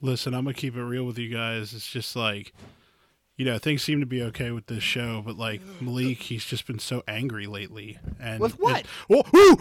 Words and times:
Listen, 0.00 0.34
I'm 0.34 0.44
gonna 0.44 0.54
keep 0.54 0.76
it 0.76 0.82
real 0.82 1.04
with 1.04 1.18
you 1.18 1.28
guys. 1.28 1.74
It's 1.74 1.90
just 1.90 2.14
like, 2.14 2.52
you 3.36 3.44
know, 3.44 3.58
things 3.58 3.82
seem 3.82 4.00
to 4.00 4.06
be 4.06 4.22
okay 4.22 4.50
with 4.52 4.66
this 4.66 4.82
show, 4.82 5.22
but 5.24 5.36
like 5.36 5.60
Malik, 5.80 6.18
he's 6.22 6.44
just 6.44 6.66
been 6.66 6.78
so 6.78 7.02
angry 7.08 7.46
lately. 7.46 7.98
And 8.20 8.40
With 8.40 8.58
what? 8.60 8.80
it- 8.80 8.86
oh, 9.10 9.22
woo! 9.32 9.58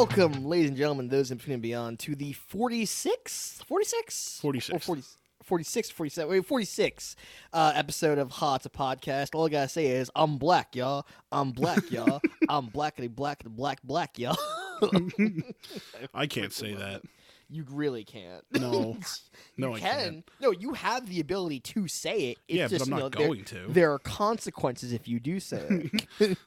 Welcome, 0.00 0.46
ladies 0.46 0.70
and 0.70 0.78
gentlemen, 0.78 1.08
those 1.08 1.30
in 1.30 1.36
between 1.36 1.52
and 1.52 1.62
beyond, 1.62 1.98
to 1.98 2.14
the 2.14 2.32
46, 2.32 3.60
46? 3.68 4.38
46. 4.40 4.74
Or 4.74 4.78
40, 4.80 5.02
46, 5.44 5.90
47, 5.90 6.30
wait, 6.30 6.46
46 6.46 7.16
uh, 7.52 7.72
episode 7.74 8.16
of 8.16 8.30
Hot 8.30 8.64
a 8.64 8.70
Podcast. 8.70 9.34
All 9.34 9.44
I 9.44 9.50
gotta 9.50 9.68
say 9.68 9.88
is, 9.88 10.10
I'm 10.16 10.38
black, 10.38 10.74
y'all. 10.74 11.06
I'm 11.30 11.50
black, 11.50 11.90
y'all. 11.90 12.22
I'm 12.48 12.68
blackity 12.68 13.14
black, 13.14 13.44
and 13.44 13.54
black, 13.54 13.82
black, 13.84 14.18
y'all. 14.18 14.38
I 16.14 16.26
can't 16.26 16.54
say 16.54 16.72
that. 16.72 17.02
you 17.50 17.66
really 17.70 18.04
can't. 18.04 18.42
No, 18.52 18.96
no, 19.58 19.68
you 19.68 19.74
I 19.74 19.80
can. 19.80 20.00
can't. 20.12 20.30
No, 20.40 20.50
you 20.50 20.72
have 20.72 21.10
the 21.10 21.20
ability 21.20 21.60
to 21.60 21.88
say 21.88 22.30
it. 22.30 22.38
It's 22.48 22.56
Yeah, 22.72 22.78
but 22.78 22.80
I'm 22.80 22.88
you 22.88 22.90
not 22.94 22.98
know, 23.02 23.08
there- 23.10 23.26
going 23.26 23.44
to. 23.44 23.66
There 23.68 23.92
are 23.92 23.98
consequences 23.98 24.94
if 24.94 25.06
you 25.06 25.20
do 25.20 25.38
say 25.40 25.90
it. 26.18 26.38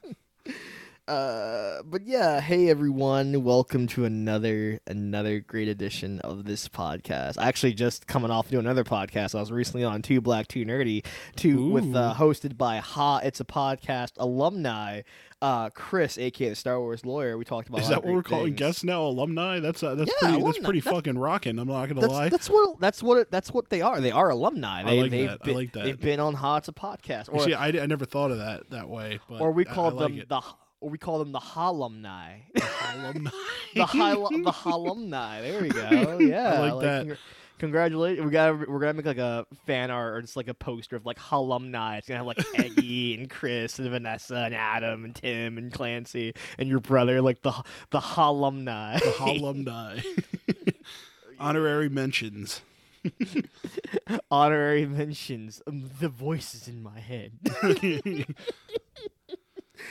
Uh, 1.06 1.82
but 1.84 2.06
yeah, 2.06 2.40
hey 2.40 2.70
everyone, 2.70 3.44
welcome 3.44 3.86
to 3.88 4.06
another 4.06 4.80
another 4.86 5.38
great 5.40 5.68
edition 5.68 6.18
of 6.20 6.44
this 6.46 6.66
podcast. 6.66 7.36
I 7.38 7.46
actually 7.48 7.74
just 7.74 8.06
coming 8.06 8.30
off 8.30 8.48
to 8.48 8.58
another 8.58 8.84
podcast. 8.84 9.34
I 9.34 9.40
was 9.40 9.52
recently 9.52 9.84
on 9.84 10.00
Two 10.00 10.22
Black 10.22 10.48
Two 10.48 10.64
Nerdy, 10.64 11.04
two 11.36 11.68
with 11.70 11.94
uh, 11.94 12.14
hosted 12.16 12.56
by 12.56 12.78
Ha. 12.78 13.18
It's 13.18 13.38
a 13.40 13.44
podcast 13.44 14.12
alumni. 14.16 15.02
Uh, 15.42 15.68
Chris, 15.68 16.16
aka 16.16 16.48
the 16.48 16.54
Star 16.54 16.80
Wars 16.80 17.04
lawyer. 17.04 17.36
We 17.36 17.44
talked 17.44 17.68
about. 17.68 17.82
Is 17.82 17.88
that 17.88 18.02
what 18.02 18.06
we're 18.14 18.22
great 18.22 18.30
calling 18.30 18.44
things. 18.52 18.58
guests 18.60 18.84
now? 18.84 19.02
Alumni? 19.02 19.60
That's 19.60 19.82
uh, 19.82 19.94
that's 19.96 20.10
Yeah, 20.22 20.28
pretty. 20.30 20.42
That's 20.44 20.58
pretty 20.60 20.80
That's- 20.80 20.94
fucking 21.00 21.18
rocking. 21.18 21.58
I'm 21.58 21.68
not 21.68 21.86
gonna 21.86 22.00
That's, 22.00 22.12
lie. 22.14 22.28
that's 22.30 22.48
what 22.48 22.80
that's 22.80 23.02
what 23.02 23.18
it, 23.18 23.30
that's 23.30 23.52
what 23.52 23.68
they 23.68 23.82
are. 23.82 24.00
They 24.00 24.10
are 24.10 24.30
alumni. 24.30 24.80
I 24.80 24.84
They, 24.84 25.02
like 25.02 25.10
they've 25.10 25.28
that. 25.28 25.38
I 25.44 25.50
like 25.50 25.72
that. 25.74 25.84
They've 25.84 26.00
been 26.00 26.18
on 26.20 26.32
Ha. 26.32 26.56
It's 26.56 26.68
a 26.68 26.72
podcast. 26.72 27.28
Or 27.30 27.40
See, 27.40 27.52
I, 27.52 27.66
I 27.68 27.84
never 27.84 28.06
thought 28.06 28.30
of 28.30 28.38
that 28.38 28.70
that 28.70 28.88
way. 28.88 29.20
But 29.28 29.42
or 29.42 29.52
we 29.52 29.66
I- 29.66 29.74
call 29.74 29.86
I 29.88 29.90
like 29.90 29.98
them 30.12 30.18
it. 30.20 30.28
the 30.30 30.40
or 30.80 30.90
we 30.90 30.98
call 30.98 31.18
them 31.18 31.32
the 31.32 31.40
alumni. 31.56 32.38
alumni. 32.94 33.30
the 33.74 33.84
high 33.86 34.14
the 34.14 34.54
alumni. 34.66 35.40
There 35.42 35.62
we 35.62 35.68
go. 35.68 36.18
Yeah, 36.20 36.60
like 36.60 36.82
that. 36.82 37.06
congr- 37.06 37.18
Congratulations! 37.58 38.24
We 38.26 38.32
got 38.32 38.68
we're 38.68 38.80
gonna 38.80 38.94
make 38.94 39.06
like 39.06 39.16
a 39.16 39.46
fan 39.64 39.90
art 39.92 40.14
or 40.16 40.20
just 40.22 40.34
like 40.36 40.48
a 40.48 40.54
poster 40.54 40.96
of 40.96 41.06
like 41.06 41.18
alumni. 41.30 41.98
It's 41.98 42.08
gonna 42.08 42.18
have 42.18 42.26
like 42.26 42.44
Eggy 42.58 43.14
and 43.14 43.30
Chris 43.30 43.78
and 43.78 43.88
Vanessa 43.88 44.36
and 44.36 44.54
Adam 44.56 45.04
and 45.04 45.14
Tim 45.14 45.56
and 45.56 45.72
Clancy 45.72 46.34
and 46.58 46.68
your 46.68 46.80
brother, 46.80 47.22
like 47.22 47.42
the 47.42 47.52
the 47.90 48.02
alumni. 48.16 48.98
the 48.98 49.14
alumni. 49.20 50.00
Honorary 51.38 51.88
mentions. 51.88 52.60
Honorary 54.32 54.86
mentions. 54.86 55.62
um, 55.68 55.90
the 56.00 56.08
voices 56.08 56.66
in 56.66 56.82
my 56.82 56.98
head. 56.98 57.32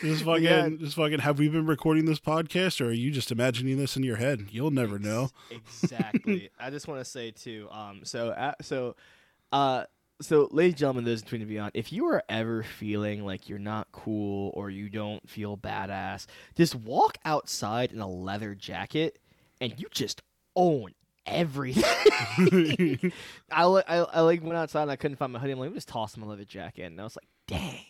Just 0.03 0.23
fucking, 0.25 0.43
Yeah. 0.43 0.69
just 0.77 0.95
fucking. 0.95 1.19
Have 1.19 1.39
we 1.39 1.47
been 1.49 1.65
recording 1.65 2.05
this 2.05 2.19
podcast, 2.19 2.79
or 2.81 2.89
are 2.89 2.91
you 2.91 3.09
just 3.11 3.31
imagining 3.31 3.77
this 3.77 3.95
in 3.97 4.03
your 4.03 4.17
head? 4.17 4.47
You'll 4.51 4.71
never 4.71 4.99
know. 4.99 5.29
Exactly. 5.49 6.49
I 6.59 6.69
just 6.69 6.87
want 6.87 6.99
to 6.99 7.05
say 7.05 7.31
too. 7.31 7.67
Um. 7.71 8.01
So. 8.03 8.29
Uh, 8.29 8.53
so. 8.61 8.95
Uh. 9.51 9.85
So, 10.21 10.47
ladies 10.51 10.73
and 10.73 10.77
gentlemen, 10.79 11.03
those 11.05 11.21
between 11.23 11.41
and 11.41 11.49
beyond, 11.49 11.71
if 11.73 11.91
you 11.91 12.05
are 12.05 12.23
ever 12.29 12.63
feeling 12.63 13.25
like 13.25 13.49
you're 13.49 13.59
not 13.59 13.87
cool 13.91 14.51
or 14.53 14.69
you 14.69 14.87
don't 14.87 15.27
feel 15.27 15.57
badass, 15.57 16.27
just 16.55 16.75
walk 16.75 17.17
outside 17.25 17.91
in 17.91 17.99
a 17.99 18.07
leather 18.07 18.55
jacket 18.55 19.19
and 19.59 19.73
you 19.77 19.87
just 19.91 20.21
own 20.55 20.91
everything. 21.25 21.83
I, 23.51 23.63
I, 23.63 23.97
I 23.97 24.19
like 24.21 24.43
went 24.43 24.55
outside 24.55 24.83
and 24.83 24.91
I 24.91 24.95
couldn't 24.95 25.17
find 25.17 25.33
my 25.33 25.39
hoodie. 25.39 25.53
I'm 25.53 25.59
like, 25.59 25.73
just 25.73 25.89
toss 25.89 26.15
my 26.15 26.27
leather 26.27 26.45
jacket. 26.45 26.83
And 26.83 27.01
I 27.01 27.03
was 27.03 27.17
like, 27.17 27.27
dang, 27.47 27.83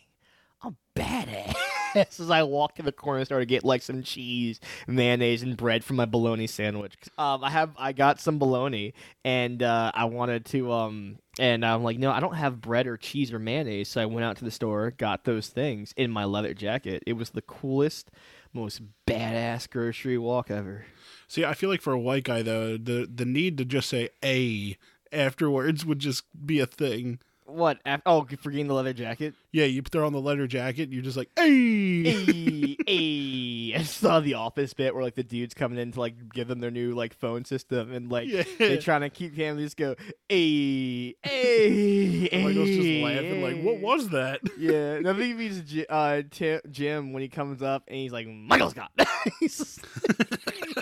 I'm 0.64 0.78
badass. 0.96 1.54
As 1.96 2.30
I 2.30 2.44
walked 2.44 2.78
to 2.78 2.84
the 2.84 2.92
corner 2.92 3.24
store 3.26 3.40
to 3.40 3.46
get 3.46 3.64
like 3.64 3.81
some 3.81 4.04
cheese, 4.04 4.59
mayonnaise, 4.88 5.44
and 5.44 5.56
bread 5.58 5.84
for 5.84 5.94
my 5.94 6.06
bologna 6.06 6.48
sandwich. 6.48 6.96
Um, 7.18 7.44
I 7.44 7.50
have 7.50 7.72
I 7.78 7.94
got 7.94 8.20
some 8.20 8.40
bologna 8.40 8.94
and 9.24 9.62
uh, 9.62 9.92
I 9.94 10.06
wanted 10.06 10.46
to 10.46 10.72
um 10.72 11.20
and 11.40 11.66
I'm 11.66 11.84
like, 11.84 11.98
no, 11.98 12.12
I 12.12 12.20
don't 12.20 12.36
have 12.36 12.62
bread 12.62 12.86
or 12.86 12.98
cheese 12.98 13.34
or 13.34 13.40
mayonnaise. 13.40 13.90
So 13.90 14.02
I 14.02 14.06
went 14.06 14.26
out 14.26 14.38
to 14.38 14.46
the 14.46 14.52
store, 14.52 14.92
got 14.92 15.24
those 15.24 15.48
things 15.48 15.94
in 15.98 16.12
my 16.12 16.26
leather 16.26 16.54
jacket. 16.54 17.04
It 17.08 17.14
was 17.14 17.31
the 17.31 17.42
coolest, 17.42 18.12
most 18.54 18.81
badass 19.08 19.70
grocery 19.70 20.18
walk 20.18 20.52
ever. 20.52 20.86
See, 21.28 21.44
I 21.44 21.54
feel 21.54 21.70
like 21.70 21.81
for 21.81 21.94
a 21.94 22.00
white 22.00 22.25
guy 22.25 22.42
though, 22.42 22.78
the 22.78 23.10
the 23.14 23.25
need 23.25 23.58
to 23.58 23.66
just 23.66 23.90
say 23.90 24.10
"a" 24.24 24.78
afterwards 25.12 25.86
would 25.86 26.00
just 26.00 26.24
be 26.46 26.60
a 26.60 26.66
thing. 26.66 27.20
What? 27.53 27.80
Af- 27.86 28.02
oh, 28.06 28.25
forgetting 28.41 28.68
the 28.68 28.74
leather 28.74 28.94
jacket. 28.94 29.34
Yeah, 29.52 29.66
you 29.66 29.81
throw 29.84 30.06
on 30.06 30.14
the 30.14 30.19
leather 30.22 30.47
jacket, 30.47 30.91
you're 30.91 31.03
just 31.03 31.18
like 31.18 31.30
"a." 31.38 31.41
Ayy, 31.44 32.78
ayy. 32.88 33.75
I 33.80 33.84
saw 33.84 34.19
the 34.19 34.34
office 34.36 34.74
bit 34.74 34.94
where 34.94 35.03
like 35.03 35.16
the 35.16 35.24
dudes 35.24 35.53
coming 35.53 35.78
in 35.80 35.92
to 35.94 36.00
like 36.00 36.16
give 36.34 36.47
them 36.47 36.59
their 36.59 36.72
new 36.72 36.94
like 36.94 37.13
phone 37.13 37.46
system 37.46 37.92
and 37.94 38.09
like 38.12 38.28
Yeah. 38.28 38.44
they're 38.58 38.80
trying 38.81 39.02
to 39.02 39.09
keep 39.09 39.36
him 39.36 39.58
just 39.58 39.78
go 39.78 39.96
ayy, 40.30 41.16
ayy. 41.25 42.44
Michael's 42.44 42.69
just 42.69 43.03
laughing, 43.03 43.42
like, 43.42 43.62
"What 43.63 43.80
was 43.80 44.09
that?" 44.09 44.42
Yeah, 44.58 44.94
and 44.94 45.08
I 45.08 45.13
think 45.18 45.25
he 45.25 45.34
means 45.34 45.62
Ji- 45.62 45.86
uh, 45.90 46.22
Jim 46.69 47.13
when 47.13 47.22
he 47.22 47.30
comes 47.30 47.62
up 47.62 47.84
and 47.88 47.97
he's 47.97 48.12
like, 48.12 48.28
Michael 48.28 48.69
Scott. 48.72 48.92
he's, 49.40 49.80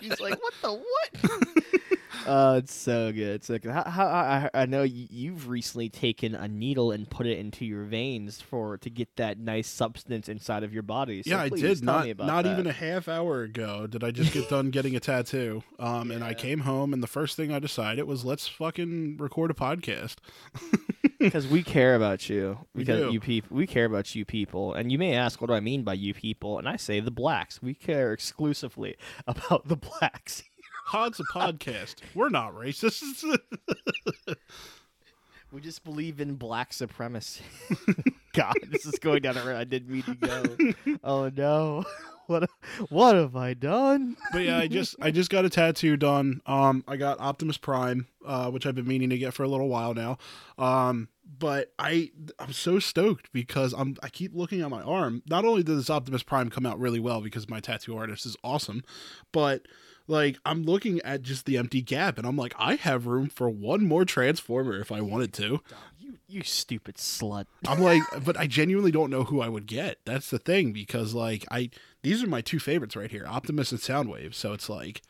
he's 0.01 0.19
like, 0.19 0.37
what 0.41 0.53
the 0.61 0.71
what? 0.73 1.99
Uh, 2.25 2.55
it's 2.57 2.73
so 2.73 3.11
good. 3.11 3.43
So 3.43 3.57
good. 3.57 3.71
How, 3.71 3.83
how, 3.83 4.05
I, 4.05 4.49
I 4.53 4.65
know 4.65 4.83
you've 4.83 5.49
recently 5.49 5.89
taken 5.89 6.35
a 6.35 6.47
needle 6.47 6.91
and 6.91 7.09
put 7.09 7.25
it 7.25 7.37
into 7.37 7.65
your 7.65 7.83
veins 7.83 8.41
for 8.41 8.77
to 8.79 8.89
get 8.89 9.15
that 9.17 9.39
nice 9.39 9.67
substance 9.67 10.29
inside 10.29 10.63
of 10.63 10.73
your 10.73 10.83
body. 10.83 11.23
So 11.23 11.31
yeah, 11.31 11.41
I 11.41 11.49
did. 11.49 11.83
Not 11.83 12.07
not 12.17 12.43
that. 12.43 12.51
even 12.51 12.67
a 12.67 12.73
half 12.73 13.07
hour 13.07 13.43
ago 13.43 13.87
did 13.87 14.03
I 14.03 14.11
just 14.11 14.33
get 14.33 14.49
done 14.49 14.69
getting 14.71 14.95
a 14.95 14.99
tattoo. 14.99 15.63
Um, 15.79 16.11
and 16.11 16.23
I 16.23 16.33
came 16.33 16.61
home, 16.61 16.93
and 16.93 17.01
the 17.01 17.07
first 17.07 17.35
thing 17.35 17.51
I 17.51 17.59
decided 17.59 18.03
was 18.05 18.25
let's 18.25 18.47
fucking 18.47 19.17
record 19.17 19.51
a 19.51 19.53
podcast. 19.53 20.15
because 21.21 21.47
we 21.47 21.63
care 21.63 21.95
about 21.95 22.29
you 22.29 22.57
We 22.73 22.83
because 22.83 23.13
you 23.13 23.19
people 23.19 23.55
we 23.55 23.67
care 23.67 23.85
about 23.85 24.15
you 24.15 24.25
people 24.25 24.73
and 24.73 24.91
you 24.91 24.97
may 24.97 25.13
ask 25.13 25.39
what 25.39 25.47
do 25.47 25.53
i 25.53 25.59
mean 25.59 25.83
by 25.83 25.93
you 25.93 26.13
people 26.13 26.57
and 26.57 26.67
i 26.67 26.75
say 26.75 26.99
the 26.99 27.11
blacks 27.11 27.61
we 27.61 27.73
care 27.73 28.11
exclusively 28.11 28.95
about 29.27 29.67
the 29.67 29.77
blacks 29.77 30.43
Pod's 30.91 31.21
a 31.21 31.23
podcast. 31.23 31.95
We're 32.13 32.27
not 32.27 32.53
racist. 32.53 33.23
we 35.53 35.61
just 35.61 35.85
believe 35.85 36.19
in 36.19 36.35
black 36.35 36.73
supremacy 36.73 37.43
god 38.33 38.53
this 38.69 38.85
is 38.85 38.99
going 38.99 39.21
down 39.21 39.35
a 39.35 39.43
road 39.43 39.57
i 39.57 39.65
didn't 39.65 39.89
mean 39.89 40.03
to 40.03 40.15
go 40.15 40.97
oh 41.03 41.29
no 41.35 41.83
what 42.27 42.49
what 42.87 43.15
have 43.15 43.35
i 43.35 43.53
done 43.53 44.15
but 44.31 44.43
yeah, 44.43 44.57
I 44.57 44.67
just 44.67 44.95
I 45.01 45.11
just 45.11 45.29
got 45.29 45.43
a 45.43 45.49
tattoo 45.49 45.97
done. 45.97 46.41
Um, 46.45 46.83
I 46.87 46.95
got 46.95 47.19
Optimus 47.19 47.57
Prime, 47.57 48.07
uh, 48.25 48.49
which 48.49 48.65
I've 48.65 48.75
been 48.75 48.87
meaning 48.87 49.09
to 49.09 49.17
get 49.17 49.33
for 49.33 49.43
a 49.43 49.47
little 49.47 49.67
while 49.67 49.93
now. 49.93 50.17
Um, 50.57 51.09
but 51.39 51.73
I 51.77 52.11
I'm 52.39 52.53
so 52.53 52.79
stoked 52.79 53.31
because 53.33 53.73
I'm 53.73 53.97
I 54.01 54.09
keep 54.09 54.33
looking 54.33 54.61
at 54.61 54.69
my 54.69 54.81
arm. 54.81 55.21
Not 55.29 55.43
only 55.43 55.63
does 55.63 55.77
this 55.77 55.89
Optimus 55.89 56.23
Prime 56.23 56.49
come 56.49 56.65
out 56.65 56.79
really 56.79 56.99
well 56.99 57.21
because 57.21 57.49
my 57.49 57.59
tattoo 57.59 57.97
artist 57.97 58.25
is 58.25 58.37
awesome, 58.43 58.83
but 59.33 59.67
like 60.11 60.37
I'm 60.45 60.63
looking 60.63 61.01
at 61.01 61.21
just 61.23 61.45
the 61.45 61.57
empty 61.57 61.81
gap 61.81 62.17
and 62.19 62.27
I'm 62.27 62.35
like 62.37 62.53
I 62.59 62.75
have 62.75 63.07
room 63.07 63.29
for 63.29 63.49
one 63.49 63.85
more 63.87 64.05
Transformer 64.05 64.79
if 64.79 64.91
I 64.91 65.01
wanted 65.01 65.33
to. 65.33 65.61
you 65.97 66.17
you 66.27 66.43
stupid 66.43 66.95
slut 66.95 67.45
I'm 67.67 67.79
like, 67.81 68.03
but 68.23 68.37
I 68.37 68.45
genuinely 68.47 68.91
don't 68.91 69.09
know 69.09 69.23
who 69.23 69.41
I 69.41 69.49
would 69.49 69.65
get. 69.65 69.97
That's 70.05 70.29
the 70.29 70.39
thing 70.39 70.71
because 70.73 71.13
like 71.13 71.45
I 71.49 71.69
these 72.03 72.21
are 72.23 72.27
my 72.27 72.41
two 72.41 72.59
favorites 72.59 72.95
right 72.95 73.09
here, 73.11 73.25
Optimus 73.27 73.71
and 73.71 73.79
Soundwave. 73.81 74.33
So 74.33 74.53
it's 74.53 74.69
like, 74.69 75.01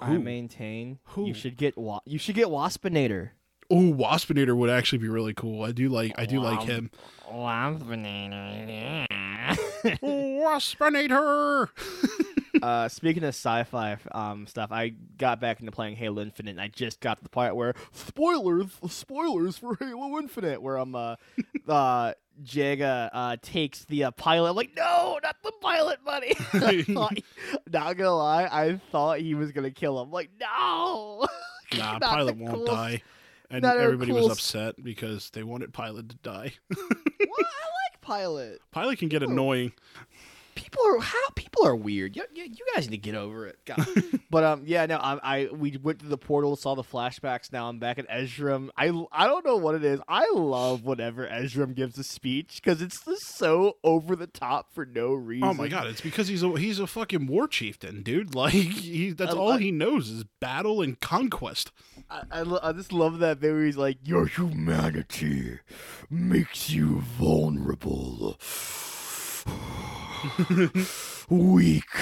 i 0.00 0.16
maintain 0.16 0.98
Who? 1.04 1.26
you 1.26 1.34
should 1.34 1.56
get 1.56 1.78
wa- 1.78 2.00
you 2.04 2.18
should 2.18 2.34
get 2.34 2.48
waspinator 2.48 3.30
Oh, 3.70 3.94
Waspinator 3.94 4.54
would 4.54 4.68
actually 4.68 4.98
be 4.98 5.08
really 5.08 5.32
cool. 5.32 5.62
I 5.64 5.72
do 5.72 5.88
like 5.88 6.12
I 6.18 6.26
do 6.26 6.40
like 6.40 6.58
Wow. 6.60 6.66
him. 6.66 6.90
waspinator 7.26 8.68
yeah. 8.68 9.54
Waspinator. 10.02 11.68
uh, 12.62 12.88
speaking 12.88 13.22
of 13.24 13.28
sci-fi 13.30 13.96
um, 14.12 14.46
stuff, 14.46 14.70
I 14.72 14.90
got 15.18 15.40
back 15.40 15.60
into 15.60 15.72
playing 15.72 15.96
Halo 15.96 16.20
Infinite, 16.22 16.50
and 16.52 16.60
I 16.60 16.68
just 16.68 17.00
got 17.00 17.18
to 17.18 17.22
the 17.22 17.30
part 17.30 17.56
where 17.56 17.74
spoilers, 17.92 18.70
spoilers 18.88 19.56
for 19.58 19.76
Halo 19.80 20.18
Infinite, 20.18 20.60
where 20.60 20.76
I'm 20.76 20.94
uh, 20.94 21.16
uh, 21.68 22.12
Jega 22.42 23.10
uh, 23.12 23.36
takes 23.42 23.84
the 23.86 24.04
uh, 24.04 24.10
pilot. 24.12 24.50
I'm 24.50 24.56
like, 24.56 24.72
no, 24.76 25.18
not 25.22 25.36
the 25.42 25.52
pilot 25.60 26.04
buddy. 26.04 26.34
Thought- 26.92 27.18
not 27.70 27.96
gonna 27.96 28.14
lie, 28.16 28.44
I 28.50 28.80
thought 28.90 29.20
he 29.20 29.34
was 29.34 29.52
gonna 29.52 29.70
kill 29.70 30.00
him. 30.02 30.10
Like, 30.10 30.30
no. 30.40 31.26
Nah, 31.76 31.98
Pilot 32.00 32.36
won't 32.36 32.54
cool- 32.54 32.66
die. 32.66 33.02
And 33.50 33.62
not 33.62 33.76
everybody 33.76 34.12
was 34.12 34.20
cool 34.22 34.30
s- 34.30 34.38
upset 34.38 34.82
because 34.82 35.28
they 35.30 35.42
wanted 35.42 35.72
Pilot 35.74 36.08
to 36.08 36.16
die. 36.22 36.52
what? 36.68 36.78
I 36.90 37.24
like 37.26 38.00
pilot. 38.00 38.60
Pilot 38.70 38.98
can 38.98 39.08
get 39.08 39.22
Oh. 39.22 39.26
annoying. 39.26 39.72
People 40.72 40.96
are 40.96 41.00
how 41.00 41.28
people 41.34 41.66
are 41.66 41.76
weird. 41.76 42.16
You, 42.16 42.24
you, 42.34 42.44
you 42.44 42.66
guys 42.74 42.88
need 42.88 42.96
to 42.96 43.02
get 43.10 43.14
over 43.14 43.46
it. 43.46 43.58
God. 43.64 43.86
but 44.30 44.44
um, 44.44 44.62
yeah, 44.66 44.86
no, 44.86 44.96
I, 44.96 45.18
I 45.22 45.48
we 45.52 45.76
went 45.82 46.00
to 46.00 46.06
the 46.06 46.18
portal, 46.18 46.56
saw 46.56 46.74
the 46.74 46.82
flashbacks. 46.82 47.52
Now 47.52 47.68
I'm 47.68 47.78
back 47.78 47.98
at 47.98 48.08
Ezram. 48.08 48.70
I 48.76 48.86
I 49.12 49.26
don't 49.26 49.44
know 49.44 49.56
what 49.56 49.74
it 49.74 49.84
is. 49.84 50.00
I 50.08 50.30
love 50.34 50.84
whenever 50.84 51.26
Ezram 51.26 51.74
gives 51.74 51.98
a 51.98 52.04
speech 52.04 52.60
because 52.62 52.80
it's 52.82 53.04
just 53.04 53.36
so 53.36 53.76
over 53.84 54.16
the 54.16 54.26
top 54.26 54.72
for 54.72 54.84
no 54.86 55.12
reason. 55.14 55.48
Oh 55.48 55.54
my 55.54 55.68
god, 55.68 55.86
it's 55.86 56.00
because 56.00 56.28
he's 56.28 56.42
a 56.42 56.50
he's 56.58 56.78
a 56.78 56.86
fucking 56.86 57.26
war 57.26 57.46
chieftain, 57.46 58.02
dude. 58.02 58.34
Like 58.42 58.52
he 58.54 59.10
that's 59.12 59.34
I- 59.34 59.36
all 59.36 59.52
I- 59.52 59.58
he 59.60 59.70
knows 59.70 60.08
is 60.08 60.24
battle 60.40 60.80
and 60.82 60.98
conquest. 61.00 61.70
I, 62.10 62.22
I, 62.30 62.42
lo- 62.42 62.58
I 62.62 62.72
just 62.72 62.92
love 62.92 63.18
that 63.20 63.38
bit 63.40 63.52
where 63.52 63.64
he's 63.64 63.76
like, 63.76 63.98
"Your 64.02 64.26
humanity 64.26 65.58
makes 66.10 66.70
you 66.70 67.00
vulnerable, 67.00 68.36
weak, 71.28 71.84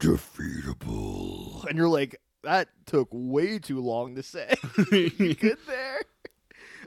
defeatable," 0.00 1.64
and 1.66 1.76
you're 1.76 1.88
like, 1.88 2.16
"That 2.42 2.68
took 2.86 3.08
way 3.12 3.58
too 3.58 3.80
long 3.80 4.14
to 4.16 4.22
say." 4.22 4.54
you 4.92 5.34
good 5.34 5.58
there? 5.66 6.00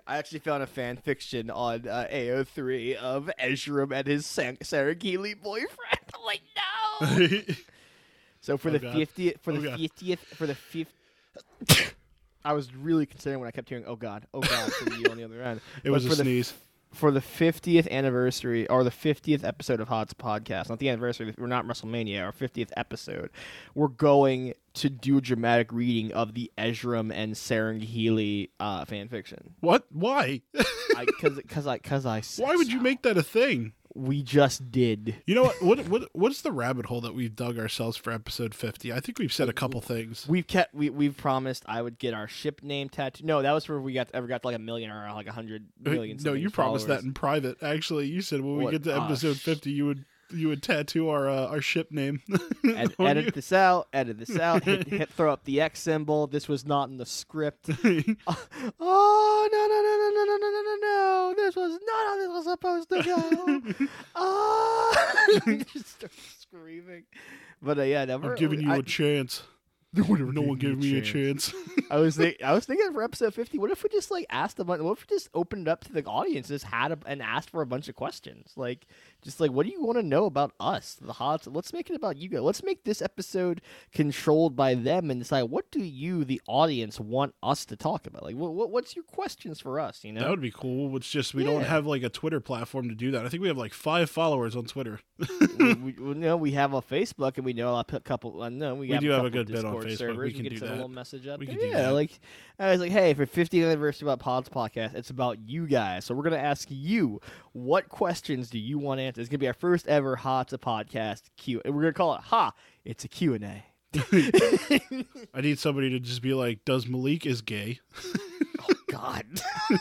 I 0.06 0.18
actually 0.18 0.40
found 0.40 0.64
a 0.64 0.68
fan 0.68 0.98
fiction 0.98 1.50
on 1.50 1.88
uh, 1.88 2.08
AO3 2.12 2.96
of 2.96 3.30
Ezram 3.40 3.94
and 3.94 4.06
his 4.06 4.26
San- 4.26 4.58
Sarah 4.62 4.96
Keeley 4.96 5.34
boyfriend. 5.34 5.70
I'm 6.14 6.26
like, 6.26 6.42
no. 7.00 7.56
So 8.42 8.58
for 8.58 8.68
Oh, 8.68 8.72
the 8.74 8.80
fiftieth, 8.80 9.42
for 9.42 9.54
Oh, 9.54 9.58
the 9.58 9.78
fiftieth, 9.78 10.20
for 10.36 10.46
the 10.46 10.56
fifth, 10.56 10.94
I 12.44 12.52
was 12.52 12.76
really 12.76 13.06
concerned 13.06 13.40
when 13.40 13.48
I 13.48 13.52
kept 13.52 13.70
hearing 13.70 13.86
"Oh 13.88 13.96
God, 13.96 14.28
oh 14.34 14.42
God" 14.42 14.74
from 14.74 15.00
you 15.00 15.10
on 15.10 15.16
the 15.16 15.24
other 15.24 15.42
end. 15.42 15.62
It 15.86 15.90
was 15.92 16.04
But 16.04 16.14
a 16.14 16.16
the 16.18 16.24
sneeze. 16.24 16.54
For 16.94 17.12
the 17.12 17.22
fiftieth 17.22 17.88
anniversary 17.88 18.68
or 18.70 18.84
the 18.84 18.92
fiftieth 18.92 19.44
episode 19.44 19.80
of 19.80 19.88
Hot's 19.88 20.14
podcast, 20.14 20.70
not 20.70 20.80
the 20.80 20.90
anniversary. 20.90 21.34
We're 21.38 21.48
not 21.48 21.66
WrestleMania. 21.66 22.24
Our 22.24 22.32
fiftieth 22.32 22.72
episode. 22.78 23.30
We're 23.76 23.88
going 23.88 24.54
to 24.76 24.90
do 24.90 25.18
a 25.18 25.22
dramatic 25.22 25.72
reading 25.72 26.14
of 26.14 26.34
the 26.34 26.52
Ezram 26.58 27.12
and 27.14 27.36
Healy 27.84 28.52
uh, 28.60 28.86
fan 28.86 29.08
fiction. 29.08 29.56
What? 29.60 29.86
Why? 29.92 30.42
Because 30.98 31.36
because 31.36 31.68
I 31.68 31.78
because 31.78 32.06
I 32.06 32.22
said 32.22 32.44
Why 32.44 32.56
would 32.56 32.72
you 32.72 32.80
make 32.80 33.02
that 33.04 33.18
a 33.18 33.24
thing? 33.24 33.74
We 33.96 34.24
just 34.24 34.72
did. 34.72 35.16
You 35.28 35.36
know 35.36 35.44
what? 35.44 35.62
What 35.62 35.88
what 35.88 36.10
what's 36.14 36.42
the 36.42 36.52
rabbit 36.52 36.88
hole 36.88 37.02
that 37.02 37.14
we've 37.14 37.36
dug 37.36 37.60
ourselves 37.60 37.96
for 37.96 38.12
episode 38.12 38.56
fifty? 38.56 38.92
I 38.92 39.00
think 39.00 39.20
we've 39.20 39.32
said 39.32 39.50
a 39.50 39.54
couple 39.54 39.82
things. 39.82 40.26
We've 40.28 40.48
kept 40.48 40.74
we 40.74 40.90
we've 40.90 41.16
promised 41.16 41.64
I 41.68 41.82
would 41.82 42.00
get 42.00 42.14
our 42.14 42.28
ship 42.28 42.64
name 42.64 42.90
tattoo. 42.90 43.24
No, 43.26 43.42
that 43.44 43.52
was 43.52 43.66
for 43.66 43.80
we 43.80 43.94
got 43.94 44.10
ever 44.14 44.26
got 44.28 44.42
to 44.42 44.48
like 44.48 44.56
a 44.56 44.60
million 44.60 44.90
or 44.90 45.12
like 45.14 45.28
a 45.28 45.32
hundred 45.32 45.68
million. 45.80 46.18
Uh, 46.18 46.24
no, 46.24 46.34
you 46.34 46.50
promised 46.50 46.88
that 46.88 47.04
in 47.04 47.14
private. 47.14 47.62
Actually, 47.62 48.08
you 48.08 48.22
said 48.22 48.42
when 48.42 48.58
we 48.58 48.64
What? 48.64 48.72
get 48.72 48.84
to 48.86 48.96
Ah, 48.98 49.06
episode 49.06 49.38
fifty, 49.38 49.72
you 49.72 49.86
would 49.86 50.06
you 50.34 50.48
would 50.50 50.64
tattoo 50.64 51.10
our 51.10 51.30
uh, 51.30 51.48
our 51.48 51.62
ship 51.62 51.92
name. 51.92 52.22
Ed- 52.66 52.96
edit 53.00 53.26
you. 53.26 53.32
this 53.32 53.54
out. 53.54 53.88
Edit 53.94 54.18
this 54.18 54.38
out. 54.38 54.64
Hit, 54.64 54.88
hit 54.88 55.10
throw 55.10 55.32
up 55.32 55.44
the 55.44 55.62
X 55.62 55.82
symbol. 55.82 56.28
This 56.28 56.48
was 56.48 56.66
not 56.66 56.90
in 56.90 56.98
the 56.98 57.06
script. 57.06 57.70
oh 57.86 59.50
no 59.52 59.68
no 59.68 59.82
no 59.82 59.98
no 60.00 60.10
no 60.12 60.26
no 60.26 60.38
no 60.38 60.50
no 60.50 60.62
no 60.62 60.76
no! 60.82 61.34
This 61.38 61.56
was 61.56 61.72
not 61.72 62.08
how 62.08 62.18
this 62.18 62.30
was 62.30 62.46
supposed 62.46 62.90
to 62.90 63.04
go. 63.04 63.88
Oh, 64.16 65.64
just 65.74 65.88
start 65.88 66.12
screaming. 66.40 67.04
But 67.62 67.80
uh, 67.80 67.84
yeah, 67.84 68.06
never. 68.06 68.32
I'm 68.32 68.38
giving 68.38 68.62
you 68.62 68.72
I, 68.72 68.78
a 68.78 68.84
chance. 68.84 69.44
No 69.96 70.42
one 70.42 70.58
gave 70.58 70.80
me 70.80 70.98
a 70.98 71.02
chance. 71.02 71.54
I 71.92 71.98
was 71.98 72.18
think, 72.18 72.42
I 72.44 72.52
was 72.54 72.66
thinking 72.66 72.92
for 72.94 73.04
episode 73.04 73.36
fifty. 73.36 73.60
What 73.60 73.70
if 73.70 73.84
we 73.84 73.90
just 73.90 74.10
like 74.10 74.26
asked 74.32 74.58
a 74.60 74.64
bunch? 74.64 74.82
What 74.82 74.98
if 74.98 75.08
we 75.08 75.16
just 75.16 75.30
opened 75.36 75.68
it 75.68 75.72
up 75.72 75.84
to 75.84 75.94
the 75.94 76.04
audience, 76.06 76.48
just 76.48 76.66
had 76.66 76.92
a, 76.92 76.98
and 77.06 77.22
asked 77.22 77.52
for 77.52 77.62
a 77.62 77.68
bunch 77.68 77.88
of 77.90 77.96
questions, 77.96 78.54
like 78.56 78.88
just 79.24 79.40
like 79.40 79.52
what 79.52 79.66
do 79.66 79.72
you 79.72 79.84
want 79.84 79.98
to 79.98 80.04
know 80.04 80.26
about 80.26 80.52
us, 80.60 80.98
the 81.02 81.14
Hots? 81.14 81.48
Let's 81.48 81.74
make 81.74 81.90
it 81.90 81.96
about 81.96 82.18
you 82.18 82.30
guys. 82.30 82.42
Let's 82.42 82.64
make 82.64 82.84
this 82.84 83.02
episode 83.02 83.62
controlled 83.92 84.56
by 84.56 84.76
them 84.76 85.10
and 85.10 85.20
decide 85.22 85.44
what 85.44 85.72
do 85.72 85.84
you, 85.84 86.24
the 86.26 86.42
audience, 86.48 87.00
want 87.00 87.34
us 87.42 87.66
to 87.66 87.76
talk 87.76 88.06
about. 88.08 88.24
Like 88.24 88.36
what, 88.36 88.54
what 88.54 88.70
what's 88.70 88.96
your 88.96 89.04
questions 89.04 89.60
for 89.60 89.80
us? 89.80 90.04
You 90.04 90.14
know, 90.14 90.22
That 90.22 90.30
would 90.30 90.42
be 90.42 90.52
cool. 90.52 90.96
It's 90.98 91.10
just 91.10 91.34
we 91.34 91.44
don't 91.44 91.64
have 91.64 91.86
like 91.86 92.04
a 92.04 92.10
Twitter 92.10 92.40
platform 92.40 92.90
to 92.90 92.96
do 92.96 93.12
that. 93.12 93.26
I 93.26 93.30
think 93.30 93.42
we 93.42 93.48
have 93.48 93.58
like 93.58 93.74
five 93.74 94.10
followers 94.10 94.56
on 94.56 94.66
Twitter. 94.66 95.00
we, 95.60 95.74
we, 95.74 95.92
we 95.94 96.14
know 96.14 96.38
we 96.38 96.52
have 96.52 96.74
a 96.74 96.82
Facebook 96.82 97.38
and 97.38 97.46
we 97.46 97.54
know 97.54 97.76
a 97.76 97.84
couple. 97.84 98.42
Uh, 98.42 98.50
no, 98.50 98.76
we, 98.76 98.88
We 98.88 98.94
have 98.94 99.02
do 99.02 99.12
a 99.12 99.16
have 99.16 99.26
a 99.26 99.30
good 99.30 99.48
bit 99.48 99.64
on 99.64 99.74
Discord 99.74 99.86
Facebook. 99.86 99.98
Servers. 99.98 100.34
We 100.34 100.34
can 100.34 100.44
do 100.44 100.58
send 100.58 100.64
a 100.64 100.66
that. 100.66 100.74
little 100.76 100.90
message 100.90 101.28
up. 101.28 101.40
We 101.40 101.48
can 101.48 101.58
do 101.58 101.66
yeah, 101.68 101.84
that. 101.84 101.92
like 101.92 102.20
I 102.60 102.72
was 102.72 102.80
like, 102.80 102.92
hey, 102.92 103.14
for 103.14 103.26
50th 103.26 103.66
anniversary 103.66 104.06
about 104.06 104.20
Pods 104.20 104.50
podcast, 104.50 104.96
it's 104.96 105.10
about 105.10 105.40
you 105.40 105.68
guys. 105.68 106.06
So 106.06 106.14
we're 106.14 106.24
gonna 106.24 106.38
ask 106.38 106.68
you 106.70 107.20
what 107.54 107.90
questions 107.90 108.50
do 108.50 108.60
you 108.60 108.78
want 108.78 109.00
answered. 109.14 109.22
It's 109.22 109.30
gonna 109.30 109.40
be 109.40 109.48
our 109.48 109.54
first 109.54 109.88
ever 109.88 110.16
Hot 110.16 110.48
to 110.50 110.58
podcast 110.58 111.24
Q. 111.38 111.62
We're 111.66 111.82
gonna 111.82 111.94
call 111.94 112.16
it 112.16 112.22
Ha. 112.22 112.54
It's 112.84 113.04
a 113.04 113.08
Q 113.08 113.36
and 113.36 113.44
A. 113.44 113.66
I 115.34 115.42
need 115.42 115.60
somebody 115.60 115.92
to 115.92 116.00
just 116.00 116.22
be 116.22 116.34
like, 116.34 116.66
"Does 116.66 116.88
Malik 116.88 117.26
is 117.26 117.42
gay?" 117.42 117.80
Oh 118.60 118.74
God. 118.88 119.26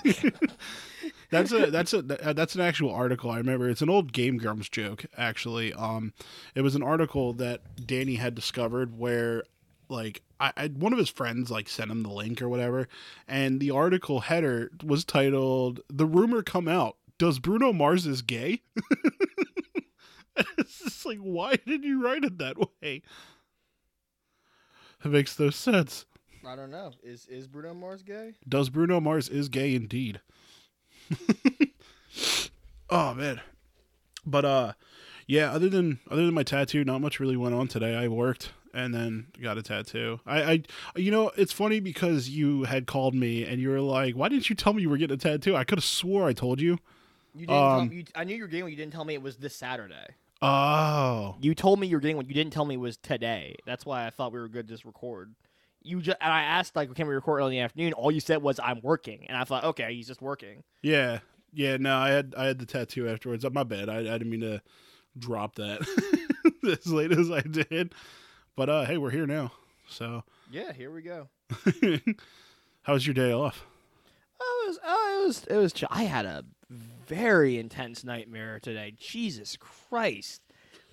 That's 1.30 1.50
a 1.50 1.70
that's 1.70 1.94
a 1.94 2.02
that's 2.02 2.56
an 2.56 2.60
actual 2.60 2.90
article. 2.92 3.30
I 3.30 3.38
remember 3.38 3.70
it's 3.70 3.80
an 3.80 3.88
old 3.88 4.12
Game 4.12 4.36
Grumps 4.36 4.68
joke. 4.68 5.06
Actually, 5.16 5.72
um, 5.72 6.12
it 6.54 6.60
was 6.60 6.74
an 6.74 6.82
article 6.82 7.32
that 7.34 7.86
Danny 7.86 8.16
had 8.16 8.34
discovered 8.34 8.98
where, 8.98 9.44
like, 9.88 10.20
I, 10.40 10.52
I 10.58 10.66
one 10.66 10.92
of 10.92 10.98
his 10.98 11.08
friends 11.08 11.50
like 11.50 11.70
sent 11.70 11.90
him 11.90 12.02
the 12.02 12.10
link 12.10 12.42
or 12.42 12.50
whatever, 12.50 12.86
and 13.26 13.60
the 13.60 13.70
article 13.70 14.20
header 14.20 14.72
was 14.84 15.06
titled 15.06 15.80
"The 15.88 16.04
rumor 16.04 16.42
come 16.42 16.68
out: 16.68 16.98
Does 17.22 17.38
Bruno 17.38 17.72
Mars 17.72 18.04
is 18.04 18.20
gay?" 18.20 18.62
it's 20.58 20.80
just 20.80 21.06
like, 21.06 21.18
why 21.18 21.54
did 21.64 21.84
you 21.84 22.02
write 22.02 22.24
it 22.24 22.38
that 22.38 22.56
way? 22.58 23.02
It 25.04 25.08
makes 25.08 25.38
no 25.38 25.50
sense. 25.50 26.04
I 26.44 26.56
don't 26.56 26.72
know. 26.72 26.90
Is 27.04 27.26
is 27.26 27.46
Bruno 27.46 27.74
Mars 27.74 28.02
gay? 28.02 28.34
Does 28.48 28.70
Bruno 28.70 28.98
Mars 28.98 29.28
is 29.28 29.48
gay 29.48 29.72
indeed? 29.76 30.20
oh 32.90 33.14
man. 33.14 33.40
But 34.26 34.44
uh 34.44 34.72
yeah, 35.28 35.52
other 35.52 35.68
than 35.68 36.00
other 36.10 36.26
than 36.26 36.34
my 36.34 36.42
tattoo, 36.42 36.84
not 36.84 37.00
much 37.00 37.20
really 37.20 37.36
went 37.36 37.54
on 37.54 37.68
today. 37.68 37.94
I 37.94 38.08
worked 38.08 38.50
and 38.74 38.92
then 38.92 39.28
got 39.40 39.58
a 39.58 39.62
tattoo. 39.62 40.18
I, 40.26 40.42
I 40.42 40.62
you 40.96 41.12
know, 41.12 41.30
it's 41.36 41.52
funny 41.52 41.78
because 41.78 42.28
you 42.28 42.64
had 42.64 42.88
called 42.88 43.14
me 43.14 43.44
and 43.44 43.60
you 43.60 43.70
were 43.70 43.80
like, 43.80 44.16
Why 44.16 44.28
didn't 44.28 44.50
you 44.50 44.56
tell 44.56 44.72
me 44.72 44.82
you 44.82 44.90
were 44.90 44.98
getting 44.98 45.14
a 45.14 45.18
tattoo? 45.18 45.54
I 45.54 45.62
could 45.62 45.78
have 45.78 45.84
swore 45.84 46.26
I 46.26 46.32
told 46.32 46.60
you. 46.60 46.78
You 47.34 47.46
didn't. 47.46 47.48
tell 47.60 47.80
Um, 47.80 47.88
me, 47.88 47.96
you, 47.96 48.04
I 48.14 48.24
knew 48.24 48.36
you 48.36 48.42
were 48.42 48.48
getting 48.48 48.64
one. 48.64 48.70
You 48.72 48.76
didn't 48.76 48.92
tell 48.92 49.04
me 49.04 49.14
it 49.14 49.22
was 49.22 49.36
this 49.36 49.54
Saturday. 49.56 50.06
Oh. 50.40 51.36
You 51.40 51.54
told 51.54 51.78
me 51.80 51.86
you 51.86 51.96
were 51.96 52.00
getting 52.00 52.16
one. 52.16 52.26
You 52.26 52.34
didn't 52.34 52.52
tell 52.52 52.64
me 52.64 52.74
it 52.74 52.78
was 52.78 52.96
today. 52.96 53.56
That's 53.64 53.86
why 53.86 54.06
I 54.06 54.10
thought 54.10 54.32
we 54.32 54.40
were 54.40 54.48
good 54.48 54.66
to 54.68 54.74
just 54.74 54.84
record. 54.84 55.34
You 55.82 56.00
just 56.00 56.18
and 56.20 56.32
I 56.32 56.42
asked 56.42 56.76
like, 56.76 56.94
can 56.94 57.08
we 57.08 57.14
record 57.14 57.40
early 57.40 57.56
in 57.56 57.60
the 57.60 57.64
afternoon? 57.64 57.92
All 57.94 58.10
you 58.12 58.20
said 58.20 58.42
was 58.42 58.60
I'm 58.62 58.80
working, 58.82 59.24
and 59.28 59.36
I 59.36 59.44
thought, 59.44 59.64
okay, 59.64 59.94
he's 59.94 60.06
just 60.06 60.22
working. 60.22 60.62
Yeah. 60.82 61.20
Yeah, 61.54 61.76
no, 61.76 61.96
I 61.96 62.08
had 62.10 62.34
I 62.36 62.46
had 62.46 62.58
the 62.58 62.66
tattoo 62.66 63.08
afterwards. 63.08 63.44
My 63.52 63.62
bad. 63.64 63.88
I, 63.88 63.98
I 63.98 64.02
didn't 64.02 64.30
mean 64.30 64.40
to 64.40 64.62
drop 65.18 65.56
that 65.56 65.80
as 66.66 66.86
late 66.86 67.12
as 67.12 67.30
I 67.30 67.40
did. 67.42 67.94
But 68.56 68.68
uh 68.68 68.84
hey, 68.84 68.96
we're 68.98 69.10
here 69.10 69.26
now. 69.26 69.52
So 69.88 70.22
Yeah, 70.50 70.72
here 70.72 70.90
we 70.92 71.02
go. 71.02 71.28
How 72.82 72.94
was 72.94 73.06
your 73.06 73.14
day 73.14 73.32
off? 73.32 73.64
Oh, 74.40 74.62
it 74.64 74.68
was, 74.70 74.78
oh, 74.84 75.20
it 75.22 75.26
was, 75.26 75.44
it 75.44 75.56
was. 75.56 75.72
ch- 75.72 75.84
I 75.90 76.02
had 76.04 76.26
a 76.26 76.44
very 77.14 77.58
intense 77.58 78.04
nightmare 78.04 78.58
today. 78.60 78.94
Jesus 78.98 79.56
Christ! 79.56 80.40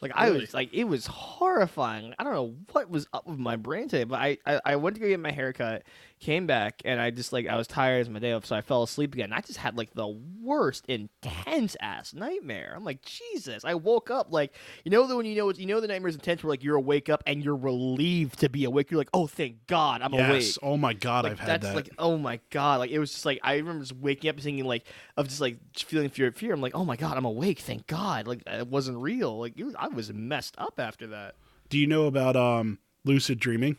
Like 0.01 0.11
I 0.15 0.27
Really? 0.27 0.41
was 0.41 0.53
like, 0.53 0.73
it 0.73 0.85
was 0.85 1.07
horrifying. 1.07 2.13
I 2.17 2.23
don't 2.23 2.33
know 2.33 2.55
what 2.71 2.89
was 2.89 3.07
up 3.13 3.27
with 3.27 3.39
my 3.39 3.55
brain 3.55 3.87
today, 3.89 4.05
but 4.05 4.19
I, 4.19 4.37
I, 4.45 4.61
I 4.65 4.75
went 4.77 4.95
to 4.95 5.01
go 5.01 5.07
get 5.07 5.19
my 5.19 5.31
haircut, 5.31 5.83
came 6.19 6.47
back, 6.47 6.81
and 6.85 6.99
I 6.99 7.09
just 7.11 7.31
like 7.33 7.47
I 7.47 7.55
was 7.55 7.67
tired 7.67 8.01
as 8.01 8.09
my 8.09 8.19
day 8.19 8.33
off, 8.33 8.45
so 8.45 8.55
I 8.55 8.61
fell 8.61 8.83
asleep 8.83 9.13
again. 9.13 9.31
I 9.33 9.41
just 9.41 9.57
had 9.57 9.77
like 9.77 9.93
the 9.93 10.07
worst 10.07 10.85
intense 10.87 11.75
ass 11.81 12.13
nightmare. 12.13 12.73
I'm 12.75 12.83
like, 12.83 13.01
Jesus! 13.03 13.63
I 13.65 13.75
woke 13.75 14.11
up 14.11 14.27
like 14.31 14.53
you 14.83 14.91
know 14.91 15.07
the 15.07 15.15
when 15.15 15.25
you 15.25 15.35
know 15.35 15.51
you 15.51 15.65
know 15.65 15.79
the 15.79 15.87
nightmare's 15.87 16.15
intense 16.15 16.43
where 16.43 16.49
like 16.49 16.63
you're 16.63 16.75
awake 16.75 17.09
up 17.09 17.23
and 17.25 17.43
you're 17.43 17.55
relieved 17.55 18.39
to 18.39 18.49
be 18.49 18.63
awake. 18.65 18.91
You're 18.91 18.97
like, 18.97 19.09
oh, 19.13 19.27
thank 19.27 19.65
God, 19.67 20.01
I'm 20.01 20.13
awake. 20.13 20.43
Oh 20.61 20.77
my 20.77 20.93
god, 20.93 21.23
Like, 21.23 21.33
I've 21.33 21.39
had 21.39 21.47
that's 21.47 21.67
that. 21.67 21.75
like 21.75 21.89
oh 21.97 22.17
my 22.17 22.39
god 22.49 22.79
like 22.79 22.91
it 22.91 22.99
was 22.99 23.11
just 23.11 23.25
like 23.25 23.39
i 23.43 23.55
remember 23.55 23.81
just 23.83 23.95
waking 23.99 24.29
up 24.29 24.35
and 24.35 24.43
thinking 24.43 24.65
like 24.65 24.85
of 25.17 25.27
just 25.27 25.41
like 25.41 25.57
feeling 25.75 26.09
fear 26.09 26.31
fear 26.31 26.53
i'm 26.53 26.61
like 26.61 26.75
oh 26.75 26.85
my 26.85 26.95
god 26.95 27.17
i'm 27.17 27.25
awake 27.25 27.59
thank 27.59 27.85
god 27.87 28.27
like 28.27 28.41
it 28.47 28.67
wasn't 28.67 28.97
real 28.97 29.39
like 29.39 29.53
it 29.57 29.63
was, 29.63 29.75
i 29.77 29.87
was 29.87 30.11
messed 30.13 30.55
up 30.57 30.79
after 30.79 31.07
that 31.07 31.35
Do 31.69 31.77
you 31.77 31.87
know 31.87 32.05
about 32.05 32.35
um 32.35 32.79
lucid 33.05 33.39
dreaming? 33.39 33.77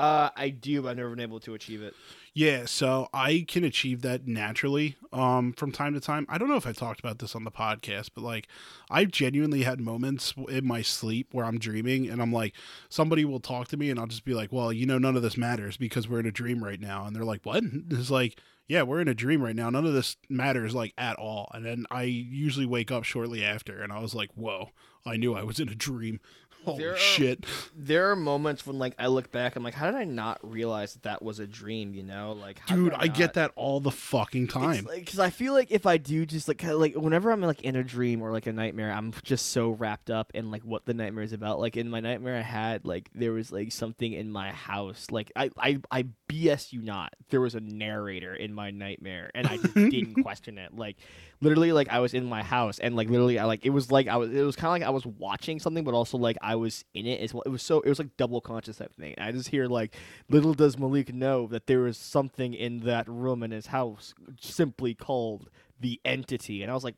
Uh, 0.00 0.30
I 0.34 0.48
do, 0.48 0.80
but 0.80 0.88
I've 0.88 0.96
never 0.96 1.10
been 1.10 1.20
able 1.20 1.40
to 1.40 1.52
achieve 1.52 1.82
it. 1.82 1.94
Yeah, 2.32 2.64
so 2.64 3.08
I 3.12 3.44
can 3.46 3.64
achieve 3.64 4.00
that 4.00 4.26
naturally 4.26 4.96
um, 5.12 5.52
from 5.52 5.72
time 5.72 5.92
to 5.92 6.00
time. 6.00 6.24
I 6.30 6.38
don't 6.38 6.48
know 6.48 6.56
if 6.56 6.66
I 6.66 6.72
talked 6.72 7.00
about 7.00 7.18
this 7.18 7.36
on 7.36 7.44
the 7.44 7.50
podcast, 7.50 8.12
but 8.14 8.24
like 8.24 8.48
I've 8.88 9.10
genuinely 9.10 9.62
had 9.62 9.78
moments 9.78 10.32
in 10.48 10.66
my 10.66 10.80
sleep 10.80 11.28
where 11.32 11.44
I'm 11.44 11.58
dreaming 11.58 12.08
and 12.08 12.22
I'm 12.22 12.32
like, 12.32 12.54
somebody 12.88 13.26
will 13.26 13.40
talk 13.40 13.68
to 13.68 13.76
me 13.76 13.90
and 13.90 14.00
I'll 14.00 14.06
just 14.06 14.24
be 14.24 14.32
like, 14.32 14.50
well, 14.50 14.72
you 14.72 14.86
know, 14.86 14.96
none 14.96 15.16
of 15.16 15.22
this 15.22 15.36
matters 15.36 15.76
because 15.76 16.08
we're 16.08 16.20
in 16.20 16.26
a 16.26 16.32
dream 16.32 16.64
right 16.64 16.80
now. 16.80 17.04
And 17.04 17.14
they're 17.14 17.22
like, 17.22 17.44
what? 17.44 17.62
It's 17.90 18.10
like, 18.10 18.40
yeah, 18.68 18.82
we're 18.82 19.02
in 19.02 19.08
a 19.08 19.14
dream 19.14 19.42
right 19.42 19.56
now. 19.56 19.68
None 19.68 19.84
of 19.84 19.92
this 19.92 20.16
matters 20.30 20.74
like 20.74 20.94
at 20.96 21.16
all. 21.16 21.50
And 21.52 21.66
then 21.66 21.84
I 21.90 22.04
usually 22.04 22.64
wake 22.64 22.90
up 22.90 23.04
shortly 23.04 23.44
after 23.44 23.82
and 23.82 23.92
I 23.92 23.98
was 23.98 24.14
like, 24.14 24.30
whoa, 24.34 24.70
I 25.04 25.18
knew 25.18 25.34
I 25.34 25.42
was 25.42 25.60
in 25.60 25.68
a 25.68 25.74
dream. 25.74 26.20
Holy 26.64 26.78
There 26.82 26.92
are- 26.92 26.96
shit. 26.96 27.44
There 27.74 28.10
are 28.10 28.16
moments 28.16 28.66
when 28.66 28.78
like 28.78 28.94
I 28.98 29.06
look 29.06 29.30
back, 29.32 29.56
I'm 29.56 29.62
like, 29.62 29.74
how 29.74 29.86
did 29.86 29.94
I 29.94 30.04
not 30.04 30.38
realize 30.42 30.92
that 30.92 31.02
that 31.04 31.22
was 31.22 31.38
a 31.38 31.46
dream? 31.46 31.94
You 31.94 32.02
know, 32.02 32.32
like 32.32 32.58
how 32.60 32.76
Dude, 32.76 32.92
I 32.94 33.06
get 33.06 33.34
that 33.34 33.52
all 33.56 33.80
the 33.80 33.90
fucking 33.90 34.48
time. 34.48 34.86
because 34.94 35.18
I 35.18 35.30
feel 35.30 35.52
like 35.54 35.70
if 35.70 35.86
I 35.86 35.96
do 35.96 36.26
just 36.26 36.48
like 36.48 36.58
kinda 36.58 36.76
like 36.76 36.94
whenever 36.94 37.30
I'm 37.30 37.40
like 37.40 37.62
in 37.62 37.76
a 37.76 37.82
dream 37.84 38.20
or 38.22 38.30
like 38.30 38.46
a 38.46 38.52
nightmare, 38.52 38.92
I'm 38.92 39.12
just 39.22 39.46
so 39.52 39.70
wrapped 39.70 40.10
up 40.10 40.32
in 40.34 40.50
like 40.50 40.62
what 40.62 40.84
the 40.84 40.94
nightmare 40.94 41.24
is 41.24 41.32
about. 41.32 41.60
Like 41.60 41.76
in 41.76 41.88
my 41.88 42.00
nightmare, 42.00 42.36
I 42.36 42.42
had 42.42 42.84
like 42.84 43.08
there 43.14 43.32
was 43.32 43.50
like 43.50 43.72
something 43.72 44.12
in 44.12 44.30
my 44.30 44.50
house. 44.52 45.06
Like 45.10 45.32
I 45.36 45.50
I 45.56 45.78
I 45.90 46.06
BS 46.30 46.72
you 46.72 46.82
not, 46.82 47.12
there 47.30 47.40
was 47.40 47.54
a 47.54 47.60
narrator 47.60 48.34
in 48.34 48.54
my 48.54 48.70
nightmare, 48.70 49.30
and 49.34 49.46
I 49.46 49.56
just 49.56 49.74
didn't 49.74 50.22
question 50.22 50.58
it. 50.58 50.74
Like 50.76 50.96
literally, 51.40 51.72
like 51.72 51.88
I 51.88 51.98
was 52.00 52.14
in 52.14 52.24
my 52.26 52.42
house, 52.42 52.78
and 52.78 52.96
like 52.96 53.08
literally, 53.08 53.38
I 53.38 53.44
like 53.44 53.64
it 53.66 53.70
was 53.70 53.90
like 53.90 54.08
I 54.08 54.16
was 54.16 54.30
it 54.30 54.42
was 54.42 54.56
kind 54.56 54.68
of 54.68 54.72
like 54.80 54.88
I 54.88 54.90
was 54.90 55.04
watching 55.06 55.58
something, 55.60 55.84
but 55.84 55.94
also 55.94 56.16
like 56.18 56.36
I 56.42 56.56
was 56.56 56.84
in 56.94 57.06
it 57.06 57.20
as 57.20 57.34
well. 57.34 57.42
It 57.44 57.50
was 57.50 57.62
so 57.62 57.80
it 57.80 57.88
was 57.88 57.98
like 57.98 58.16
double 58.16 58.40
conscious 58.40 58.76
type 58.78 58.94
thing. 58.94 59.14
And 59.16 59.26
I 59.26 59.32
just 59.32 59.48
hear 59.48 59.66
like 59.66 59.94
little 60.28 60.54
does 60.54 60.78
Malik 60.78 61.12
know 61.12 61.46
that 61.48 61.66
there 61.66 61.86
is 61.86 61.96
something 61.98 62.54
in 62.54 62.80
that 62.80 63.08
room 63.08 63.42
in 63.42 63.50
his 63.50 63.66
house 63.66 64.14
simply 64.40 64.94
called 64.94 65.50
the 65.80 66.00
entity. 66.04 66.62
And 66.62 66.70
I 66.70 66.74
was 66.74 66.84
like, 66.84 66.96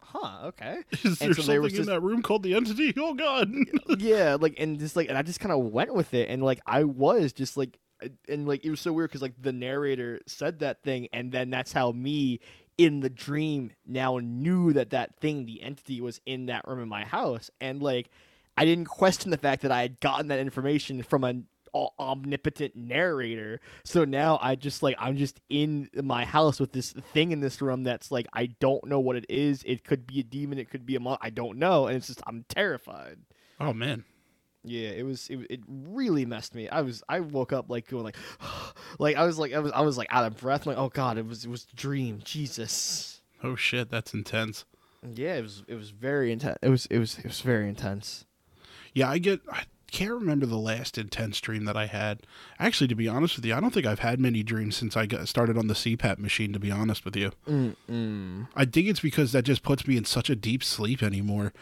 huh, 0.00 0.46
okay. 0.48 0.78
Is 1.04 1.18
there 1.18 1.32
so 1.34 1.42
something 1.42 1.64
in 1.64 1.70
just- 1.70 1.88
that 1.88 2.00
room 2.02 2.22
called 2.22 2.42
the 2.42 2.54
entity? 2.54 2.92
Oh 2.98 3.14
god. 3.14 3.50
yeah, 3.98 4.36
like, 4.40 4.54
and 4.58 4.78
just 4.78 4.96
like, 4.96 5.08
and 5.08 5.16
I 5.16 5.22
just 5.22 5.40
kind 5.40 5.52
of 5.52 5.72
went 5.72 5.94
with 5.94 6.14
it. 6.14 6.28
And 6.28 6.42
like, 6.42 6.60
I 6.66 6.84
was 6.84 7.32
just 7.32 7.56
like, 7.56 7.78
and 8.28 8.46
like, 8.46 8.64
it 8.64 8.70
was 8.70 8.80
so 8.80 8.92
weird 8.92 9.10
because 9.10 9.22
like 9.22 9.40
the 9.40 9.52
narrator 9.52 10.20
said 10.26 10.60
that 10.60 10.82
thing. 10.82 11.08
And 11.12 11.32
then 11.32 11.50
that's 11.50 11.72
how 11.72 11.92
me 11.92 12.40
in 12.78 13.00
the 13.00 13.10
dream 13.10 13.72
now 13.86 14.18
knew 14.18 14.72
that 14.72 14.90
that 14.90 15.16
thing, 15.20 15.46
the 15.46 15.62
entity, 15.62 16.00
was 16.00 16.20
in 16.26 16.46
that 16.46 16.66
room 16.66 16.80
in 16.80 16.88
my 16.88 17.04
house. 17.04 17.50
And 17.60 17.82
like, 17.82 18.10
I 18.56 18.64
didn't 18.64 18.86
question 18.86 19.30
the 19.30 19.38
fact 19.38 19.62
that 19.62 19.72
I 19.72 19.82
had 19.82 20.00
gotten 20.00 20.28
that 20.28 20.38
information 20.38 21.02
from 21.02 21.24
an 21.24 21.46
omnipotent 21.74 22.76
narrator. 22.76 23.60
So 23.84 24.04
now 24.04 24.38
I 24.42 24.56
just 24.56 24.82
like 24.82 24.96
I'm 24.98 25.16
just 25.16 25.40
in 25.48 25.88
my 25.94 26.24
house 26.24 26.60
with 26.60 26.72
this 26.72 26.92
thing 26.92 27.32
in 27.32 27.40
this 27.40 27.62
room 27.62 27.84
that's 27.84 28.10
like 28.10 28.26
I 28.32 28.46
don't 28.46 28.84
know 28.86 29.00
what 29.00 29.16
it 29.16 29.26
is. 29.28 29.62
It 29.66 29.84
could 29.84 30.06
be 30.06 30.20
a 30.20 30.22
demon. 30.22 30.58
It 30.58 30.70
could 30.70 30.84
be 30.84 30.96
a 30.96 31.00
mon. 31.00 31.18
I 31.20 31.30
don't 31.30 31.58
know, 31.58 31.86
and 31.86 31.96
it's 31.96 32.08
just 32.08 32.22
I'm 32.26 32.44
terrified. 32.48 33.18
oh 33.60 33.72
man. 33.72 34.04
Yeah, 34.64 34.90
it 34.90 35.04
was 35.04 35.28
it, 35.28 35.40
it 35.50 35.60
really 35.66 36.24
messed 36.24 36.54
me. 36.54 36.68
I 36.68 36.82
was 36.82 37.02
I 37.08 37.20
woke 37.20 37.52
up 37.52 37.68
like 37.68 37.88
going 37.88 38.04
like 38.04 38.16
like 38.98 39.16
I 39.16 39.24
was 39.24 39.38
like 39.38 39.52
I 39.52 39.58
was 39.58 39.72
I 39.72 39.80
was 39.80 39.98
like 39.98 40.08
out 40.10 40.24
of 40.24 40.36
breath. 40.36 40.66
I'm 40.66 40.74
like 40.74 40.82
oh 40.82 40.88
god, 40.88 41.18
it 41.18 41.26
was 41.26 41.44
it 41.44 41.50
was 41.50 41.66
a 41.72 41.76
dream. 41.76 42.20
Jesus. 42.24 43.20
Oh 43.42 43.56
shit, 43.56 43.90
that's 43.90 44.14
intense. 44.14 44.64
Yeah, 45.02 45.34
it 45.34 45.42
was 45.42 45.64
it 45.66 45.74
was 45.74 45.90
very 45.90 46.30
intense. 46.30 46.58
It 46.62 46.68
was 46.68 46.86
it 46.86 46.98
was 46.98 47.18
it 47.18 47.24
was 47.24 47.40
very 47.40 47.68
intense. 47.68 48.24
Yeah, 48.94 49.10
I 49.10 49.18
get. 49.18 49.40
I 49.50 49.64
can't 49.90 50.12
remember 50.12 50.46
the 50.46 50.56
last 50.56 50.96
intense 50.96 51.40
dream 51.40 51.64
that 51.64 51.76
I 51.76 51.86
had. 51.86 52.20
Actually, 52.58 52.88
to 52.88 52.94
be 52.94 53.08
honest 53.08 53.36
with 53.36 53.44
you, 53.44 53.54
I 53.54 53.60
don't 53.60 53.72
think 53.74 53.84
I've 53.84 53.98
had 53.98 54.20
many 54.20 54.42
dreams 54.42 54.76
since 54.76 54.96
I 54.96 55.06
got 55.06 55.28
started 55.28 55.58
on 55.58 55.66
the 55.66 55.74
CPAP 55.74 56.18
machine. 56.18 56.52
To 56.52 56.60
be 56.60 56.70
honest 56.70 57.04
with 57.04 57.16
you, 57.16 57.32
Mm-mm. 57.48 58.46
I 58.54 58.64
think 58.64 58.86
it's 58.86 59.00
because 59.00 59.32
that 59.32 59.42
just 59.42 59.62
puts 59.62 59.86
me 59.86 59.96
in 59.96 60.04
such 60.04 60.30
a 60.30 60.36
deep 60.36 60.62
sleep 60.62 61.02
anymore. 61.02 61.52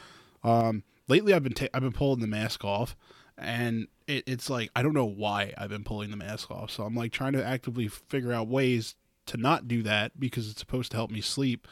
Um, 0.45 0.85
lately, 1.11 1.35
I've 1.35 1.43
been 1.43 1.53
ta- 1.53 1.67
I've 1.75 1.83
been 1.83 1.93
pulling 1.93 2.21
the 2.21 2.27
mask 2.27 2.65
off, 2.65 2.97
and 3.37 3.89
it, 4.07 4.25
it's 4.27 4.49
like 4.49 4.71
I 4.75 4.83
don't 4.83 4.95
know 4.95 5.05
why 5.05 5.53
I've 5.59 5.69
been 5.71 5.85
pulling 5.85 6.11
the 6.11 6.17
mask 6.17 6.51
off. 6.51 6.71
So 6.71 6.85
I'm 6.85 6.95
like 6.95 7.13
trying 7.13 7.33
to 7.35 7.45
actively 7.45 7.89
figure 7.89 8.33
out 8.33 8.49
ways 8.49 8.95
to 9.27 9.37
not 9.37 9.69
do 9.69 9.83
that 9.83 10.19
because 10.19 10.49
it's 10.51 10.61
supposed 10.61 10.91
to 10.93 10.97
help 10.97 11.11
me 11.11 11.21
sleep, 11.21 11.69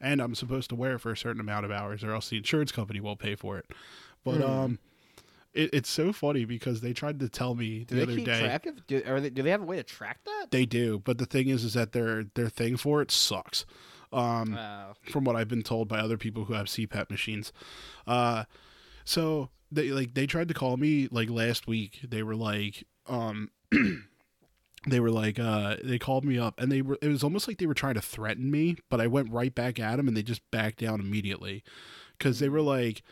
and 0.00 0.20
I'm 0.20 0.34
supposed 0.34 0.68
to 0.70 0.76
wear 0.76 0.94
it 0.94 0.98
for 1.00 1.10
a 1.12 1.16
certain 1.16 1.40
amount 1.40 1.64
of 1.64 1.70
hours, 1.70 2.04
or 2.04 2.12
else 2.12 2.28
the 2.28 2.36
insurance 2.36 2.72
company 2.72 3.00
won't 3.00 3.18
pay 3.18 3.34
for 3.34 3.56
it. 3.58 3.66
But 4.24 4.36
Hmm. 4.36 4.42
um, 4.42 4.78
it, 5.54 5.70
it's 5.72 5.90
so 5.90 6.12
funny 6.12 6.44
because 6.44 6.80
they 6.80 6.92
tried 6.92 7.18
to 7.20 7.28
tell 7.28 7.54
me 7.54 7.80
Do 7.84 7.94
the 7.94 7.96
they 7.96 8.02
other 8.02 8.16
keep 8.16 8.24
day 8.26 8.40
track 8.40 8.66
of? 8.66 8.86
Do, 8.86 9.00
they, 9.00 9.30
do 9.30 9.42
they 9.42 9.50
have 9.50 9.62
a 9.62 9.64
way 9.64 9.76
to 9.76 9.82
track 9.82 10.18
that? 10.24 10.50
they 10.50 10.66
do, 10.66 11.00
but 11.00 11.18
the 11.18 11.26
thing 11.26 11.48
is, 11.48 11.64
is 11.64 11.74
that 11.74 11.92
their 11.92 12.24
their 12.34 12.48
thing 12.48 12.76
for 12.76 13.00
it 13.02 13.10
sucks. 13.10 13.64
Um, 14.12 14.54
Wow. 14.54 14.94
from 15.08 15.22
what 15.24 15.36
I've 15.36 15.46
been 15.48 15.62
told 15.62 15.86
by 15.88 15.98
other 16.00 16.16
people 16.18 16.44
who 16.46 16.54
have 16.54 16.66
CPAP 16.66 17.10
machines. 17.10 17.52
Uh, 18.08 18.42
so 19.10 19.48
they 19.72 19.90
like 19.90 20.14
they 20.14 20.24
tried 20.24 20.46
to 20.48 20.54
call 20.54 20.76
me 20.76 21.08
like 21.10 21.28
last 21.28 21.66
week. 21.66 21.98
They 22.08 22.22
were 22.22 22.36
like, 22.36 22.84
um, 23.08 23.50
they 24.86 25.00
were 25.00 25.10
like, 25.10 25.36
uh, 25.36 25.76
they 25.82 25.98
called 25.98 26.24
me 26.24 26.38
up 26.38 26.60
and 26.60 26.70
they 26.70 26.80
were. 26.80 26.96
It 27.02 27.08
was 27.08 27.24
almost 27.24 27.48
like 27.48 27.58
they 27.58 27.66
were 27.66 27.74
trying 27.74 27.94
to 27.94 28.00
threaten 28.00 28.52
me, 28.52 28.76
but 28.88 29.00
I 29.00 29.08
went 29.08 29.32
right 29.32 29.52
back 29.52 29.80
at 29.80 29.96
them 29.96 30.06
and 30.06 30.16
they 30.16 30.22
just 30.22 30.48
backed 30.52 30.78
down 30.78 31.00
immediately 31.00 31.64
because 32.18 32.38
they 32.38 32.48
were 32.48 32.62
like. 32.62 33.02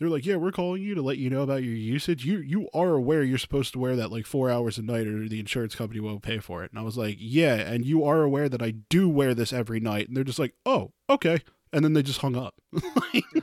They're 0.00 0.08
like, 0.08 0.24
yeah, 0.24 0.36
we're 0.36 0.52
calling 0.52 0.80
you 0.80 0.94
to 0.94 1.02
let 1.02 1.18
you 1.18 1.28
know 1.28 1.42
about 1.42 1.64
your 1.64 1.74
usage. 1.74 2.24
You 2.24 2.38
you 2.38 2.68
are 2.72 2.94
aware 2.94 3.24
you're 3.24 3.36
supposed 3.36 3.72
to 3.72 3.80
wear 3.80 3.96
that 3.96 4.12
like 4.12 4.26
four 4.26 4.48
hours 4.48 4.78
a 4.78 4.82
night, 4.82 5.08
or 5.08 5.26
the 5.28 5.40
insurance 5.40 5.74
company 5.74 5.98
won't 5.98 6.22
pay 6.22 6.38
for 6.38 6.62
it. 6.62 6.70
And 6.70 6.78
I 6.78 6.84
was 6.84 6.96
like, 6.96 7.16
yeah, 7.18 7.56
and 7.56 7.84
you 7.84 8.04
are 8.04 8.22
aware 8.22 8.48
that 8.48 8.62
I 8.62 8.74
do 8.90 9.08
wear 9.08 9.34
this 9.34 9.52
every 9.52 9.80
night. 9.80 10.06
And 10.06 10.16
they're 10.16 10.22
just 10.22 10.38
like, 10.38 10.54
oh, 10.64 10.92
okay. 11.10 11.42
And 11.72 11.84
then 11.84 11.94
they 11.94 12.04
just 12.04 12.20
hung 12.20 12.36
up. 12.36 12.54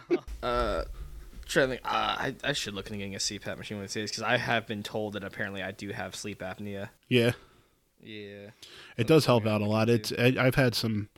Uh, 0.42 0.84
trying 1.46 1.68
to 1.68 1.76
think. 1.76 1.82
Uh, 1.86 1.90
I 1.94 2.36
I 2.44 2.54
should 2.54 2.74
look 2.74 2.88
into 2.88 2.98
getting 2.98 3.16
a 3.16 3.20
CPAP 3.20 3.58
machine 3.58 3.78
when 3.78 3.86
it 3.86 3.92
says 3.92 4.10
because 4.12 4.24
I 4.24 4.38
have 4.38 4.68
been 4.68 4.84
told 4.84 5.14
that 5.14 5.24
apparently 5.24 5.62
I 5.64 5.72
do 5.72 5.90
have 5.90 6.16
sleep 6.16 6.40
apnea. 6.40 6.90
yeah, 7.08 7.32
Yeah. 8.04 8.50
it 8.98 9.08
does 9.08 9.26
help 9.26 9.46
out 9.46 9.62
a 9.62 9.66
lot. 9.66 9.90
It's 9.90 10.12
I, 10.18 10.36
I've 10.40 10.56
had 10.56 10.76
some 10.76 11.10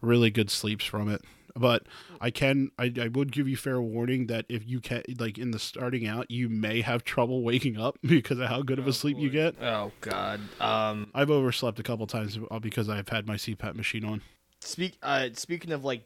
really 0.00 0.30
good 0.30 0.50
sleeps 0.50 0.84
from 0.84 1.10
it, 1.10 1.22
but 1.54 1.82
I 2.20 2.30
can 2.30 2.70
I, 2.78 2.92
I 3.00 3.08
would 3.08 3.32
give 3.32 3.48
you 3.48 3.56
fair 3.56 3.80
warning 3.80 4.26
that 4.28 4.46
if 4.48 4.66
you 4.66 4.80
can 4.80 5.02
like 5.18 5.36
in 5.38 5.50
the 5.50 5.58
starting 5.58 6.06
out, 6.06 6.30
you 6.30 6.48
may 6.48 6.80
have 6.80 7.04
trouble 7.04 7.42
waking 7.42 7.78
up 7.78 7.98
because 8.06 8.38
of 8.38 8.48
how 8.48 8.62
good 8.62 8.78
of 8.78 8.86
a 8.86 8.92
sleep 8.92 9.18
you 9.18 9.30
get. 9.30 9.60
Oh 9.62 9.92
God. 10.00 10.40
Um. 10.60 11.10
I've 11.14 11.30
overslept 11.30 11.78
a 11.78 11.82
couple 11.82 12.06
times 12.06 12.38
because 12.60 12.88
I've 12.88 13.08
had 13.08 13.26
my 13.26 13.34
CPAP 13.36 13.74
machine 13.74 14.04
on. 14.04 14.22
Speak. 14.60 14.96
Uh. 15.02 15.28
Speaking 15.34 15.72
of 15.72 15.84
like 15.84 16.04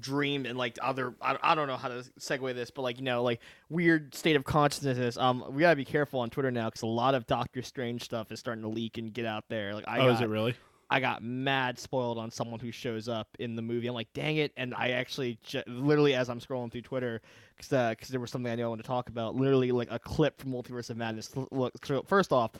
dream 0.00 0.46
and 0.46 0.56
like 0.56 0.78
other 0.80 1.14
I, 1.20 1.36
I 1.42 1.54
don't 1.54 1.68
know 1.68 1.76
how 1.76 1.88
to 1.88 2.04
segue 2.18 2.54
this 2.54 2.70
but 2.70 2.82
like 2.82 2.98
you 2.98 3.04
know 3.04 3.22
like 3.22 3.40
weird 3.68 4.14
state 4.14 4.34
of 4.34 4.44
consciousness 4.44 5.16
um 5.18 5.44
we 5.50 5.60
gotta 5.60 5.76
be 5.76 5.84
careful 5.84 6.20
on 6.20 6.30
twitter 6.30 6.50
now 6.50 6.70
because 6.70 6.82
a 6.82 6.86
lot 6.86 7.14
of 7.14 7.26
doctor 7.26 7.60
strange 7.60 8.02
stuff 8.02 8.32
is 8.32 8.40
starting 8.40 8.62
to 8.62 8.68
leak 8.68 8.96
and 8.96 9.12
get 9.12 9.26
out 9.26 9.44
there 9.48 9.74
like 9.74 9.84
i 9.86 9.98
oh, 9.98 10.06
got, 10.06 10.14
is 10.14 10.20
it 10.22 10.28
really? 10.28 10.54
I 10.90 11.00
got 11.00 11.22
mad 11.22 11.78
spoiled 11.78 12.18
on 12.18 12.30
someone 12.30 12.60
who 12.60 12.70
shows 12.70 13.08
up 13.08 13.28
in 13.38 13.56
the 13.56 13.62
movie. 13.62 13.86
I'm 13.86 13.94
like, 13.94 14.12
dang 14.12 14.36
it! 14.36 14.52
And 14.56 14.74
I 14.74 14.90
actually, 14.90 15.38
literally, 15.66 16.14
as 16.14 16.28
I'm 16.28 16.40
scrolling 16.40 16.70
through 16.70 16.82
Twitter, 16.82 17.20
because 17.56 17.72
uh, 17.72 17.94
'cause 17.98 18.08
there 18.08 18.20
was 18.20 18.30
something 18.30 18.52
I 18.52 18.54
knew 18.54 18.64
I 18.64 18.68
wanted 18.68 18.82
to 18.82 18.88
talk 18.88 19.08
about, 19.08 19.34
literally 19.34 19.72
like 19.72 19.88
a 19.90 19.98
clip 19.98 20.40
from 20.40 20.52
Multiverse 20.52 20.90
of 20.90 20.96
Madness. 20.96 21.30
Look, 21.50 21.84
so 21.84 22.02
first 22.02 22.32
off, 22.32 22.52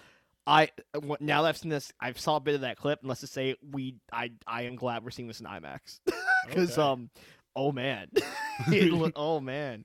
I 0.46 0.68
w- 0.92 1.16
now 1.20 1.42
that 1.42 1.48
I've 1.48 1.56
seen 1.56 1.70
this, 1.70 1.92
I've 2.00 2.18
saw 2.20 2.36
a 2.36 2.40
bit 2.40 2.54
of 2.54 2.60
that 2.62 2.76
clip. 2.76 3.00
And 3.00 3.08
let's 3.08 3.22
just 3.22 3.32
say 3.32 3.56
we, 3.72 3.96
I, 4.12 4.32
I 4.46 4.62
am 4.62 4.76
glad 4.76 5.04
we're 5.04 5.10
seeing 5.10 5.28
this 5.28 5.40
in 5.40 5.46
IMAX, 5.46 6.00
because 6.46 6.78
Okay. 6.78 6.82
um, 6.82 7.10
oh 7.56 7.72
man, 7.72 8.08
it 8.68 8.92
look, 8.92 9.12
oh 9.16 9.40
man. 9.40 9.84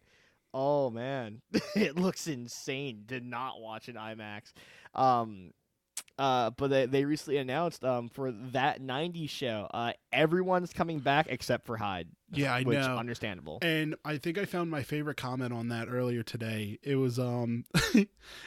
Oh 0.52 0.90
man, 0.90 1.42
it 1.76 1.96
looks 1.96 2.26
insane. 2.26 3.04
Did 3.06 3.24
not 3.24 3.62
watch 3.62 3.88
in 3.88 3.94
IMAX. 3.96 4.52
Um, 4.96 5.52
uh, 6.20 6.52
but 6.52 6.70
they, 6.70 6.86
they 6.86 7.06
recently 7.06 7.38
announced 7.38 7.84
um 7.84 8.10
for 8.10 8.32
that 8.32 8.82
'90s 8.82 9.30
show, 9.30 9.68
uh, 9.74 9.94
everyone's 10.14 10.74
coming 10.74 11.00
back 11.00 11.26
except 11.30 11.66
for 11.66 11.78
Hyde. 11.78 12.10
Yeah, 12.32 12.54
I 12.54 12.62
which 12.62 12.78
know. 12.78 12.96
understandable. 12.98 13.58
And 13.64 13.96
I 14.06 14.18
think 14.18 14.38
I 14.38 14.46
found 14.46 14.70
my 14.70 14.84
favorite 14.84 15.18
comment 15.18 15.52
on 15.52 15.70
that 15.70 15.88
earlier 15.90 16.22
today. 16.22 16.78
It 16.84 16.98
was 16.98 17.18
um 17.18 17.66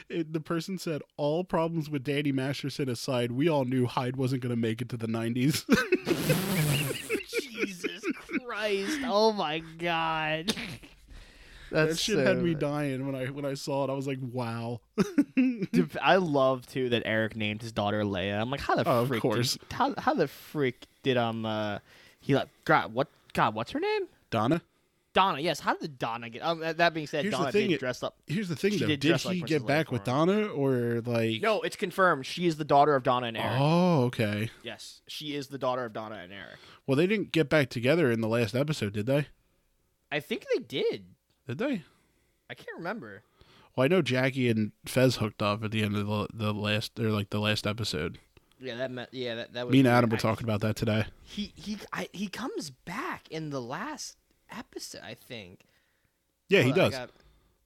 it, 0.09 0.31
the 0.31 0.39
person 0.39 0.77
said 0.77 1.01
all 1.17 1.43
problems 1.43 1.89
with 1.89 2.03
Danny 2.05 2.31
Masterson 2.31 2.87
aside, 2.87 3.33
we 3.33 3.49
all 3.49 3.65
knew 3.65 3.85
Hyde 3.85 4.15
wasn't 4.15 4.41
going 4.41 4.51
to 4.51 4.55
make 4.55 4.81
it 4.81 4.87
to 4.89 4.97
the 4.97 5.07
90s. 5.07 5.65
Jesus 7.41 8.03
Christ! 8.45 8.99
Oh 9.05 9.33
my 9.33 9.59
God. 9.79 10.55
That 11.73 11.97
shit 11.99 12.17
had 12.25 12.37
me 12.41 12.53
dying 12.53 13.05
when 13.05 13.15
I 13.15 13.25
when 13.27 13.45
I 13.45 13.53
saw 13.55 13.83
it. 13.85 13.89
I 13.91 13.93
was 13.93 14.07
like, 14.07 14.19
"Wow." 14.21 14.81
Dude, 15.35 15.97
I 16.01 16.15
love 16.17 16.65
too 16.67 16.89
that 16.89 17.03
Eric 17.05 17.35
named 17.35 17.61
his 17.61 17.71
daughter 17.71 18.03
Leia. 18.03 18.39
I'm 18.39 18.49
like, 18.49 18.61
how 18.61 18.75
the 18.75 18.87
Oh, 18.87 19.01
of 19.01 19.07
freak? 19.07 19.21
course. 19.21 19.53
Did, 19.57 19.73
how 19.73 19.93
how 19.97 20.13
the 20.13 20.27
freak 20.27 20.85
did 21.03 21.17
um 21.17 21.45
uh 21.45 21.79
he 22.19 22.35
like 22.35 22.47
God 22.65 22.93
what 22.93 23.07
God 23.33 23.55
what's 23.55 23.71
her 23.71 23.79
name? 23.79 24.03
Donna? 24.29 24.61
Donna. 25.13 25.39
Yes. 25.41 25.59
How 25.59 25.75
did 25.77 25.99
Donna 25.99 26.27
get? 26.29 26.41
Um, 26.41 26.59
that 26.61 26.91
being 26.93 27.05
said, 27.05 27.23
Here's 27.23 27.35
Donna 27.35 27.51
thing, 27.51 27.69
did 27.69 27.79
dress 27.79 28.01
up. 28.01 28.17
Here's 28.25 28.49
the 28.49 28.55
thing, 28.55 28.71
She 28.71 28.79
though. 28.79 28.87
did 28.87 28.99
Did, 28.99 29.09
dress 29.09 29.25
like 29.25 29.35
he 29.35 29.41
get 29.43 29.63
back 29.63 29.91
with. 29.91 30.03
Donna, 30.03 30.47
or 30.47 31.01
like? 31.05 31.39
No, 31.39 31.61
it's 31.61 31.75
confirmed. 31.75 32.25
She 32.25 32.47
is 32.47 32.57
the 32.57 32.65
daughter 32.65 32.95
of 32.95 33.03
Donna 33.03 33.27
and 33.27 33.37
Eric. 33.37 33.57
Oh, 33.59 34.03
okay. 34.05 34.49
Yes, 34.63 35.01
she 35.07 35.35
is 35.35 35.49
the 35.49 35.59
daughter 35.59 35.85
of 35.85 35.93
Donna 35.93 36.15
and 36.15 36.33
Eric. 36.33 36.57
Well, 36.87 36.97
they 36.97 37.05
didn't 37.05 37.31
get 37.31 37.47
back 37.47 37.69
together 37.69 38.11
in 38.11 38.21
the 38.21 38.27
last 38.27 38.55
episode, 38.55 38.93
did 38.93 39.05
they? 39.05 39.27
I 40.11 40.19
think 40.19 40.47
they 40.51 40.63
did. 40.63 41.05
Did 41.47 41.57
they? 41.57 41.83
I 42.49 42.53
can't 42.53 42.77
remember. 42.77 43.23
Well, 43.75 43.85
I 43.85 43.87
know 43.87 44.01
Jackie 44.01 44.49
and 44.49 44.71
Fez 44.85 45.15
hooked 45.17 45.41
up 45.41 45.63
at 45.63 45.71
the 45.71 45.81
end 45.83 45.95
of 45.95 46.05
the, 46.07 46.27
the 46.33 46.53
last, 46.53 46.99
or 46.99 47.09
like 47.09 47.31
the 47.31 47.39
last 47.39 47.65
episode. 47.65 48.19
Yeah, 48.59 48.75
that 48.75 48.91
meant. 48.91 49.09
Yeah, 49.11 49.35
that 49.35 49.53
that 49.53 49.65
was. 49.67 49.73
Me 49.73 49.79
and. 49.79 49.87
Adam 49.87 50.09
were 50.09 50.15
I- 50.17 50.19
talking 50.19 50.45
about 50.45 50.61
that 50.61 50.75
today. 50.75 51.05
He 51.23 51.51
he 51.55 51.77
I, 51.91 52.07
he 52.13 52.27
comes 52.27 52.69
back 52.69 53.27
in 53.29 53.49
the 53.49 53.61
last 53.61 54.15
episode, 54.51 55.01
I 55.03 55.15
think. 55.15 55.61
Yeah, 56.49 56.61
he 56.61 56.71
on, 56.71 56.77
does. 56.77 56.91
got- 56.91 57.09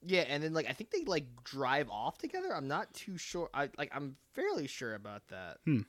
yeah, 0.06 0.22
and 0.22 0.42
then 0.42 0.54
like 0.54 0.68
I 0.70 0.74
think 0.74 0.92
they 0.92 1.04
like 1.04 1.26
drive 1.44 1.90
off 1.90 2.18
together. 2.18 2.56
I'm 2.56 2.68
not 2.68 2.94
too 2.94 3.18
sure. 3.18 3.50
I 3.54 3.70
like 3.78 3.92
I'm 3.94 4.16
fairly 4.34 4.68
sure 4.68 4.96
about 4.96 5.28
that. 5.30 5.58
Hmm. 5.66 5.82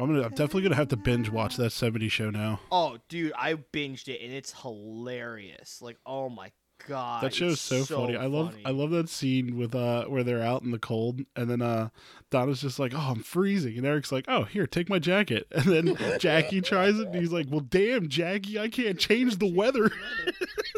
I'm 0.00 0.06
gonna, 0.06 0.22
I'm 0.22 0.30
definitely 0.30 0.62
gonna 0.62 0.76
have 0.76 0.88
to 0.88 0.96
binge 0.96 1.28
watch 1.28 1.56
that 1.56 1.72
'70s 1.72 2.10
show 2.10 2.30
now. 2.30 2.60
Oh, 2.72 2.98
dude, 3.08 3.32
I 3.36 3.54
binged 3.54 4.08
it 4.08 4.22
and 4.22 4.32
it's 4.32 4.52
hilarious. 4.62 5.82
Like, 5.82 5.98
oh 6.06 6.28
my 6.30 6.50
god, 6.86 7.22
That 7.22 7.34
show 7.34 7.46
is 7.46 7.60
so, 7.60 7.84
funny. 7.84 8.16
I 8.16 8.26
love 8.26 8.56
I 8.64 8.70
love 8.70 8.90
that 8.90 9.08
scene 9.08 9.56
with 9.56 9.74
uh 9.74 10.04
where 10.04 10.24
they're 10.24 10.42
out 10.42 10.62
in 10.62 10.70
the 10.70 10.78
cold 10.78 11.20
and 11.36 11.50
then 11.50 11.62
uh 11.62 11.90
Donna's 12.30 12.60
just 12.60 12.78
like, 12.78 12.92
"Oh, 12.94 13.12
I'm 13.16 13.22
freezing." 13.24 13.76
And 13.76 13.84
Eric's 13.84 14.12
like, 14.12 14.24
"Oh, 14.28 14.44
here, 14.44 14.66
take 14.66 14.88
my 14.88 14.98
jacket." 14.98 15.46
And 15.60 15.64
then 15.64 15.96
Jackie 16.18 16.60
tries 16.60 16.98
it 16.98 17.08
and 17.08 17.16
he's 17.16 17.32
like, 17.32 17.46
"Well, 17.50 17.60
damn, 17.60 18.08
Jackie, 18.08 18.58
I 18.58 18.68
can't 18.68 18.98
change 18.98 19.38
the 19.38 19.52
weather." 19.52 19.90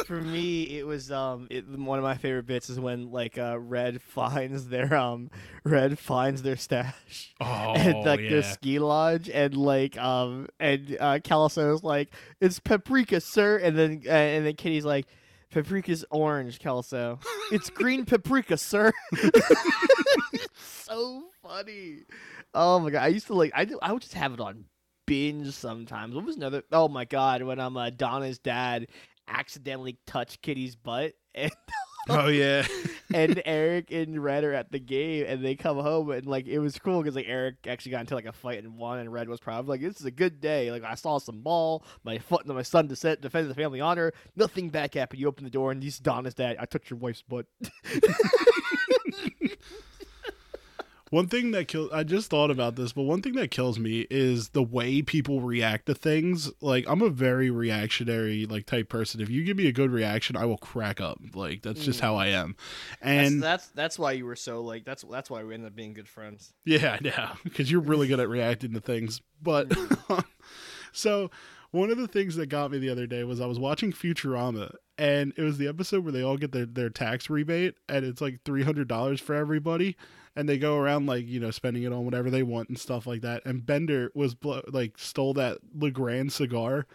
For 0.06 0.20
me, 0.20 0.78
it 0.78 0.86
was 0.86 1.12
um 1.12 1.46
it, 1.50 1.68
one 1.68 1.98
of 1.98 2.02
my 2.02 2.16
favorite 2.16 2.46
bits 2.46 2.70
is 2.70 2.80
when 2.80 3.10
like 3.10 3.38
uh 3.38 3.58
Red 3.58 4.00
finds 4.02 4.68
their 4.68 4.94
um 4.94 5.30
Red 5.62 5.98
finds 5.98 6.42
their 6.42 6.56
stash. 6.56 7.34
Oh, 7.40 7.74
and 7.76 7.98
like 8.04 8.20
their 8.20 8.40
yeah. 8.40 8.52
ski 8.52 8.78
lodge 8.78 9.28
and 9.28 9.56
like 9.56 9.96
um 9.98 10.48
and 10.58 10.96
uh 10.98 11.18
Kelso's 11.18 11.84
like 11.84 12.12
it's 12.40 12.58
paprika 12.58 13.20
sir 13.20 13.58
and 13.58 13.78
then 13.78 14.02
uh, 14.06 14.10
and 14.10 14.46
then 14.46 14.54
Kitty's 14.54 14.84
like 14.84 15.06
paprika's 15.52 16.04
orange 16.10 16.58
Kelso 16.58 17.18
it's 17.52 17.70
green 17.70 18.04
paprika 18.04 18.56
sir. 18.56 18.92
So 20.84 21.24
funny. 21.42 22.00
Oh 22.54 22.78
my 22.78 22.90
god. 22.90 23.02
I 23.02 23.08
used 23.08 23.26
to 23.28 23.34
like 23.34 23.52
I 23.54 23.64
do, 23.64 23.78
I 23.80 23.92
would 23.92 24.02
just 24.02 24.14
have 24.14 24.34
it 24.34 24.40
on 24.40 24.64
binge 25.06 25.52
sometimes. 25.52 26.14
What 26.14 26.24
was 26.24 26.36
another 26.36 26.62
oh 26.70 26.88
my 26.88 27.04
god 27.04 27.42
when 27.42 27.58
um 27.58 27.76
uh, 27.76 27.90
Donna's 27.90 28.38
dad 28.38 28.88
accidentally 29.28 29.98
touched 30.06 30.42
Kitty's 30.42 30.76
butt 30.76 31.14
and 31.34 31.50
Oh 32.08 32.28
yeah. 32.28 32.66
and 33.14 33.40
Eric 33.46 33.90
and 33.90 34.22
Red 34.22 34.44
are 34.44 34.52
at 34.52 34.72
the 34.72 34.78
game, 34.78 35.24
and 35.28 35.44
they 35.44 35.54
come 35.54 35.78
home, 35.78 36.10
and 36.10 36.26
like 36.26 36.46
it 36.46 36.58
was 36.58 36.78
cool 36.78 37.00
because 37.02 37.14
like 37.14 37.26
Eric 37.28 37.66
actually 37.66 37.92
got 37.92 38.00
into 38.00 38.14
like 38.14 38.26
a 38.26 38.32
fight 38.32 38.58
and 38.58 38.76
won, 38.76 38.98
and 38.98 39.12
Red 39.12 39.28
was 39.28 39.40
proud. 39.40 39.66
Like 39.68 39.80
this 39.80 40.00
is 40.00 40.06
a 40.06 40.10
good 40.10 40.40
day. 40.40 40.70
Like 40.70 40.84
I 40.84 40.94
saw 40.94 41.18
some 41.18 41.40
ball, 41.40 41.84
my 42.04 42.18
foot, 42.18 42.46
my 42.46 42.62
son 42.62 42.86
descend, 42.88 43.20
defended 43.20 43.50
the 43.50 43.54
family 43.60 43.80
honor. 43.80 44.12
Nothing 44.36 44.68
bad 44.68 44.94
happened. 44.94 45.20
You 45.20 45.28
open 45.28 45.44
the 45.44 45.50
door, 45.50 45.70
and 45.72 45.82
he's 45.82 45.98
Donna's 45.98 46.34
dad. 46.34 46.56
I 46.58 46.64
touched 46.64 46.90
your 46.90 46.98
wife's 46.98 47.22
butt. 47.22 47.46
One 51.12 51.26
thing 51.26 51.50
that 51.50 51.68
kills 51.68 51.90
I 51.92 52.04
just 52.04 52.30
thought 52.30 52.50
about 52.50 52.74
this, 52.74 52.94
but 52.94 53.02
one 53.02 53.20
thing 53.20 53.34
that 53.34 53.50
kills 53.50 53.78
me 53.78 54.06
is 54.08 54.48
the 54.48 54.62
way 54.62 55.02
people 55.02 55.42
react 55.42 55.84
to 55.84 55.94
things. 55.94 56.50
Like 56.62 56.86
I'm 56.88 57.02
a 57.02 57.10
very 57.10 57.50
reactionary 57.50 58.46
like 58.46 58.64
type 58.64 58.88
person. 58.88 59.20
If 59.20 59.28
you 59.28 59.44
give 59.44 59.58
me 59.58 59.66
a 59.66 59.72
good 59.72 59.90
reaction, 59.90 60.36
I 60.38 60.46
will 60.46 60.56
crack 60.56 61.02
up. 61.02 61.18
Like 61.34 61.60
that's 61.60 61.84
just 61.84 61.98
mm. 61.98 62.04
how 62.04 62.16
I 62.16 62.28
am. 62.28 62.56
And 63.02 63.42
that's, 63.42 63.66
that's 63.66 63.68
that's 63.74 63.98
why 63.98 64.12
you 64.12 64.24
were 64.24 64.36
so 64.36 64.62
like 64.62 64.86
that's 64.86 65.02
that's 65.02 65.28
why 65.28 65.44
we 65.44 65.52
ended 65.52 65.66
up 65.66 65.76
being 65.76 65.92
good 65.92 66.08
friends. 66.08 66.54
Yeah, 66.64 66.96
yeah, 67.02 67.34
because 67.44 67.70
you're 67.70 67.82
really 67.82 68.08
good 68.08 68.18
at 68.18 68.30
reacting 68.30 68.72
to 68.72 68.80
things. 68.80 69.20
But 69.42 69.68
mm. 69.68 70.24
so 70.92 71.30
one 71.72 71.90
of 71.90 71.98
the 71.98 72.06
things 72.06 72.36
that 72.36 72.46
got 72.46 72.70
me 72.70 72.78
the 72.78 72.90
other 72.90 73.06
day 73.06 73.24
was 73.24 73.40
I 73.40 73.46
was 73.46 73.58
watching 73.58 73.92
Futurama, 73.92 74.74
and 74.98 75.32
it 75.36 75.42
was 75.42 75.58
the 75.58 75.68
episode 75.68 76.04
where 76.04 76.12
they 76.12 76.22
all 76.22 76.36
get 76.36 76.52
their, 76.52 76.66
their 76.66 76.90
tax 76.90 77.28
rebate, 77.28 77.74
and 77.88 78.04
it's 78.04 78.20
like 78.20 78.40
three 78.44 78.62
hundred 78.62 78.88
dollars 78.88 79.20
for 79.20 79.34
everybody, 79.34 79.96
and 80.36 80.48
they 80.48 80.58
go 80.58 80.76
around 80.76 81.06
like 81.06 81.26
you 81.26 81.40
know 81.40 81.50
spending 81.50 81.82
it 81.82 81.92
on 81.92 82.04
whatever 82.04 82.30
they 82.30 82.42
want 82.42 82.68
and 82.68 82.78
stuff 82.78 83.06
like 83.06 83.22
that. 83.22 83.42
And 83.44 83.66
Bender 83.66 84.12
was 84.14 84.34
blo- 84.34 84.62
like 84.68 84.98
stole 84.98 85.34
that 85.34 85.58
Legrand 85.74 86.32
cigar. 86.32 86.86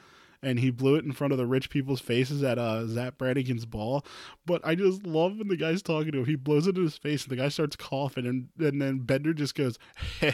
And 0.43 0.59
he 0.59 0.69
blew 0.69 0.95
it 0.95 1.05
in 1.05 1.11
front 1.11 1.33
of 1.33 1.37
the 1.37 1.45
rich 1.45 1.69
people's 1.69 1.99
faces 1.99 2.43
at 2.43 2.59
uh, 2.59 2.85
Zap 2.85 3.17
Brannigan's 3.17 3.65
ball. 3.65 4.05
But 4.45 4.61
I 4.63 4.75
just 4.75 5.05
love 5.05 5.37
when 5.37 5.47
the 5.47 5.57
guy's 5.57 5.81
talking 5.81 6.11
to 6.11 6.19
him. 6.19 6.25
He 6.25 6.35
blows 6.35 6.67
it 6.67 6.77
in 6.77 6.83
his 6.83 6.97
face, 6.97 7.23
and 7.23 7.31
the 7.31 7.35
guy 7.35 7.49
starts 7.49 7.75
coughing, 7.75 8.25
and, 8.25 8.49
and 8.59 8.81
then 8.81 8.99
Bender 8.99 9.33
just 9.33 9.55
goes, 9.55 9.77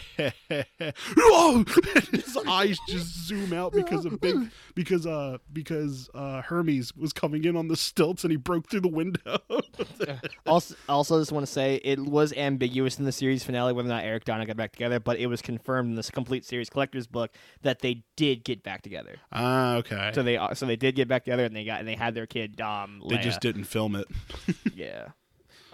"Whoa!" 1.17 1.63
And 1.95 2.07
his 2.07 2.37
eyes 2.47 2.77
just 2.87 3.27
zoom 3.27 3.53
out 3.53 3.71
because 3.71 4.05
of 4.05 4.19
big 4.19 4.51
because 4.75 5.05
uh 5.05 5.37
because 5.51 6.09
uh 6.13 6.41
Hermes 6.41 6.95
was 6.95 7.13
coming 7.13 7.43
in 7.45 7.55
on 7.55 7.67
the 7.67 7.75
stilts 7.75 8.23
and 8.23 8.31
he 8.31 8.37
broke 8.37 8.69
through 8.69 8.81
the 8.81 8.87
window. 8.87 9.37
also, 10.45 10.75
also 10.89 11.19
just 11.19 11.31
want 11.31 11.45
to 11.45 11.51
say 11.51 11.79
it 11.83 11.99
was 11.99 12.33
ambiguous 12.33 12.99
in 12.99 13.05
the 13.05 13.11
series 13.11 13.43
finale 13.43 13.73
whether 13.73 13.87
or 13.87 13.91
not 13.91 14.03
Eric 14.03 14.25
Donna 14.25 14.45
got 14.45 14.57
back 14.57 14.71
together, 14.71 14.99
but 14.99 15.17
it 15.17 15.27
was 15.27 15.41
confirmed 15.41 15.89
in 15.89 15.95
this 15.95 16.09
complete 16.09 16.45
series 16.45 16.69
collector's 16.69 17.07
book 17.07 17.31
that 17.61 17.79
they 17.79 18.03
did 18.15 18.43
get 18.43 18.63
back 18.63 18.81
together. 18.81 19.17
Ah, 19.31 19.75
okay. 19.75 19.92
So 20.13 20.23
they 20.23 20.37
uh, 20.37 20.53
so 20.53 20.65
they 20.65 20.75
did 20.75 20.95
get 20.95 21.07
back 21.07 21.23
together 21.25 21.45
and 21.45 21.55
they 21.55 21.65
got 21.65 21.79
and 21.79 21.87
they 21.87 21.95
had 21.95 22.15
their 22.15 22.27
kid 22.27 22.59
um 22.61 23.01
they 23.07 23.17
just 23.17 23.41
didn't 23.41 23.65
film 23.65 23.95
it. 23.95 24.07
yeah. 24.75 25.09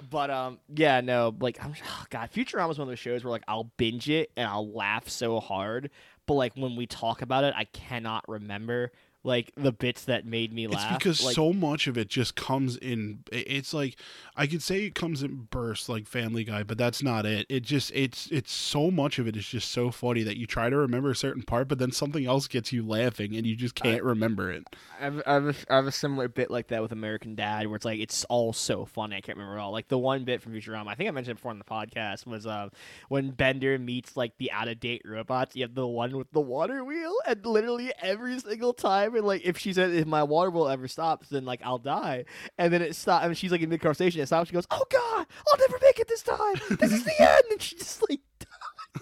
But 0.09 0.29
um 0.29 0.59
yeah 0.73 1.01
no 1.01 1.35
like 1.39 1.63
I'm 1.63 1.73
oh 1.83 2.03
God 2.09 2.29
Futurama 2.33 2.71
is 2.71 2.77
one 2.77 2.87
of 2.87 2.91
those 2.91 2.99
shows 2.99 3.23
where 3.23 3.31
like 3.31 3.43
I'll 3.47 3.71
binge 3.77 4.09
it 4.09 4.31
and 4.37 4.47
I'll 4.47 4.71
laugh 4.71 5.09
so 5.09 5.39
hard 5.39 5.89
but 6.25 6.35
like 6.35 6.53
when 6.55 6.75
we 6.75 6.87
talk 6.87 7.21
about 7.21 7.43
it 7.43 7.53
I 7.55 7.65
cannot 7.65 8.27
remember 8.29 8.91
like 9.23 9.51
the 9.57 9.71
bits 9.71 10.05
that 10.05 10.25
made 10.25 10.53
me 10.53 10.67
laugh. 10.67 10.91
It's 10.91 10.97
because 10.97 11.23
like, 11.23 11.35
so 11.35 11.51
much 11.51 11.87
of 11.87 11.97
it 11.97 12.07
just 12.07 12.35
comes 12.35 12.77
in. 12.77 13.19
It's 13.31 13.73
like 13.73 13.97
I 14.35 14.47
could 14.47 14.63
say 14.63 14.85
it 14.85 14.95
comes 14.95 15.23
in 15.23 15.47
bursts, 15.51 15.89
like 15.89 16.07
Family 16.07 16.45
Guy, 16.45 16.63
but 16.63 16.77
that's 16.77 17.03
not 17.03 17.25
it. 17.25 17.45
It 17.49 17.63
just 17.63 17.91
it's 17.93 18.27
it's 18.31 18.51
so 18.51 18.89
much 18.89 19.19
of 19.19 19.27
it 19.27 19.35
is 19.35 19.45
just 19.45 19.71
so 19.71 19.91
funny 19.91 20.23
that 20.23 20.37
you 20.37 20.47
try 20.47 20.69
to 20.69 20.77
remember 20.77 21.11
a 21.11 21.15
certain 21.15 21.43
part, 21.43 21.67
but 21.67 21.79
then 21.79 21.91
something 21.91 22.25
else 22.25 22.47
gets 22.47 22.71
you 22.71 22.85
laughing, 22.85 23.35
and 23.35 23.45
you 23.45 23.55
just 23.55 23.75
can't 23.75 24.03
remember 24.03 24.51
it. 24.51 24.63
I 24.99 25.03
have, 25.03 25.21
I, 25.25 25.33
have 25.33 25.45
a, 25.47 25.55
I 25.69 25.75
have 25.75 25.87
a 25.87 25.91
similar 25.91 26.29
bit 26.29 26.49
like 26.49 26.67
that 26.67 26.81
with 26.81 26.93
American 26.93 27.35
Dad, 27.35 27.67
where 27.67 27.75
it's 27.75 27.85
like 27.85 27.99
it's 27.99 28.23
all 28.25 28.53
so 28.53 28.85
funny. 28.85 29.17
I 29.17 29.21
can't 29.21 29.37
remember 29.37 29.57
it 29.57 29.61
all. 29.61 29.71
Like 29.71 29.89
the 29.89 29.97
one 29.97 30.23
bit 30.23 30.41
from 30.41 30.53
Futurama, 30.53 30.87
I 30.87 30.95
think 30.95 31.09
I 31.09 31.11
mentioned 31.11 31.33
it 31.33 31.35
before 31.35 31.51
on 31.51 31.59
the 31.59 31.65
podcast, 31.65 32.25
was 32.25 32.47
uh, 32.47 32.69
when 33.09 33.31
Bender 33.31 33.77
meets 33.77 34.15
like 34.15 34.37
the 34.37 34.51
out 34.53 34.69
of 34.69 34.79
date 34.79 35.01
robots. 35.03 35.55
You 35.57 35.63
have 35.63 35.75
the 35.75 35.87
one 35.87 36.15
with 36.15 36.31
the 36.31 36.39
water 36.39 36.85
wheel, 36.85 37.15
and 37.27 37.45
literally 37.45 37.91
every 38.01 38.39
single 38.39 38.73
time, 38.73 39.11
like 39.23 39.41
if 39.45 39.57
she 39.57 39.73
said 39.73 39.91
if 39.91 40.05
my 40.05 40.23
water 40.23 40.49
will 40.49 40.67
ever 40.67 40.87
stops, 40.87 41.29
then 41.29 41.45
like 41.45 41.61
I'll 41.63 41.77
die, 41.77 42.25
and 42.57 42.71
then 42.73 42.81
it 42.81 42.95
stops. 42.95 43.23
I 43.23 43.27
mean, 43.27 43.35
she's 43.35 43.51
like 43.51 43.61
in 43.61 43.69
mid 43.69 43.81
conversation, 43.81 44.21
it 44.21 44.27
stops. 44.27 44.49
She 44.49 44.53
goes, 44.53 44.67
"Oh 44.71 44.85
God, 44.89 45.25
I'll 45.51 45.59
never 45.59 45.77
make 45.81 45.99
it 45.99 46.07
this 46.07 46.23
time. 46.23 46.55
This 46.79 46.91
is 46.91 47.03
the 47.03 47.13
end," 47.19 47.43
and 47.51 47.61
she 47.61 47.75
just 47.75 48.03
like. 48.09 48.21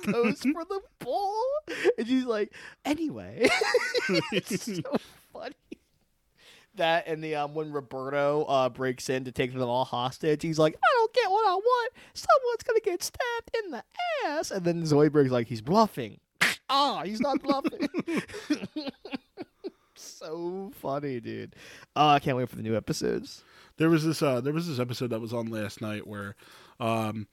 goes 0.11 0.41
for 0.41 0.65
the 0.65 0.81
ball 0.99 1.41
and 1.97 2.05
she's 2.05 2.25
like 2.25 2.53
anyway 2.83 3.47
it's 4.33 4.65
so 4.65 4.81
funny 5.31 5.55
that 6.75 7.07
and 7.07 7.23
the 7.23 7.35
um 7.35 7.53
when 7.53 7.71
Roberto 7.71 8.43
uh 8.43 8.69
breaks 8.69 9.09
in 9.09 9.25
to 9.25 9.31
take 9.31 9.53
them 9.53 9.61
all 9.63 9.85
hostage, 9.85 10.41
he's 10.43 10.59
like, 10.59 10.75
I 10.75 10.87
don't 10.97 11.13
get 11.13 11.29
what 11.29 11.47
I 11.47 11.55
want. 11.55 11.93
Someone's 12.13 12.63
gonna 12.65 12.79
get 12.81 13.03
stabbed 13.03 13.51
in 13.63 13.71
the 13.71 13.83
ass, 14.25 14.51
and 14.51 14.63
then 14.63 14.83
Zoidberg's 14.83 15.31
like, 15.31 15.47
he's 15.47 15.61
bluffing. 15.61 16.19
ah, 16.69 17.03
he's 17.03 17.19
not 17.19 17.41
bluffing. 17.41 17.89
So 20.17 20.71
funny, 20.75 21.19
dude. 21.19 21.55
Uh, 21.95 22.07
I 22.07 22.19
can't 22.19 22.37
wait 22.37 22.49
for 22.49 22.55
the 22.55 22.63
new 22.63 22.75
episodes. 22.75 23.43
There 23.77 23.89
was 23.89 24.03
this 24.03 24.21
uh 24.21 24.41
there 24.41 24.53
was 24.53 24.67
this 24.67 24.79
episode 24.79 25.11
that 25.11 25.21
was 25.21 25.33
on 25.33 25.47
last 25.47 25.81
night 25.81 26.07
where 26.07 26.35
um 26.79 27.27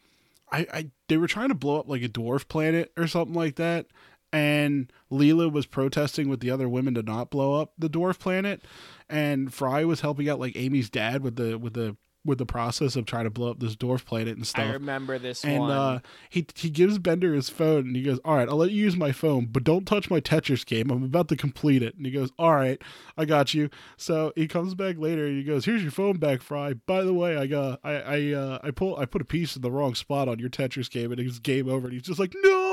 I, 0.53 0.67
I 0.73 0.91
they 1.09 1.17
were 1.17 1.27
trying 1.27 1.49
to 1.49 1.55
blow 1.55 1.81
up 1.81 1.89
like 1.89 2.03
a 2.03 2.09
dwarf 2.09 2.49
planet 2.49 2.93
or 2.97 3.07
something 3.07 3.35
like 3.35 3.57
that 3.57 3.87
and 4.33 4.93
Leela 5.11 5.51
was 5.51 5.65
protesting 5.65 6.29
with 6.29 6.41
the 6.41 6.51
other 6.51 6.69
women 6.69 6.95
to 6.95 7.03
not 7.03 7.31
blow 7.31 7.61
up 7.61 7.73
the 7.79 7.89
dwarf 7.89 8.19
planet 8.19 8.63
and 9.09 9.55
Fry 9.55 9.85
was 9.85 10.03
helping 10.03 10.29
out 10.29 10.39
like 10.39 10.55
Amy's 10.55 10.91
dad 10.91 11.23
with 11.23 11.37
the 11.37 11.57
with 11.57 11.73
the 11.73 11.97
with 12.25 12.39
the 12.39 12.47
process 12.47 12.97
of 12.97 13.05
trying 13.07 13.25
to 13.25 13.31
blow 13.31 13.51
up 13.51 13.61
this 13.61 13.77
dwarf 13.77 14.05
planet 14.05 14.37
and 14.37 14.47
stuff. 14.47 14.65
I 14.65 14.73
remember 14.73 15.19
this 15.19 15.45
And 15.45 15.61
one. 15.61 15.71
uh, 15.71 15.99
he 16.31 16.47
he 16.55 16.71
gives 16.71 16.99
Bender 16.99 17.35
his 17.35 17.49
phone 17.51 17.87
and 17.89 17.97
he 17.97 18.03
goes, 18.03 18.19
"All 18.25 18.35
right, 18.37 18.49
I'll 18.49 18.57
let 18.57 18.71
you 18.71 18.83
use 18.83 18.97
my 18.97 19.13
phone, 19.13 19.47
but 19.47 19.65
don't 19.65 19.85
touch 19.87 20.09
my 20.11 20.21
Tetris 20.21 20.65
game. 20.65 20.91
I'm 20.91 21.03
about 21.05 21.29
to 21.29 21.37
complete 21.37 21.83
it." 21.83 21.95
And 21.97 22.07
he 22.07 22.13
goes, 22.13 22.31
"All 22.39 22.55
right, 22.55 22.81
I 23.17 23.25
got 23.25 23.53
you." 23.55 23.69
So 23.97 24.33
he 24.37 24.49
comes 24.49 24.75
back 24.75 24.97
later 24.99 25.27
and 25.27 25.37
he 25.37 25.45
goes, 25.45 25.65
"Here's 25.65 25.83
your 25.83 25.91
phone 25.91 26.17
back, 26.17 26.41
Fry. 26.43 26.73
By 26.75 27.03
the 27.05 27.13
way, 27.15 27.37
I 27.37 27.47
got 27.47 27.81
I 27.85 27.93
I 27.95 28.33
uh, 28.33 28.59
I 28.63 28.71
pull 28.71 28.97
I 28.97 29.05
put 29.05 29.21
a 29.23 29.27
piece 29.27 29.57
in 29.57 29.63
the 29.63 29.71
wrong 29.71 29.95
spot 29.95 30.29
on 30.29 30.39
your 30.39 30.49
Tetris 30.51 30.91
game 30.91 31.13
and 31.13 31.21
it's 31.21 31.39
game 31.39 31.69
over." 31.69 31.87
And 31.89 31.93
he's 31.95 32.03
just 32.03 32.19
like, 32.19 32.35
"No!" 32.43 32.64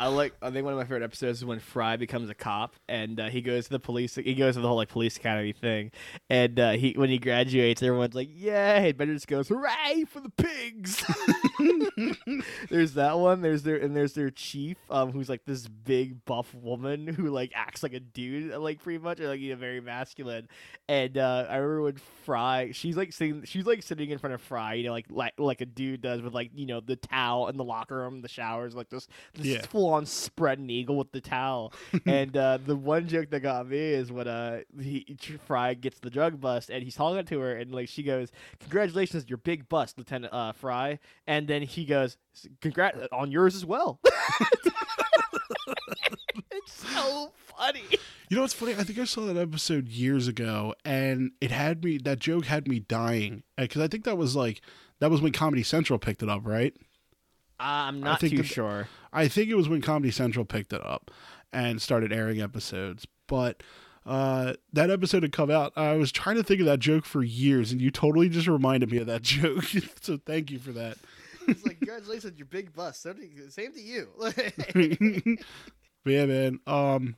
I 0.00 0.06
like. 0.08 0.34
I 0.40 0.50
think 0.50 0.64
one 0.64 0.74
of 0.74 0.78
my 0.78 0.84
favorite 0.84 1.02
episodes 1.02 1.38
is 1.38 1.44
when 1.44 1.58
Fry 1.58 1.96
becomes 1.96 2.30
a 2.30 2.34
cop 2.34 2.76
and 2.88 3.18
uh, 3.18 3.28
he 3.28 3.40
goes 3.40 3.64
to 3.64 3.70
the 3.70 3.80
police. 3.80 4.14
He 4.14 4.34
goes 4.34 4.54
to 4.54 4.60
the 4.60 4.68
whole 4.68 4.76
like 4.76 4.88
police 4.88 5.16
academy 5.16 5.52
thing, 5.52 5.90
and 6.30 6.58
uh, 6.58 6.70
he 6.72 6.92
when 6.92 7.10
he 7.10 7.18
graduates, 7.18 7.82
everyone's 7.82 8.14
like, 8.14 8.28
"Yay!" 8.32 8.90
And 8.90 8.96
Bender 8.96 9.14
just 9.14 9.26
goes, 9.26 9.48
"Hooray 9.48 10.04
for 10.04 10.20
the 10.20 10.30
pigs!" 10.30 11.04
there's 12.70 12.94
that 12.94 13.18
one. 13.18 13.40
There's 13.40 13.64
their 13.64 13.76
and 13.76 13.96
there's 13.96 14.12
their 14.12 14.30
chief, 14.30 14.76
um, 14.90 15.10
who's 15.10 15.28
like 15.28 15.44
this 15.44 15.66
big 15.66 16.24
buff 16.24 16.54
woman 16.54 17.06
who 17.08 17.30
like 17.30 17.52
acts 17.54 17.82
like 17.82 17.92
a 17.92 18.00
dude, 18.00 18.54
like 18.54 18.82
pretty 18.82 18.98
much, 19.02 19.20
or 19.20 19.28
like 19.28 19.40
you 19.40 19.50
know, 19.50 19.56
very 19.56 19.80
masculine. 19.80 20.48
And 20.88 21.18
uh, 21.18 21.46
I 21.48 21.56
remember 21.56 21.82
when 21.82 21.96
Fry, 22.24 22.70
she's 22.72 22.96
like 22.96 23.12
sitting, 23.12 23.44
she's 23.44 23.66
like 23.66 23.82
sitting 23.82 24.10
in 24.10 24.18
front 24.18 24.34
of 24.34 24.40
Fry, 24.40 24.74
you 24.74 24.84
know, 24.84 24.92
like 24.92 25.06
like 25.10 25.34
like 25.38 25.60
a 25.60 25.66
dude 25.66 26.02
does 26.02 26.22
with 26.22 26.34
like 26.34 26.50
you 26.54 26.66
know 26.66 26.80
the 26.80 26.96
towel 26.96 27.48
in 27.48 27.56
the 27.56 27.64
locker 27.64 27.96
room, 27.96 28.20
the 28.20 28.28
showers, 28.38 28.74
like 28.74 28.88
this, 28.88 29.08
this 29.34 29.46
Yeah. 29.46 29.62
full 29.66 29.92
on 29.92 30.06
spread 30.06 30.58
an 30.60 30.70
eagle 30.70 30.96
with 30.96 31.10
the 31.12 31.20
towel. 31.20 31.72
and 32.06 32.36
uh, 32.36 32.58
the 32.64 32.76
one 32.76 33.08
joke 33.08 33.30
that 33.30 33.40
got 33.40 33.68
me 33.68 33.78
is 33.78 34.12
when 34.12 34.28
uh 34.28 34.60
he 34.80 35.16
Fry 35.46 35.74
gets 35.74 35.98
the 35.98 36.10
drug 36.10 36.40
bust 36.40 36.70
and 36.70 36.82
he's 36.84 36.94
talking 36.94 37.24
to 37.26 37.40
her 37.40 37.54
and 37.56 37.74
like 37.74 37.88
she 37.88 38.02
goes, 38.02 38.30
"Congratulations, 38.60 39.28
your 39.28 39.38
big 39.38 39.68
bust, 39.68 39.98
Lieutenant 39.98 40.32
uh, 40.32 40.52
Fry," 40.52 40.98
and 41.26 41.48
then 41.48 41.62
he 41.62 41.84
goes, 41.84 42.16
"Congrats 42.60 42.98
on 43.12 43.30
yours 43.32 43.54
as 43.56 43.64
well." 43.66 43.98
it's 46.52 46.72
so 46.94 47.32
funny. 47.56 47.82
You 48.28 48.36
know 48.36 48.42
what's 48.42 48.54
funny? 48.54 48.72
I 48.74 48.84
think 48.84 48.98
I 48.98 49.04
saw 49.04 49.22
that 49.26 49.36
episode 49.36 49.88
years 49.88 50.28
ago, 50.28 50.74
and 50.84 51.32
it 51.40 51.50
had 51.50 51.82
me. 51.84 51.98
That 51.98 52.18
joke 52.18 52.44
had 52.44 52.68
me 52.68 52.80
dying 52.80 53.42
because 53.56 53.80
I 53.82 53.88
think 53.88 54.04
that 54.04 54.16
was 54.18 54.36
like 54.36 54.60
that 55.00 55.10
was 55.10 55.20
when 55.20 55.32
Comedy 55.32 55.62
Central 55.62 55.98
picked 55.98 56.22
it 56.22 56.28
up, 56.28 56.42
right? 56.44 56.74
I'm 57.60 58.00
not 58.00 58.20
think 58.20 58.32
too 58.32 58.38
that- 58.38 58.46
sure. 58.46 58.88
I 59.12 59.28
think 59.28 59.48
it 59.50 59.54
was 59.54 59.68
when 59.68 59.80
Comedy 59.80 60.10
Central 60.10 60.44
picked 60.44 60.72
it 60.72 60.84
up 60.84 61.10
and 61.52 61.80
started 61.80 62.12
airing 62.12 62.40
episodes. 62.40 63.06
But 63.26 63.62
uh, 64.06 64.54
that 64.72 64.90
episode 64.90 65.22
had 65.22 65.32
come 65.32 65.50
out. 65.50 65.72
I 65.76 65.94
was 65.96 66.12
trying 66.12 66.36
to 66.36 66.42
think 66.42 66.60
of 66.60 66.66
that 66.66 66.78
joke 66.78 67.04
for 67.04 67.22
years, 67.22 67.72
and 67.72 67.80
you 67.80 67.90
totally 67.90 68.28
just 68.28 68.46
reminded 68.48 68.90
me 68.90 68.98
of 68.98 69.06
that 69.06 69.22
joke. 69.22 69.64
so 70.00 70.18
thank 70.24 70.50
you 70.50 70.58
for 70.58 70.72
that. 70.72 70.98
It's 71.46 71.64
like 71.64 71.78
congratulations, 71.78 72.38
your 72.38 72.46
big 72.46 72.74
bust. 72.74 73.02
Same 73.02 73.72
to 73.72 73.80
you. 73.80 74.08
but 74.18 75.36
yeah, 76.12 76.26
man. 76.26 76.60
Um, 76.66 77.16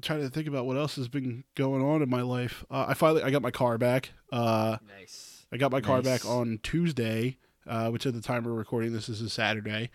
trying 0.00 0.20
to 0.20 0.30
think 0.30 0.48
about 0.48 0.66
what 0.66 0.76
else 0.76 0.96
has 0.96 1.08
been 1.08 1.44
going 1.54 1.82
on 1.82 2.02
in 2.02 2.10
my 2.10 2.22
life. 2.22 2.64
Uh, 2.70 2.86
I 2.88 2.94
finally 2.94 3.22
I 3.22 3.30
got 3.30 3.42
my 3.42 3.50
car 3.50 3.78
back. 3.78 4.10
Uh, 4.32 4.78
nice. 4.98 5.46
I 5.52 5.56
got 5.58 5.70
my 5.72 5.80
car 5.80 5.96
Nice. 6.02 6.04
back 6.22 6.26
on 6.30 6.58
Tuesday, 6.62 7.36
uh, 7.66 7.90
which 7.90 8.06
at 8.06 8.14
the 8.14 8.20
time 8.20 8.44
we're 8.44 8.52
recording 8.52 8.92
this 8.92 9.08
is 9.08 9.20
a 9.20 9.28
Saturday. 9.28 9.90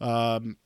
Um, 0.00 0.56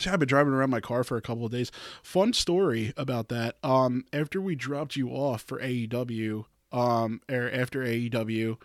so 0.00 0.12
I've 0.12 0.20
been 0.20 0.28
driving 0.28 0.52
around 0.52 0.70
my 0.70 0.80
car 0.80 1.02
for 1.02 1.16
a 1.16 1.22
couple 1.22 1.44
of 1.44 1.50
days. 1.52 1.72
Fun 2.02 2.32
story 2.32 2.92
about 2.96 3.28
that. 3.28 3.56
Um, 3.64 4.04
after 4.12 4.40
we 4.40 4.54
dropped 4.54 4.94
you 4.94 5.08
off 5.10 5.42
for 5.42 5.58
AEW, 5.58 6.44
um, 6.70 7.20
or 7.28 7.50
after 7.50 7.82
AEW, 7.82 8.58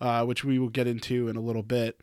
uh, 0.00 0.24
which 0.24 0.44
we 0.44 0.58
will 0.58 0.70
get 0.70 0.86
into 0.86 1.28
in 1.28 1.36
a 1.36 1.40
little 1.40 1.62
bit, 1.62 2.00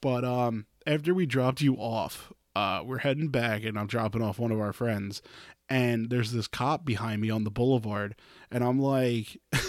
but 0.00 0.24
um, 0.24 0.66
after 0.86 1.12
we 1.12 1.26
dropped 1.26 1.60
you 1.60 1.74
off, 1.76 2.32
uh, 2.56 2.82
we're 2.84 2.98
heading 2.98 3.28
back, 3.28 3.64
and 3.64 3.78
I'm 3.78 3.86
dropping 3.88 4.22
off 4.22 4.38
one 4.38 4.52
of 4.52 4.60
our 4.60 4.72
friends, 4.72 5.20
and 5.68 6.10
there's 6.10 6.32
this 6.32 6.46
cop 6.46 6.84
behind 6.84 7.20
me 7.20 7.30
on 7.30 7.44
the 7.44 7.50
boulevard, 7.50 8.14
and 8.50 8.64
I'm 8.64 8.78
like. 8.78 9.38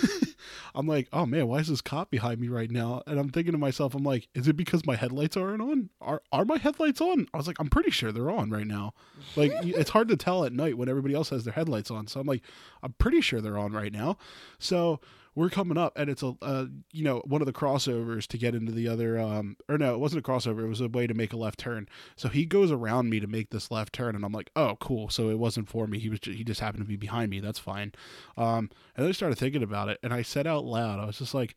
I'm 0.75 0.87
like, 0.87 1.07
oh 1.13 1.25
man, 1.25 1.47
why 1.47 1.57
is 1.59 1.69
this 1.69 1.81
cop 1.81 2.11
behind 2.11 2.39
me 2.39 2.49
right 2.49 2.69
now? 2.69 3.01
And 3.07 3.19
I'm 3.19 3.29
thinking 3.29 3.53
to 3.53 3.57
myself, 3.57 3.95
I'm 3.95 4.03
like, 4.03 4.27
is 4.35 4.47
it 4.47 4.57
because 4.57 4.85
my 4.85 4.95
headlights 4.95 5.37
aren't 5.37 5.61
on? 5.61 5.89
Are 6.01 6.21
are 6.31 6.45
my 6.45 6.57
headlights 6.57 7.01
on? 7.01 7.27
I 7.33 7.37
was 7.37 7.47
like, 7.47 7.59
I'm 7.59 7.69
pretty 7.69 7.91
sure 7.91 8.11
they're 8.11 8.29
on 8.29 8.49
right 8.51 8.67
now. 8.67 8.93
Like, 9.35 9.51
it's 9.63 9.89
hard 9.89 10.09
to 10.09 10.17
tell 10.17 10.45
at 10.45 10.53
night 10.53 10.77
when 10.77 10.89
everybody 10.89 11.15
else 11.15 11.29
has 11.29 11.45
their 11.45 11.53
headlights 11.53 11.89
on. 11.89 12.07
So 12.07 12.19
I'm 12.19 12.27
like, 12.27 12.43
I'm 12.83 12.93
pretty 12.93 13.21
sure 13.21 13.41
they're 13.41 13.57
on 13.57 13.71
right 13.71 13.91
now. 13.93 14.17
So 14.59 14.99
we're 15.35 15.49
coming 15.49 15.77
up, 15.77 15.97
and 15.97 16.09
it's 16.09 16.23
a, 16.23 16.33
uh, 16.41 16.65
you 16.91 17.03
know, 17.03 17.21
one 17.25 17.41
of 17.41 17.45
the 17.45 17.53
crossovers 17.53 18.25
to 18.27 18.37
get 18.37 18.55
into 18.55 18.71
the 18.71 18.87
other, 18.87 19.19
um, 19.19 19.57
or 19.67 19.77
no, 19.77 19.93
it 19.93 19.99
wasn't 19.99 20.25
a 20.25 20.29
crossover. 20.29 20.63
It 20.63 20.67
was 20.67 20.79
a 20.81 20.87
way 20.87 21.07
to 21.07 21.13
make 21.13 21.33
a 21.33 21.37
left 21.37 21.59
turn. 21.59 21.89
So 22.15 22.29
he 22.29 22.45
goes 22.45 22.71
around 22.71 23.09
me 23.09 23.19
to 23.19 23.27
make 23.27 23.49
this 23.49 23.69
left 23.69 23.91
turn, 23.93 24.15
and 24.15 24.23
I'm 24.23 24.31
like, 24.31 24.49
oh, 24.55 24.77
cool. 24.79 25.09
So 25.09 25.29
it 25.29 25.37
wasn't 25.37 25.67
for 25.67 25.87
me. 25.87 25.99
He 25.99 26.09
was, 26.09 26.21
ju- 26.21 26.31
he 26.31 26.45
just 26.45 26.61
happened 26.61 26.83
to 26.83 26.87
be 26.87 26.95
behind 26.95 27.29
me. 27.29 27.41
That's 27.41 27.59
fine. 27.59 27.91
Um, 28.37 28.69
and 28.95 29.03
then 29.03 29.07
I 29.09 29.11
started 29.11 29.37
thinking 29.37 29.63
about 29.63 29.89
it, 29.89 29.99
and 30.01 30.13
I 30.13 30.21
said 30.21 30.47
out 30.47 30.63
loud, 30.63 30.99
I 30.99 31.05
was 31.05 31.19
just 31.19 31.33
like, 31.33 31.55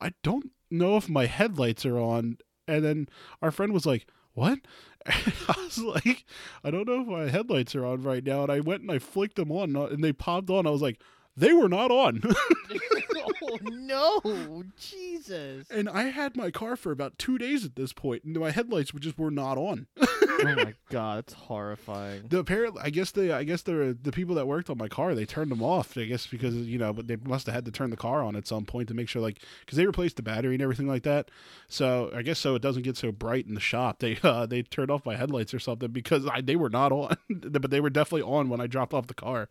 I 0.00 0.12
don't 0.22 0.50
know 0.70 0.96
if 0.96 1.08
my 1.08 1.26
headlights 1.26 1.86
are 1.86 1.98
on. 1.98 2.38
And 2.66 2.84
then 2.84 3.08
our 3.42 3.50
friend 3.50 3.72
was 3.72 3.86
like, 3.86 4.06
What? 4.34 4.58
And 5.06 5.32
I 5.48 5.54
was 5.64 5.78
like, 5.78 6.26
I 6.62 6.70
don't 6.70 6.86
know 6.86 7.00
if 7.00 7.06
my 7.06 7.30
headlights 7.30 7.74
are 7.74 7.86
on 7.86 8.02
right 8.02 8.22
now. 8.22 8.42
And 8.42 8.52
I 8.52 8.60
went 8.60 8.82
and 8.82 8.90
I 8.90 8.98
flicked 8.98 9.36
them 9.36 9.50
on, 9.50 9.74
and 9.74 10.04
they 10.04 10.12
popped 10.12 10.50
on. 10.50 10.66
I 10.66 10.70
was 10.70 10.82
like, 10.82 11.00
They 11.36 11.52
were 11.52 11.68
not 11.68 11.90
on. 11.90 12.22
oh 13.50 13.58
no, 13.70 14.64
Jesus! 14.78 15.66
and 15.70 15.88
I 15.88 16.04
had 16.04 16.36
my 16.36 16.50
car 16.50 16.76
for 16.76 16.92
about 16.92 17.18
two 17.18 17.38
days 17.38 17.64
at 17.64 17.76
this 17.76 17.92
point, 17.92 18.24
and 18.24 18.36
my 18.36 18.50
headlights 18.50 18.92
were 18.92 19.00
just 19.00 19.18
were 19.18 19.30
not 19.30 19.58
on. 19.58 19.86
oh 20.00 20.42
my 20.42 20.74
god, 20.90 21.20
it's 21.20 21.32
horrifying. 21.32 22.22
The 22.28 22.38
apparently, 22.38 22.82
I 22.82 22.90
guess 22.90 23.10
the 23.10 23.32
I 23.34 23.44
guess 23.44 23.62
the 23.62 23.96
the 24.00 24.12
people 24.12 24.34
that 24.36 24.46
worked 24.46 24.70
on 24.70 24.78
my 24.78 24.88
car 24.88 25.14
they 25.14 25.24
turned 25.24 25.50
them 25.50 25.62
off. 25.62 25.96
I 25.96 26.04
guess 26.04 26.26
because 26.26 26.54
you 26.54 26.78
know, 26.78 26.92
but 26.92 27.06
they 27.06 27.16
must 27.16 27.46
have 27.46 27.54
had 27.54 27.64
to 27.66 27.72
turn 27.72 27.90
the 27.90 27.96
car 27.96 28.22
on 28.22 28.36
at 28.36 28.46
some 28.46 28.64
point 28.64 28.88
to 28.88 28.94
make 28.94 29.08
sure 29.08 29.22
like 29.22 29.40
because 29.64 29.76
they 29.76 29.86
replaced 29.86 30.16
the 30.16 30.22
battery 30.22 30.54
and 30.54 30.62
everything 30.62 30.88
like 30.88 31.02
that. 31.02 31.30
So 31.68 32.10
I 32.14 32.22
guess 32.22 32.38
so 32.38 32.54
it 32.54 32.62
doesn't 32.62 32.82
get 32.82 32.96
so 32.96 33.12
bright 33.12 33.46
in 33.46 33.54
the 33.54 33.60
shop. 33.60 33.98
They 34.00 34.18
uh, 34.22 34.46
they 34.46 34.62
turned 34.62 34.90
off 34.90 35.06
my 35.06 35.16
headlights 35.16 35.54
or 35.54 35.58
something 35.58 35.90
because 35.90 36.26
I, 36.26 36.40
they 36.40 36.56
were 36.56 36.70
not 36.70 36.92
on, 36.92 37.16
but 37.28 37.70
they 37.70 37.80
were 37.80 37.90
definitely 37.90 38.22
on 38.22 38.48
when 38.48 38.60
I 38.60 38.66
dropped 38.66 38.94
off 38.94 39.06
the 39.06 39.14
car. 39.14 39.48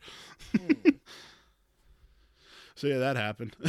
So 2.79 2.87
yeah, 2.87 2.97
that 2.99 3.15
happened. 3.15 3.55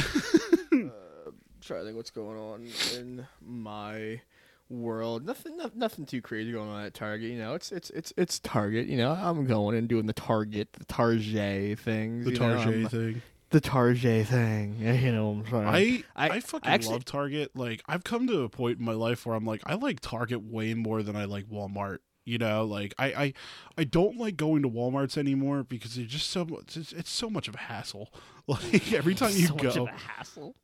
Uh, 0.73 1.31
trying 1.59 1.81
to 1.81 1.85
think 1.85 1.97
what's 1.97 2.09
going 2.11 2.37
on 2.37 2.65
in 2.97 3.27
my 3.45 4.21
world. 4.69 5.25
Nothing, 5.25 5.57
no, 5.57 5.69
nothing 5.75 6.05
too 6.05 6.21
crazy 6.21 6.51
going 6.53 6.69
on 6.69 6.83
at 6.85 6.93
Target. 6.93 7.29
You 7.29 7.37
know, 7.37 7.53
it's 7.55 7.71
it's 7.71 7.89
it's 7.91 8.13
it's 8.17 8.39
Target. 8.39 8.87
You 8.87 8.97
know, 8.97 9.11
I'm 9.11 9.45
going 9.45 9.77
and 9.77 9.87
doing 9.87 10.05
the 10.07 10.13
Target, 10.13 10.69
the 10.73 10.85
Target 10.85 11.77
things. 11.79 12.25
the 12.25 12.31
you 12.31 12.39
know, 12.39 12.55
Target 12.55 12.75
I'm- 12.75 12.87
thing. 12.89 13.21
the 13.51 13.59
Target 13.61 14.27
thing. 14.27 14.77
You 14.79 15.11
know, 15.11 15.31
I'm 15.31 15.49
sorry. 15.49 15.67
I, 15.67 16.03
I- 16.27 16.29
I 16.35 16.39
fucking 16.39 16.69
I 16.69 16.73
actually- 16.73 16.93
love 16.93 17.05
Target. 17.05 17.51
Like 17.55 17.83
I've 17.87 18.03
come 18.05 18.27
to 18.27 18.41
a 18.41 18.49
point 18.49 18.79
in 18.79 18.85
my 18.85 18.93
life 18.93 19.25
where 19.25 19.35
I'm 19.35 19.45
like 19.45 19.61
I 19.65 19.75
like 19.75 19.99
Target 19.99 20.41
way 20.41 20.73
more 20.73 21.03
than 21.03 21.15
I 21.17 21.25
like 21.25 21.45
Walmart. 21.49 21.99
You 22.23 22.37
know, 22.37 22.65
like 22.65 22.93
I 22.97 23.05
I, 23.05 23.33
I 23.79 23.83
don't 23.83 24.17
like 24.17 24.37
going 24.37 24.61
to 24.61 24.69
WalMarts 24.69 25.17
anymore 25.17 25.63
because 25.63 25.97
it's 25.97 26.11
just 26.11 26.29
so 26.29 26.45
much. 26.45 26.77
It's, 26.77 26.91
it's 26.93 27.09
so 27.09 27.29
much 27.29 27.47
of 27.47 27.55
a 27.55 27.59
hassle. 27.59 28.09
Like 28.47 28.91
every 28.91 29.13
time 29.15 29.31
you 29.33 29.47
so 29.47 29.53
much 29.53 29.75
go, 29.75 29.83
of 29.83 29.89
a 29.89 29.91
hassle. 29.91 30.55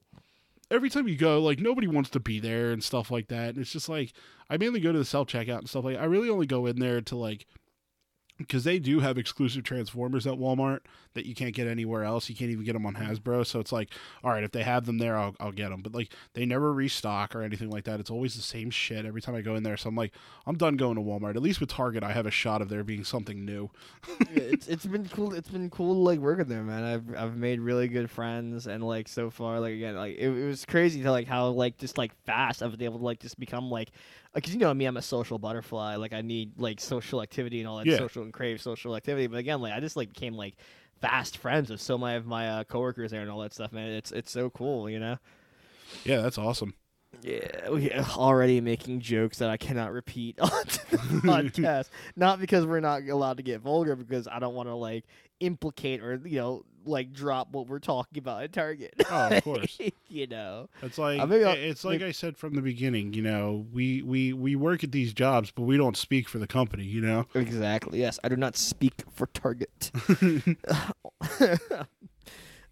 every 0.72 0.90
time 0.90 1.08
you 1.08 1.16
go, 1.16 1.40
like 1.40 1.60
nobody 1.60 1.88
wants 1.88 2.10
to 2.10 2.20
be 2.20 2.40
there 2.40 2.72
and 2.72 2.84
stuff 2.84 3.12
like 3.12 3.28
that. 3.28 3.50
And 3.50 3.60
it's 3.60 3.72
just 3.72 3.88
like 3.88 4.14
I 4.50 4.58
mainly 4.58 4.80
go 4.80 4.92
to 4.92 4.98
the 4.98 5.06
self 5.06 5.28
checkout 5.28 5.60
and 5.60 5.70
stuff 5.70 5.86
like. 5.86 5.98
I 5.98 6.06
really 6.06 6.30
only 6.30 6.48
go 6.48 6.66
in 6.66 6.80
there 6.80 7.00
to 7.02 7.16
like 7.16 7.46
because 8.38 8.64
they 8.64 8.80
do 8.80 9.00
have 9.00 9.18
exclusive 9.18 9.64
Transformers 9.64 10.28
at 10.28 10.34
Walmart 10.34 10.80
that 11.14 11.26
you 11.26 11.34
can't 11.34 11.54
get 11.54 11.68
anywhere 11.68 12.04
else. 12.04 12.30
You 12.30 12.36
can't 12.36 12.52
even 12.52 12.64
get 12.64 12.74
them 12.74 12.86
on 12.86 12.96
Hasbro. 12.96 13.46
So 13.46 13.60
it's 13.60 13.72
like, 13.72 13.90
all 14.24 14.32
right, 14.32 14.44
if 14.44 14.52
they 14.52 14.64
have 14.64 14.86
them 14.86 15.00
there, 15.00 15.18
I'll, 15.18 15.36
I'll 15.40 15.52
get 15.52 15.70
them. 15.70 15.82
But 15.82 15.94
like, 15.94 16.14
they 16.34 16.46
never 16.46 16.72
restock 16.72 17.36
or 17.36 17.42
anything 17.42 17.70
like 17.70 17.86
that. 17.86 18.00
It's 18.00 18.12
always 18.12 18.36
the 18.36 18.42
same 18.42 18.70
shit 18.70 19.06
every 19.06 19.22
time 19.22 19.36
I 19.36 19.42
go 19.42 19.56
in 19.56 19.64
there. 19.64 19.78
So 19.78 19.90
I'm 19.90 19.96
like, 19.96 20.14
I'm 20.46 20.56
done 20.56 20.78
going 20.78 20.96
to 20.96 21.02
Walmart. 21.02 21.36
At 21.36 21.42
least 21.42 21.60
with 21.60 21.70
Target, 21.70 22.04
I 22.04 22.12
have 22.12 22.26
a 22.26 22.32
shot 22.32 22.62
of 22.62 22.70
there 22.70 22.84
being 22.84 23.04
something 23.04 23.44
new. 23.46 23.70
It's 24.30 24.68
it's 24.68 24.86
been 24.86 25.08
cool. 25.10 25.34
It's 25.34 25.50
been 25.50 25.70
cool 25.70 26.04
like 26.04 26.20
work 26.20 26.38
with 26.38 26.48
them, 26.48 26.68
man. 26.68 26.84
I've 26.84 27.16
I've 27.18 27.38
made 27.38 27.60
really 27.60 27.88
good 27.88 28.10
friends, 28.10 28.68
and 28.68 28.84
like 28.84 29.08
so 29.08 29.30
far, 29.30 29.60
like 29.60 29.74
again, 29.74 29.96
like 29.96 30.16
it, 30.18 30.30
it 30.30 30.46
was 30.46 30.66
crazy 30.66 31.02
to 31.04 31.12
like 31.12 31.28
how 31.28 31.50
like 31.50 31.78
just 31.78 31.98
like 31.98 32.12
fast 32.26 32.62
I've 32.62 32.72
been 32.72 32.84
able 32.84 33.00
to 33.00 33.06
like 33.06 33.20
just 33.20 33.40
become 33.40 33.70
like, 33.70 33.92
because 34.38 34.54
you 34.54 34.60
know 34.60 34.74
me, 34.74 34.86
I'm 34.86 34.98
a 34.98 35.02
social 35.02 35.38
butterfly. 35.38 35.96
Like 35.98 36.14
I 36.14 36.22
need 36.22 36.58
like 36.58 36.80
social 36.80 37.22
activity 37.22 37.60
and 37.60 37.68
all 37.68 37.78
that 37.78 37.88
Yeah. 37.88 37.98
social 37.98 38.24
and 38.24 38.32
crave 38.34 38.62
social 38.62 38.96
activity. 38.96 39.28
But 39.28 39.38
again, 39.40 39.62
like 39.62 39.74
I 39.74 39.80
just 39.80 39.96
like 39.96 40.10
became 40.14 40.34
like 40.36 40.56
fast 41.02 41.38
friends 41.38 41.70
with 41.70 41.82
so 41.82 41.98
many 41.98 42.18
of 42.18 42.26
my 42.26 42.50
uh, 42.50 42.64
coworkers 42.64 43.12
there 43.12 43.22
and 43.22 43.30
all 43.30 43.40
that 43.42 43.54
stuff, 43.54 43.72
man. 43.72 43.90
It's 43.92 44.12
it's 44.12 44.32
so 44.32 44.50
cool, 44.50 44.90
you 44.90 45.00
know. 45.00 45.18
Yeah, 46.06 46.22
that's 46.22 46.38
awesome. 46.38 46.74
Yeah, 47.24 47.70
we 47.70 47.92
already 47.92 48.62
making 48.62 49.00
jokes 49.00 49.40
that 49.40 49.50
I 49.50 49.58
cannot 49.58 49.92
repeat 49.92 50.40
on 50.42 50.50
the 50.50 51.22
podcast. 51.24 51.90
Not 52.16 52.40
because 52.40 52.66
we're 52.66 52.80
not 52.82 53.02
allowed 53.08 53.38
to 53.38 53.44
get 53.44 53.62
vulgar, 53.62 53.96
because 53.96 54.28
I 54.28 54.40
don't 54.40 54.54
want 54.54 54.70
to 54.70 54.76
like 54.76 55.06
implicate 55.40 56.02
or 56.02 56.22
you 56.26 56.40
know 56.40 56.66
like 56.88 57.14
drop 57.14 57.52
what 57.52 57.68
we're 57.68 57.80
talking 57.80 58.20
about 58.20 58.44
at 58.44 58.54
Target. 58.54 58.94
Oh, 59.10 59.28
of 59.30 59.44
course. 59.44 59.78
you 60.08 60.28
know. 60.28 60.70
It's 60.82 60.98
like 60.98 61.20
Uh, 61.20 61.28
it's 61.58 61.84
like 61.86 62.02
I 62.02 62.12
said 62.12 62.38
from 62.38 62.56
the 62.56 62.62
beginning. 62.62 63.14
You 63.14 63.22
know, 63.24 63.66
we 63.72 64.02
we 64.02 64.34
we 64.34 64.56
work 64.56 64.84
at 64.84 64.92
these 64.92 65.14
jobs, 65.14 65.52
but 65.52 65.64
we 65.64 65.78
don't 65.78 65.98
speak 65.98 66.28
for 66.30 66.40
the 66.40 66.48
company. 66.48 66.86
You 66.86 67.02
know. 67.02 67.26
Exactly. 67.36 68.00
Yes, 68.00 68.20
I 68.24 68.30
do 68.30 68.36
not 68.36 68.56
speak 68.58 69.04
for 69.12 69.28
Target. 69.28 69.92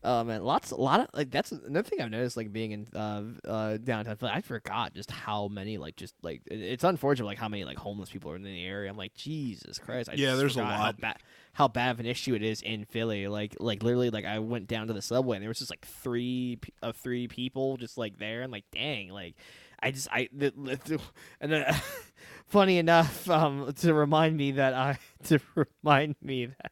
Oh 0.05 0.23
man, 0.23 0.43
lots, 0.43 0.69
a 0.71 0.75
lot 0.75 0.99
of 0.99 1.07
like 1.13 1.31
that's 1.31 1.51
another 1.51 1.89
thing 1.89 1.99
I've 1.99 2.11
noticed. 2.11 2.37
Like 2.37 2.53
being 2.53 2.71
in 2.73 2.87
uh, 2.95 3.23
uh, 3.43 3.77
downtown, 3.77 4.15
Philly, 4.17 4.31
I 4.33 4.41
forgot 4.41 4.93
just 4.93 5.09
how 5.09 5.47
many 5.47 5.77
like 5.79 5.95
just 5.95 6.13
like 6.21 6.43
it, 6.45 6.59
it's 6.61 6.83
unfortunate 6.83 7.25
like 7.25 7.39
how 7.39 7.49
many 7.49 7.65
like 7.65 7.77
homeless 7.77 8.09
people 8.09 8.29
are 8.31 8.35
in 8.35 8.43
the 8.43 8.65
area. 8.65 8.89
I'm 8.89 8.97
like 8.97 9.15
Jesus 9.15 9.79
Christ. 9.79 10.09
I 10.09 10.13
Yeah, 10.13 10.27
just 10.27 10.39
there's 10.39 10.55
a 10.57 10.59
forgot 10.59 10.75
How, 10.75 10.83
lot. 10.83 11.01
ba- 11.01 11.15
how 11.53 11.67
bad 11.67 11.91
of 11.91 11.99
an 11.99 12.05
issue 12.05 12.35
it 12.35 12.43
is 12.43 12.61
in 12.61 12.85
Philly. 12.85 13.27
Like 13.27 13.55
like 13.59 13.81
literally 13.81 14.11
like 14.11 14.25
I 14.25 14.39
went 14.39 14.67
down 14.67 14.87
to 14.87 14.93
the 14.93 15.01
subway 15.01 15.37
and 15.37 15.41
there 15.43 15.49
was 15.49 15.57
just 15.59 15.71
like 15.71 15.85
three 15.85 16.59
of 16.83 16.95
three 16.97 17.27
people 17.27 17.77
just 17.77 17.97
like 17.97 18.19
there 18.19 18.43
and 18.43 18.51
like 18.51 18.65
dang 18.71 19.09
like 19.09 19.35
I 19.81 19.91
just 19.91 20.07
I 20.11 20.29
the, 20.31 20.51
the, 20.55 21.01
and 21.41 21.51
then 21.51 21.75
funny 22.47 22.77
enough 22.77 23.29
um 23.29 23.73
to 23.77 23.93
remind 23.93 24.37
me 24.37 24.51
that 24.51 24.73
I 24.75 24.99
to 25.25 25.39
remind 25.55 26.15
me 26.21 26.45
that 26.47 26.71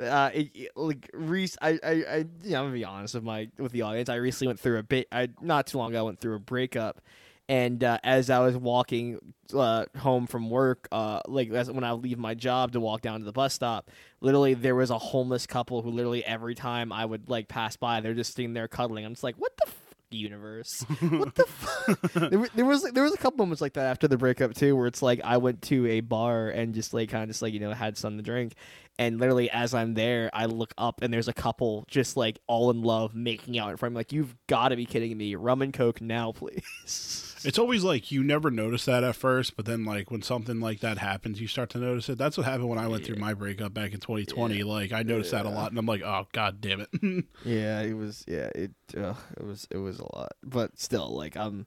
uh, 0.00 0.30
it, 0.32 0.50
it- 0.54 0.70
like 0.76 1.08
Reese, 1.12 1.56
I, 1.60 1.78
I, 1.82 1.90
I, 1.90 2.16
you 2.42 2.50
know, 2.50 2.58
I'm 2.60 2.64
gonna 2.66 2.72
be 2.72 2.84
honest 2.84 3.14
with 3.14 3.24
my 3.24 3.48
with 3.58 3.72
the 3.72 3.82
audience. 3.82 4.08
I 4.08 4.16
recently 4.16 4.48
went 4.48 4.60
through 4.60 4.78
a 4.78 4.82
bit. 4.82 5.08
I 5.12 5.28
not 5.40 5.66
too 5.66 5.78
long 5.78 5.90
ago 5.90 6.00
I 6.00 6.02
went 6.02 6.20
through 6.20 6.34
a 6.36 6.40
breakup, 6.40 7.00
and 7.48 7.82
uh, 7.84 7.98
as 8.02 8.30
I 8.30 8.38
was 8.40 8.56
walking 8.56 9.18
uh, 9.54 9.84
home 9.98 10.26
from 10.26 10.48
work, 10.50 10.88
uh, 10.92 11.20
like 11.26 11.50
when 11.50 11.84
I 11.84 11.92
leave 11.92 12.18
my 12.18 12.34
job 12.34 12.72
to 12.72 12.80
walk 12.80 13.02
down 13.02 13.20
to 13.20 13.24
the 13.24 13.32
bus 13.32 13.52
stop, 13.54 13.90
literally 14.20 14.54
there 14.54 14.74
was 14.74 14.90
a 14.90 14.98
homeless 14.98 15.46
couple 15.46 15.82
who 15.82 15.90
literally 15.90 16.24
every 16.24 16.54
time 16.54 16.92
I 16.92 17.04
would 17.04 17.28
like 17.28 17.48
pass 17.48 17.76
by, 17.76 18.00
they're 18.00 18.14
just 18.14 18.34
sitting 18.34 18.54
there 18.54 18.68
cuddling. 18.68 19.04
I'm 19.04 19.12
just 19.12 19.24
like, 19.24 19.36
what 19.36 19.52
the. 19.58 19.70
Universe. 20.14 20.84
What 21.00 21.34
the 21.34 21.44
fuck? 21.44 22.12
There, 22.12 22.46
there 22.54 22.64
was 22.64 22.82
there 22.82 23.02
was 23.02 23.14
a 23.14 23.16
couple 23.18 23.38
moments 23.38 23.60
like 23.60 23.74
that 23.74 23.86
after 23.86 24.08
the 24.08 24.16
breakup 24.16 24.54
too 24.54 24.76
where 24.76 24.86
it's 24.86 25.02
like 25.02 25.20
i 25.24 25.36
went 25.36 25.62
to 25.62 25.86
a 25.86 26.00
bar 26.00 26.48
and 26.48 26.74
just 26.74 26.94
like 26.94 27.10
kind 27.10 27.22
of 27.22 27.28
just 27.28 27.42
like 27.42 27.52
you 27.52 27.60
know 27.60 27.72
had 27.72 27.96
something 27.96 28.18
to 28.18 28.22
drink. 28.22 28.54
And 28.98 29.18
literally 29.18 29.50
as 29.50 29.74
i'm 29.74 29.94
there 29.94 30.30
i 30.32 30.46
look 30.46 30.74
up 30.78 31.02
and 31.02 31.12
there's 31.12 31.28
a 31.28 31.32
couple 31.32 31.84
just 31.88 32.16
like 32.16 32.38
all 32.46 32.70
in 32.70 32.82
love 32.82 33.14
making 33.14 33.58
out 33.58 33.70
in 33.70 33.76
front 33.76 33.92
of 33.92 33.94
me 33.94 34.00
like 34.00 34.12
you've 34.12 34.34
got 34.46 34.68
to 34.68 34.76
be 34.76 34.86
kidding 34.86 35.16
me. 35.16 35.34
Rum 35.34 35.62
and 35.62 35.72
coke 35.72 36.00
now 36.00 36.32
please 36.32 37.31
It's 37.44 37.58
always 37.58 37.84
like 37.84 38.10
you 38.10 38.22
never 38.22 38.50
notice 38.50 38.84
that 38.86 39.04
at 39.04 39.16
first, 39.16 39.56
but 39.56 39.64
then 39.66 39.84
like 39.84 40.10
when 40.10 40.22
something 40.22 40.60
like 40.60 40.80
that 40.80 40.98
happens, 40.98 41.40
you 41.40 41.46
start 41.48 41.70
to 41.70 41.78
notice 41.78 42.08
it. 42.08 42.18
That's 42.18 42.36
what 42.36 42.44
happened 42.46 42.68
when 42.68 42.78
I 42.78 42.88
went 42.88 43.04
through 43.04 43.16
my 43.16 43.34
breakup 43.34 43.72
back 43.74 43.92
in 43.92 44.00
2020. 44.00 44.62
Like 44.62 44.92
I 44.92 45.02
noticed 45.02 45.30
that 45.32 45.46
a 45.46 45.50
lot, 45.50 45.70
and 45.70 45.78
I'm 45.78 45.86
like, 45.86 46.02
oh 46.02 46.26
god 46.32 46.60
damn 46.60 46.80
it. 46.80 46.88
yeah 47.44 47.80
it 47.82 47.94
was 47.96 48.24
yeah 48.28 48.48
it 48.54 48.70
uh, 48.96 49.14
it 49.36 49.44
was 49.44 49.66
it 49.70 49.78
was 49.78 49.98
a 49.98 50.16
lot 50.16 50.32
but 50.44 50.78
still 50.78 51.08
like 51.16 51.36
i'm 51.36 51.64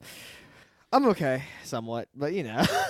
i'm 0.94 1.06
okay 1.08 1.44
somewhat 1.64 2.08
but 2.16 2.34
you 2.34 2.44
know 2.44 2.64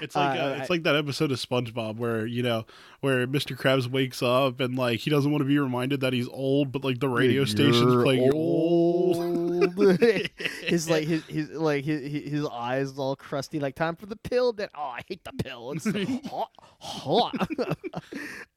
it's 0.00 0.16
like 0.16 0.38
Uh, 0.40 0.42
uh, 0.42 0.56
it's 0.60 0.70
like 0.70 0.82
that 0.84 0.96
episode 0.96 1.30
of 1.30 1.38
SpongeBob 1.38 1.96
where 1.96 2.26
you 2.26 2.42
know 2.42 2.64
where 3.00 3.26
Mr. 3.26 3.56
Krabs 3.56 3.86
wakes 3.86 4.22
up 4.22 4.60
and 4.60 4.76
like 4.76 5.00
he 5.00 5.10
doesn't 5.10 5.30
want 5.30 5.42
to 5.42 5.46
be 5.48 5.58
reminded 5.58 6.00
that 6.00 6.12
he's 6.12 6.28
old, 6.28 6.72
but 6.72 6.82
like 6.84 7.00
the 7.00 7.08
radio 7.08 7.44
station's 7.44 8.02
playing 8.02 8.24
you're 8.24 8.34
old. 8.34 9.41
his 10.62 10.88
like 10.88 11.06
his, 11.06 11.24
his 11.24 11.50
like 11.50 11.84
his, 11.84 12.30
his 12.30 12.46
eyes 12.46 12.98
all 12.98 13.16
crusty 13.16 13.60
like 13.60 13.74
time 13.74 13.96
for 13.96 14.06
the 14.06 14.16
pill 14.16 14.52
that 14.54 14.70
oh 14.74 14.82
i 14.82 15.00
hate 15.08 15.24
the 15.24 15.32
pill. 15.42 15.72
It's 15.72 15.86
hot 16.30 16.50
hot. 16.58 17.34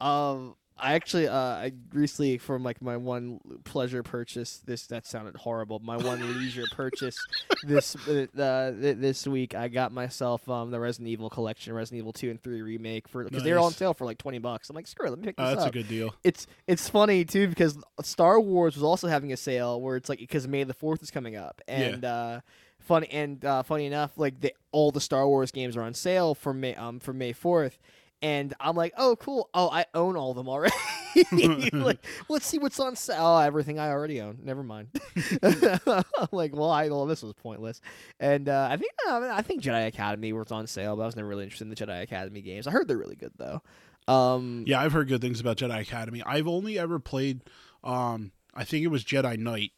Um 0.00 0.56
I 0.78 0.92
actually, 0.92 1.26
uh, 1.26 1.34
I 1.34 1.72
recently 1.92 2.36
from 2.36 2.62
like 2.62 2.82
my 2.82 2.96
one 2.98 3.40
pleasure 3.64 4.02
purchase. 4.02 4.58
This 4.66 4.86
that 4.88 5.06
sounded 5.06 5.36
horrible. 5.36 5.78
My 5.78 5.96
one 5.96 6.20
leisure 6.38 6.66
purchase 6.72 7.16
this 7.64 7.96
uh, 8.08 8.72
th- 8.78 8.98
this 8.98 9.26
week. 9.26 9.54
I 9.54 9.68
got 9.68 9.90
myself 9.92 10.46
um 10.50 10.70
the 10.70 10.78
Resident 10.78 11.08
Evil 11.08 11.30
collection, 11.30 11.72
Resident 11.72 12.00
Evil 12.00 12.12
two 12.12 12.28
and 12.30 12.42
three 12.42 12.60
remake 12.60 13.08
for 13.08 13.24
because 13.24 13.42
they 13.42 13.52
were 13.52 13.58
on 13.58 13.72
sale 13.72 13.94
for 13.94 14.04
like 14.04 14.18
twenty 14.18 14.38
bucks. 14.38 14.68
I'm 14.68 14.76
like, 14.76 14.86
screw 14.86 15.06
it, 15.06 15.10
let 15.10 15.18
me 15.18 15.24
pick 15.24 15.36
this 15.36 15.44
Uh, 15.46 15.50
that's 15.50 15.62
up 15.62 15.68
a 15.70 15.72
good 15.72 15.88
deal. 15.88 16.14
it's 16.22 16.46
it's 16.66 16.88
funny 16.90 17.24
too 17.24 17.48
because 17.48 17.78
Star 18.02 18.38
Wars 18.38 18.74
was 18.74 18.82
also 18.84 19.08
having 19.08 19.32
a 19.32 19.36
sale 19.38 19.80
where 19.80 19.96
it's 19.96 20.08
like 20.10 20.18
because 20.18 20.46
May 20.46 20.64
the 20.64 20.74
Fourth 20.74 21.02
is 21.02 21.10
coming 21.10 21.36
up 21.36 21.62
and 21.66 22.04
uh, 22.04 22.40
funny 22.80 23.08
and 23.10 23.42
uh, 23.44 23.62
funny 23.62 23.86
enough 23.86 24.12
like 24.18 24.40
the, 24.42 24.52
all 24.72 24.90
the 24.90 25.00
Star 25.00 25.26
Wars 25.26 25.50
games 25.52 25.74
are 25.76 25.82
on 25.82 25.94
sale 25.94 26.34
for 26.34 26.52
May 26.52 26.74
um 26.74 27.00
for 27.00 27.14
May 27.14 27.32
Fourth. 27.32 27.78
And 28.22 28.54
I'm 28.58 28.76
like, 28.76 28.94
oh, 28.96 29.16
cool. 29.16 29.50
Oh, 29.52 29.68
I 29.70 29.84
own 29.94 30.16
all 30.16 30.30
of 30.30 30.36
them 30.36 30.48
already. 30.48 30.74
like, 31.72 32.04
let's 32.28 32.46
see 32.46 32.58
what's 32.58 32.78
on 32.80 32.96
sale. 32.96 33.16
Oh, 33.20 33.38
everything 33.38 33.78
I 33.78 33.88
already 33.88 34.20
own. 34.20 34.38
Never 34.42 34.62
mind. 34.62 34.88
I'm 35.42 36.04
like, 36.32 36.54
well, 36.54 36.70
I 36.70 36.88
well, 36.88 37.06
this 37.06 37.22
was 37.22 37.32
pointless. 37.34 37.80
And 38.20 38.48
uh, 38.48 38.68
I 38.70 38.76
think 38.76 38.92
uh, 39.08 39.28
I 39.32 39.42
think 39.42 39.62
Jedi 39.62 39.86
Academy 39.86 40.32
was 40.32 40.52
on 40.52 40.66
sale, 40.66 40.96
but 40.96 41.02
I 41.02 41.06
was 41.06 41.16
never 41.16 41.28
really 41.28 41.44
interested 41.44 41.64
in 41.64 41.70
the 41.70 41.76
Jedi 41.76 42.02
Academy 42.02 42.42
games. 42.42 42.66
I 42.66 42.70
heard 42.70 42.86
they're 42.88 42.98
really 42.98 43.16
good 43.16 43.32
though. 43.36 43.62
Um, 44.08 44.64
Yeah, 44.66 44.80
I've 44.80 44.92
heard 44.92 45.08
good 45.08 45.20
things 45.20 45.40
about 45.40 45.56
Jedi 45.56 45.80
Academy. 45.80 46.22
I've 46.24 46.46
only 46.46 46.78
ever 46.78 46.98
played, 46.98 47.40
um, 47.82 48.32
I 48.54 48.64
think 48.64 48.84
it 48.84 48.88
was 48.88 49.02
Jedi 49.04 49.38
Knight, 49.38 49.72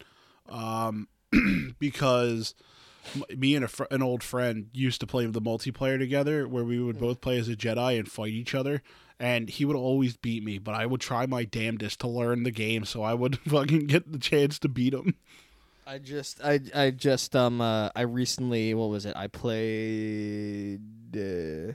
um, 0.49 1.07
because 1.79 2.53
me 3.35 3.55
and 3.55 3.65
a 3.65 3.67
fr- 3.67 3.83
an 3.91 4.01
old 4.01 4.23
friend 4.23 4.69
used 4.73 4.99
to 5.01 5.07
play 5.07 5.25
the 5.25 5.41
multiplayer 5.41 5.97
together, 5.97 6.47
where 6.47 6.63
we 6.63 6.79
would 6.79 6.99
both 6.99 7.21
play 7.21 7.37
as 7.37 7.49
a 7.49 7.55
Jedi 7.55 7.97
and 7.97 8.09
fight 8.11 8.33
each 8.33 8.53
other. 8.55 8.81
And 9.19 9.49
he 9.49 9.65
would 9.65 9.75
always 9.75 10.15
beat 10.15 10.43
me, 10.43 10.59
but 10.59 10.75
I 10.75 10.85
would 10.85 11.01
try 11.01 11.25
my 11.25 11.43
damnedest 11.43 11.99
to 12.01 12.07
learn 12.07 12.43
the 12.43 12.51
game 12.51 12.85
so 12.85 13.03
I 13.03 13.13
would 13.13 13.39
fucking 13.47 13.87
get 13.87 14.11
the 14.11 14.19
chance 14.19 14.59
to 14.59 14.69
beat 14.69 14.93
him. 14.93 15.15
I 15.85 15.97
just 15.97 16.39
I 16.43 16.59
I 16.75 16.91
just 16.91 17.35
um 17.35 17.61
uh, 17.61 17.89
I 17.95 18.01
recently 18.01 18.75
what 18.75 18.89
was 18.89 19.07
it? 19.07 19.15
I 19.15 19.25
played 19.27 20.81
uh, 21.17 21.73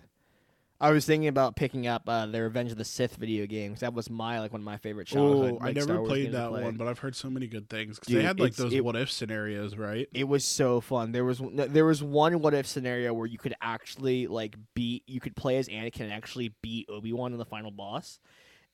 I 0.84 0.90
was 0.90 1.06
thinking 1.06 1.28
about 1.28 1.56
picking 1.56 1.86
up 1.86 2.06
uh, 2.06 2.26
the 2.26 2.42
Revenge 2.42 2.70
of 2.70 2.76
the 2.76 2.84
Sith 2.84 3.16
video 3.16 3.46
games. 3.46 3.80
That 3.80 3.94
was 3.94 4.10
my 4.10 4.38
like 4.40 4.52
one 4.52 4.60
of 4.60 4.66
my 4.66 4.76
favorite 4.76 5.06
childhood. 5.06 5.54
Oh, 5.54 5.64
I 5.64 5.68
like, 5.68 5.80
Star 5.80 5.96
never 5.96 6.06
played 6.06 6.32
that 6.32 6.50
play. 6.50 6.62
one, 6.62 6.76
but 6.76 6.86
I've 6.86 6.98
heard 6.98 7.16
so 7.16 7.30
many 7.30 7.46
good 7.46 7.70
things 7.70 7.98
because 7.98 8.12
they 8.12 8.22
had 8.22 8.38
like 8.38 8.54
those 8.54 8.70
it- 8.74 8.84
what 8.84 8.94
if 8.94 9.10
scenarios, 9.10 9.78
right? 9.78 10.06
It 10.12 10.28
was 10.28 10.44
so 10.44 10.82
fun. 10.82 11.12
There 11.12 11.24
was 11.24 11.40
there 11.54 11.86
was 11.86 12.02
one 12.02 12.38
what 12.40 12.52
if 12.52 12.66
scenario 12.66 13.14
where 13.14 13.26
you 13.26 13.38
could 13.38 13.54
actually 13.62 14.26
like 14.26 14.56
beat 14.74 15.04
you 15.06 15.20
could 15.20 15.34
play 15.34 15.56
as 15.56 15.68
Anakin 15.68 16.00
and 16.00 16.12
actually 16.12 16.54
beat 16.60 16.86
Obi 16.90 17.14
Wan 17.14 17.32
in 17.32 17.38
the 17.38 17.46
final 17.46 17.70
boss. 17.70 18.18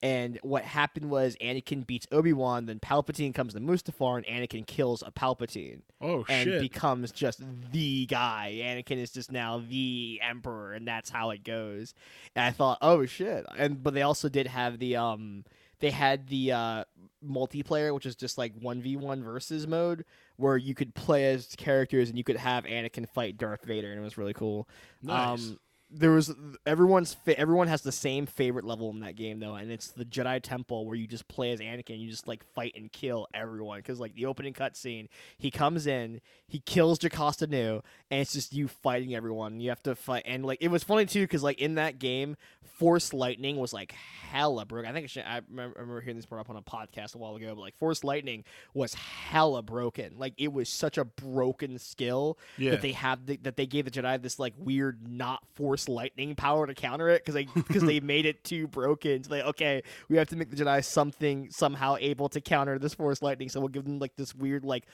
And 0.03 0.39
what 0.43 0.65
happened 0.65 1.11
was 1.11 1.37
Anakin 1.43 1.87
beats 1.87 2.07
Obi 2.11 2.33
Wan, 2.33 2.65
then 2.65 2.81
Palpatine 2.81 3.35
comes 3.35 3.53
to 3.53 3.61
Mustafar, 3.61 4.17
and 4.17 4.27
Anakin 4.27 4.67
kills 4.67 5.03
a 5.07 5.11
Palpatine. 5.11 5.83
Oh 6.01 6.25
and 6.29 6.45
shit! 6.45 6.55
And 6.55 6.63
becomes 6.63 7.13
just 7.13 7.43
the 7.71 8.07
guy. 8.07 8.61
Anakin 8.63 8.97
is 8.97 9.13
just 9.13 9.31
now 9.31 9.63
the 9.69 10.19
emperor, 10.23 10.73
and 10.73 10.89
that's 10.89 11.11
how 11.11 11.31
it 11.31 11.45
goes. 11.45 11.93
And 12.35 12.47
I 12.47 12.51
thought, 12.51 12.79
oh 12.81 13.05
shit! 13.05 13.45
And 13.59 13.83
but 13.83 13.93
they 13.93 14.03
also 14.03 14.31
did 14.31 14.47
have 14.47 14.79
the 14.79 14.97
um, 14.97 15.45
they 15.81 15.91
had 15.91 16.29
the 16.29 16.53
uh 16.53 16.85
multiplayer, 17.23 17.93
which 17.95 18.07
is 18.07 18.17
just 18.17 18.39
like 18.39 18.55
one 18.59 18.81
v 18.81 18.97
one 18.97 19.23
versus 19.23 19.67
mode, 19.67 20.07
where 20.37 20.57
you 20.57 20.75
could 20.75 20.95
play 20.95 21.27
as 21.27 21.55
characters 21.57 22.09
and 22.09 22.17
you 22.17 22.25
could 22.25 22.39
have 22.39 22.65
Anakin 22.65 23.07
fight 23.07 23.37
Darth 23.37 23.67
Vader, 23.67 23.91
and 23.91 24.01
it 24.01 24.03
was 24.03 24.17
really 24.17 24.35
cool. 24.35 24.67
nice. 25.03 25.51
Um, 25.51 25.59
there 25.93 26.13
was 26.13 26.33
everyone's 26.67 27.15
fa- 27.15 27.39
everyone 27.39 27.69
has 27.69 27.83
the 27.83 27.93
same 27.93 28.27
favorite 28.27 28.65
level 28.65 28.91
in 28.91 29.01
that 29.01 29.17
game 29.17 29.41
though, 29.41 29.55
and 29.55 29.71
it's 29.71 29.89
the 29.89 30.05
Jedi 30.05 30.41
Temple 30.41 30.87
where 30.87 30.95
you 30.95 31.07
just 31.07 31.27
play 31.29 31.53
as 31.53 31.61
Anakin. 31.61 31.99
You 31.99 32.09
just 32.09 32.29
like 32.29 32.45
fight 32.55 32.75
and 32.77 32.93
kill 32.93 33.27
everyone 33.35 33.79
because 33.79 33.99
like 33.99 34.15
the 34.15 34.27
opening 34.27 34.55
cutscene, 34.55 35.09
he 35.39 35.51
comes 35.51 35.87
in, 35.87 36.21
he 36.47 36.61
kills 36.61 36.99
Jocasta 36.99 37.47
Nu, 37.47 37.83
and 38.11 38.21
it's 38.21 38.33
just 38.33 38.53
you 38.53 38.69
fighting 38.69 39.15
everyone. 39.15 39.61
You 39.61 39.71
have 39.71 39.83
to 39.85 39.95
fight, 39.97 40.23
and 40.27 40.45
like 40.45 40.59
it 40.61 40.69
was 40.69 40.85
funny 40.85 41.07
too 41.07 41.23
because 41.23 41.43
like 41.43 41.61
in 41.61 41.75
that 41.75 41.99
game, 41.99 42.37
Force 42.65 43.13
Lightning 43.13 43.57
was 43.57 43.73
like 43.73 43.93
hella 43.93 44.65
broken. 44.65 44.89
I 44.89 44.93
think 44.93 45.05
I, 45.05 45.07
should, 45.09 45.25
I, 45.25 45.41
remember, 45.51 45.77
I 45.77 45.81
remember 45.81 46.01
hearing 46.01 46.17
this 46.17 46.27
brought 46.27 46.41
up 46.41 46.51
on 46.51 46.57
a 46.57 46.63
podcast 46.63 47.15
a 47.15 47.19
while 47.19 47.35
ago, 47.37 47.55
but 47.55 47.61
like 47.61 47.77
Force 47.79 48.05
Lightning 48.05 48.45
was 48.75 48.95
hella 48.95 49.63
broken. 49.63 50.15
Like 50.17 50.35
it 50.39 50.53
was 50.53 50.69
such 50.69 50.99
a 50.99 51.05
broken 51.05 51.79
skill 51.79 52.39
yeah, 52.57 52.71
that 52.73 52.83
they 52.83 52.93
have 52.93 53.27
the, 53.27 53.37
that 53.39 53.57
they 53.57 53.67
gave 53.67 53.87
the 53.87 53.91
Jedi 53.91 54.23
this 54.23 54.39
like 54.39 54.55
weird 54.57 55.01
not 55.09 55.43
force 55.55 55.80
lightning 55.89 56.35
power 56.35 56.67
to 56.67 56.75
counter 56.75 57.09
it 57.09 57.25
because 57.25 57.35
they 57.35 57.45
because 57.45 57.83
they 57.83 58.01
made 58.01 58.27
it 58.27 58.45
too 58.45 58.67
broken. 58.69 59.23
So 59.25 59.31
they 59.31 59.43
okay, 59.43 59.83
we 60.09 60.17
have 60.17 60.29
to 60.29 60.37
make 60.37 60.51
the 60.51 60.57
Jedi 60.57 60.85
something 60.85 61.51
somehow 61.51 61.97
able 62.01 62.29
to 62.31 62.41
counter 62.41 62.79
this 62.79 62.95
force 62.95 63.23
lightning. 63.23 63.49
So 63.49 63.61
we'll 63.61 63.69
give 63.69 63.85
them 63.85 63.99
like 63.99 64.17
this 64.17 64.35
weird 64.35 64.65
like 64.65 64.85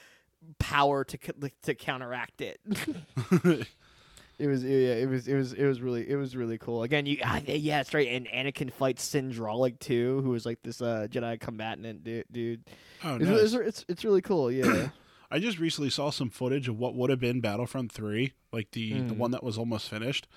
power 0.58 1.04
to 1.04 1.18
like, 1.40 1.54
to 1.62 1.74
counteract 1.74 2.40
it. 2.40 2.60
It 4.38 4.48
was 4.48 4.62
yeah, 4.62 4.92
it 4.96 5.08
was 5.08 5.26
it 5.26 5.34
was 5.34 5.54
it 5.54 5.64
was 5.64 5.80
really 5.80 6.06
it 6.10 6.16
was 6.16 6.36
really 6.36 6.58
cool. 6.58 6.82
Again, 6.82 7.06
you 7.06 7.16
ah, 7.24 7.40
yeah, 7.46 7.78
that's 7.78 7.94
right. 7.94 8.06
And 8.08 8.26
Anakin 8.28 8.70
fights 8.70 9.02
Cin 9.02 9.32
Drallig 9.32 9.78
too, 9.78 10.20
who 10.22 10.28
was 10.28 10.44
like 10.44 10.58
this 10.62 10.82
uh, 10.82 11.06
Jedi 11.10 11.40
combatant 11.40 12.04
du- 12.04 12.22
dude. 12.30 12.62
oh, 13.02 13.14
It's, 13.16 13.24
nice. 13.24 13.40
it's, 13.40 13.54
it's 13.54 13.84
it's 13.88 14.04
really 14.04 14.20
cool. 14.20 14.52
Yeah. 14.52 14.88
I 15.30 15.38
just 15.38 15.58
recently 15.58 15.88
saw 15.88 16.10
some 16.10 16.28
footage 16.28 16.68
of 16.68 16.78
what 16.78 16.94
would 16.94 17.08
have 17.08 17.18
been 17.18 17.40
Battlefront 17.40 17.90
3, 17.92 18.32
like 18.52 18.72
the, 18.72 18.92
the 18.92 19.14
Mm. 19.14 19.16
one 19.16 19.30
that 19.30 19.42
was 19.42 19.56
almost 19.56 19.88
finished. 19.88 20.28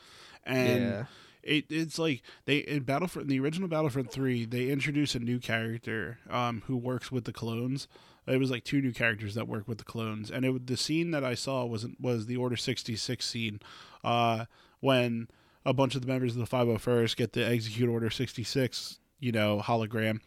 And 0.45 0.81
yeah. 0.81 1.03
it, 1.43 1.65
it's 1.69 1.99
like 1.99 2.21
they 2.45 2.57
in 2.57 2.83
Battlefront 2.83 3.25
in 3.25 3.29
the 3.29 3.39
original 3.39 3.67
Battlefront 3.67 4.11
3, 4.11 4.45
they 4.45 4.69
introduce 4.69 5.15
a 5.15 5.19
new 5.19 5.39
character 5.39 6.19
um, 6.29 6.63
who 6.65 6.77
works 6.77 7.11
with 7.11 7.25
the 7.25 7.33
clones. 7.33 7.87
It 8.27 8.37
was 8.37 8.51
like 8.51 8.63
two 8.63 8.81
new 8.81 8.93
characters 8.93 9.33
that 9.35 9.47
work 9.47 9.67
with 9.67 9.79
the 9.79 9.83
clones, 9.83 10.29
and 10.29 10.45
it 10.45 10.67
the 10.67 10.77
scene 10.77 11.11
that 11.11 11.23
I 11.23 11.33
saw 11.33 11.65
was 11.65 11.87
was 11.99 12.27
the 12.27 12.37
Order 12.37 12.57
66 12.57 13.25
scene 13.25 13.59
uh, 14.03 14.45
when 14.81 15.29
a 15.65 15.73
bunch 15.73 15.95
of 15.95 16.01
the 16.01 16.07
members 16.07 16.35
of 16.35 16.47
the 16.47 16.57
501st 16.57 17.15
get 17.15 17.33
to 17.33 17.43
execute 17.43 17.89
Order 17.89 18.09
66 18.09 18.99
you 19.19 19.31
know 19.31 19.61
hologram 19.63 20.19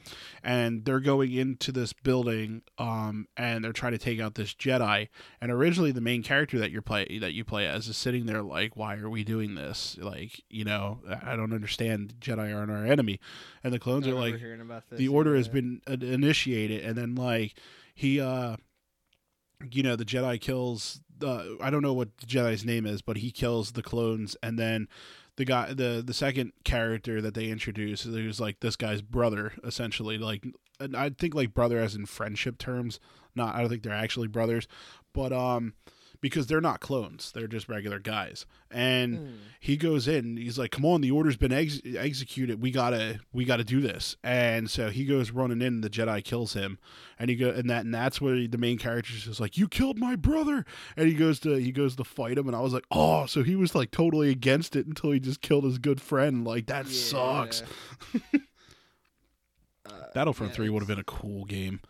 and 0.43 0.85
they're 0.85 1.01
going 1.01 1.33
into 1.33 1.73
this 1.73 1.93
building 1.93 2.63
um 2.79 3.27
and 3.37 3.65
they're 3.65 3.73
trying 3.73 3.93
to 3.93 3.99
take 3.99 4.21
out 4.21 4.35
this 4.35 4.55
jedi. 4.55 5.09
And 5.41 5.51
originally 5.51 5.93
the 5.93 6.01
main 6.01 6.23
character 6.23 6.59
that 6.59 6.71
you're 6.71 6.83
play 6.83 7.19
that 7.21 7.33
you 7.33 7.45
play 7.45 7.67
as 7.67 7.89
is 7.89 7.97
sitting 7.97 8.27
there 8.27 8.43
like 8.43 8.77
why 8.77 8.97
are 8.97 9.11
we 9.11 9.25
doing 9.25 9.55
this? 9.55 9.97
Like 10.01 10.43
you 10.49 10.65
know 10.65 11.01
i 11.25 11.37
don't 11.37 11.53
understand. 11.53 12.15
Jedi 12.21 12.55
aren't 12.55 12.71
our 12.71 12.87
enemy. 12.87 13.21
And 13.65 13.73
the 13.73 13.79
clones 13.79 14.07
are 14.07 14.15
like 14.15 14.39
hearing 14.39 14.61
about 14.61 14.89
this, 14.91 14.99
the 14.99 15.09
order 15.09 15.37
has 15.37 15.49
been 15.49 15.81
uh, 15.89 15.93
initiated 16.01 16.85
and 16.85 16.97
then 16.97 17.15
like 17.15 17.55
he 17.95 18.21
uh 18.21 18.57
you 19.71 19.83
know 19.83 19.97
the 19.97 20.05
jedi 20.05 20.41
kills 20.41 21.01
uh, 21.23 21.45
i 21.61 21.71
don't 21.71 21.83
know 21.83 21.93
what 21.93 22.17
the 22.19 22.27
jedi's 22.27 22.65
name 22.65 22.85
is 22.87 23.01
but 23.03 23.19
he 23.19 23.31
kills 23.31 23.73
the 23.73 23.83
clones 23.83 24.37
and 24.43 24.59
then 24.59 24.89
the 25.43 25.47
guy 25.47 25.73
the 25.73 26.03
the 26.05 26.15
second 26.15 26.53
character 26.65 27.21
that 27.21 27.35
they 27.35 27.49
introduce 27.49 28.05
who's 28.05 28.41
like 28.41 28.61
this 28.61 28.77
guy's 28.77 29.03
brother 29.03 29.53
essentially 29.65 30.17
like 30.17 30.47
i 30.95 31.11
think 31.11 31.35
like 31.35 31.53
brother 31.53 31.79
as 31.81 31.97
in 31.97 32.07
friendship 32.07 32.59
terms 32.59 33.01
not 33.35 33.55
i 33.55 33.61
don't 33.61 33.69
think 33.69 33.83
they're 33.83 33.93
actually 33.93 34.29
brothers 34.29 34.69
but 35.13 35.33
um 35.33 35.75
because 36.23 36.47
they're 36.47 36.61
not 36.63 36.81
clones. 36.81 37.33
They're 37.35 37.47
just 37.47 37.69
regular 37.69 37.99
guys. 37.99 38.47
And 38.71 39.19
Hmm. 39.19 39.35
he 39.61 39.77
goes 39.77 40.09
in 40.09 40.39
he's 40.39 40.57
like 40.59 40.71
come 40.71 40.87
on 40.87 41.03
the 41.03 41.11
order's 41.11 41.37
been 41.37 41.53
ex- 41.53 41.83
executed. 41.85 42.63
We 42.63 42.71
gotta 42.71 43.21
we 43.35 43.45
gotta 43.45 43.65
do 43.65 43.83
this. 43.83 44.17
And 44.25 44.71
so 44.71 44.89
he 44.89 45.05
goes 45.05 45.31
running 45.33 45.61
in 45.61 45.83
the 45.83 45.91
jedi 45.91 46.25
kills 46.25 46.55
him. 46.55 46.79
And 47.19 47.29
he 47.29 47.37
go 47.37 47.51
and 47.51 47.69
that 47.69 47.85
and 47.85 47.93
that's 47.95 48.21
where 48.23 48.47
the 48.49 48.57
main 48.57 48.79
character 48.79 49.13
is 49.13 49.41
like 49.41 49.59
you 49.59 49.69
killed 49.69 49.99
my 49.99 50.17
brother. 50.17 50.65
And 50.97 51.09
he 51.09 51.13
goes 51.15 51.39
to 51.41 51.57
he 51.57 51.73
goes 51.73 51.97
to 51.97 52.05
fight 52.05 52.39
him. 52.39 52.47
And 52.47 52.57
i 52.57 52.61
was 52.61 52.73
like 52.73 52.87
oh 52.91 53.27
so 53.27 53.43
he 53.43 53.55
was 53.57 53.75
like 53.75 53.91
totally 53.91 54.31
against 54.31 54.75
it 54.77 54.87
until 54.87 55.11
he 55.11 55.21
just 55.21 55.43
killed 55.43 55.65
his 55.65 55.77
good 55.77 56.01
friend. 56.01 56.47
Like 56.47 56.67
that 56.67 56.87
sucks. 56.89 57.63
Uh, 59.85 59.91
battlefront 60.15 60.53
yeah, 60.53 60.57
3 60.57 60.69
would 60.71 60.81
have 60.81 60.89
been 60.89 60.99
a 61.01 61.05
cool 61.05 61.45
game 61.45 61.81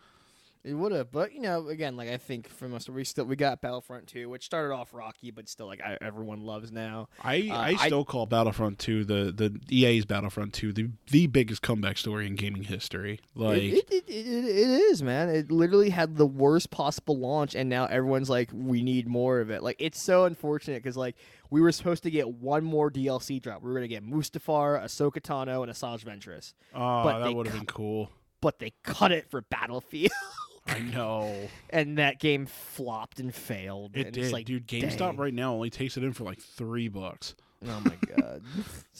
It 0.65 0.73
would 0.75 0.93
have, 0.93 1.11
but 1.11 1.33
you 1.33 1.41
know, 1.41 1.67
again, 1.67 1.97
like 1.97 2.07
I 2.09 2.15
think 2.15 2.47
from 2.47 2.73
us, 2.73 2.87
we 2.87 3.03
still 3.03 3.25
we 3.25 3.35
got 3.35 3.59
Battlefront 3.59 4.07
2, 4.07 4.29
which 4.29 4.45
started 4.45 4.73
off 4.73 4.93
rocky, 4.93 5.29
but 5.29 5.49
still 5.49 5.67
like 5.67 5.81
I, 5.81 5.97
everyone 5.99 6.39
loves 6.39 6.71
now. 6.71 7.09
I, 7.21 7.49
Uh, 7.51 7.53
I 7.55 7.75
I- 7.77 7.87
still 7.87 8.05
call 8.05 8.25
Battlefront 8.27 8.79
2 8.79 9.03
the 9.03 9.31
the 9.35 9.59
EA's 9.69 10.05
Battlefront 10.05 10.53
2 10.53 10.71
the 10.71 10.89
the 11.11 11.27
biggest 11.27 11.61
comeback 11.61 11.97
story 11.97 12.27
in 12.27 12.35
gaming 12.35 12.63
history. 12.63 13.19
Like 13.35 13.61
it, 13.61 13.89
it, 13.91 14.03
it, 14.07 14.25
it, 14.25 14.69
is, 14.69 15.03
man. 15.03 15.27
It 15.27 15.51
literally 15.51 15.89
had 15.89 16.15
the 16.15 16.25
worst 16.25 16.69
possible 16.71 17.17
launch, 17.19 17.55
and 17.55 17.67
now 17.69 17.85
everyone's 17.87 18.29
like, 18.29 18.49
we 18.53 18.83
need 18.83 19.05
more 19.05 19.41
of 19.41 19.49
it. 19.49 19.63
Like, 19.63 19.75
it's 19.79 20.01
so 20.01 20.23
unfortunate 20.23 20.81
because, 20.81 20.95
like, 20.95 21.17
we 21.49 21.59
were 21.59 21.73
supposed 21.73 22.03
to 22.03 22.11
get 22.11 22.29
one 22.29 22.63
more 22.63 22.89
DLC 22.89 23.41
drop. 23.41 23.61
We 23.63 23.67
were 23.67 23.75
going 23.79 23.89
to 23.89 23.93
get 23.93 24.05
Mustafar, 24.05 24.81
Ahsoka 24.81 25.19
Tano, 25.21 25.61
and 25.63 25.71
Asajj 25.71 26.05
Ventress. 26.05 26.53
oh, 26.73 27.03
but 27.03 27.19
that 27.19 27.35
would 27.35 27.47
have 27.47 27.53
cu- 27.55 27.59
been 27.59 27.65
cool. 27.67 28.09
But 28.39 28.59
they 28.59 28.71
cut 28.83 29.11
it 29.11 29.29
for 29.29 29.41
Battlefield, 29.41 30.11
I 30.67 30.79
know. 30.79 31.35
and 31.69 31.97
that 31.97 32.19
game 32.19 32.45
flopped 32.45 33.19
and 33.19 33.33
failed. 33.33 33.91
It 33.95 34.05
and 34.07 34.13
did, 34.15 34.23
It's 34.23 34.33
like, 34.33 34.45
dude. 34.45 34.67
GameStop 34.67 34.97
dang. 34.97 35.17
right 35.17 35.33
now 35.33 35.53
only 35.53 35.69
takes 35.69 35.97
it 35.97 36.03
in 36.03 36.13
for 36.13 36.23
like 36.23 36.39
3 36.39 36.87
bucks 36.87 37.35
Oh 37.65 37.81
my 37.85 37.95
god, 38.17 38.41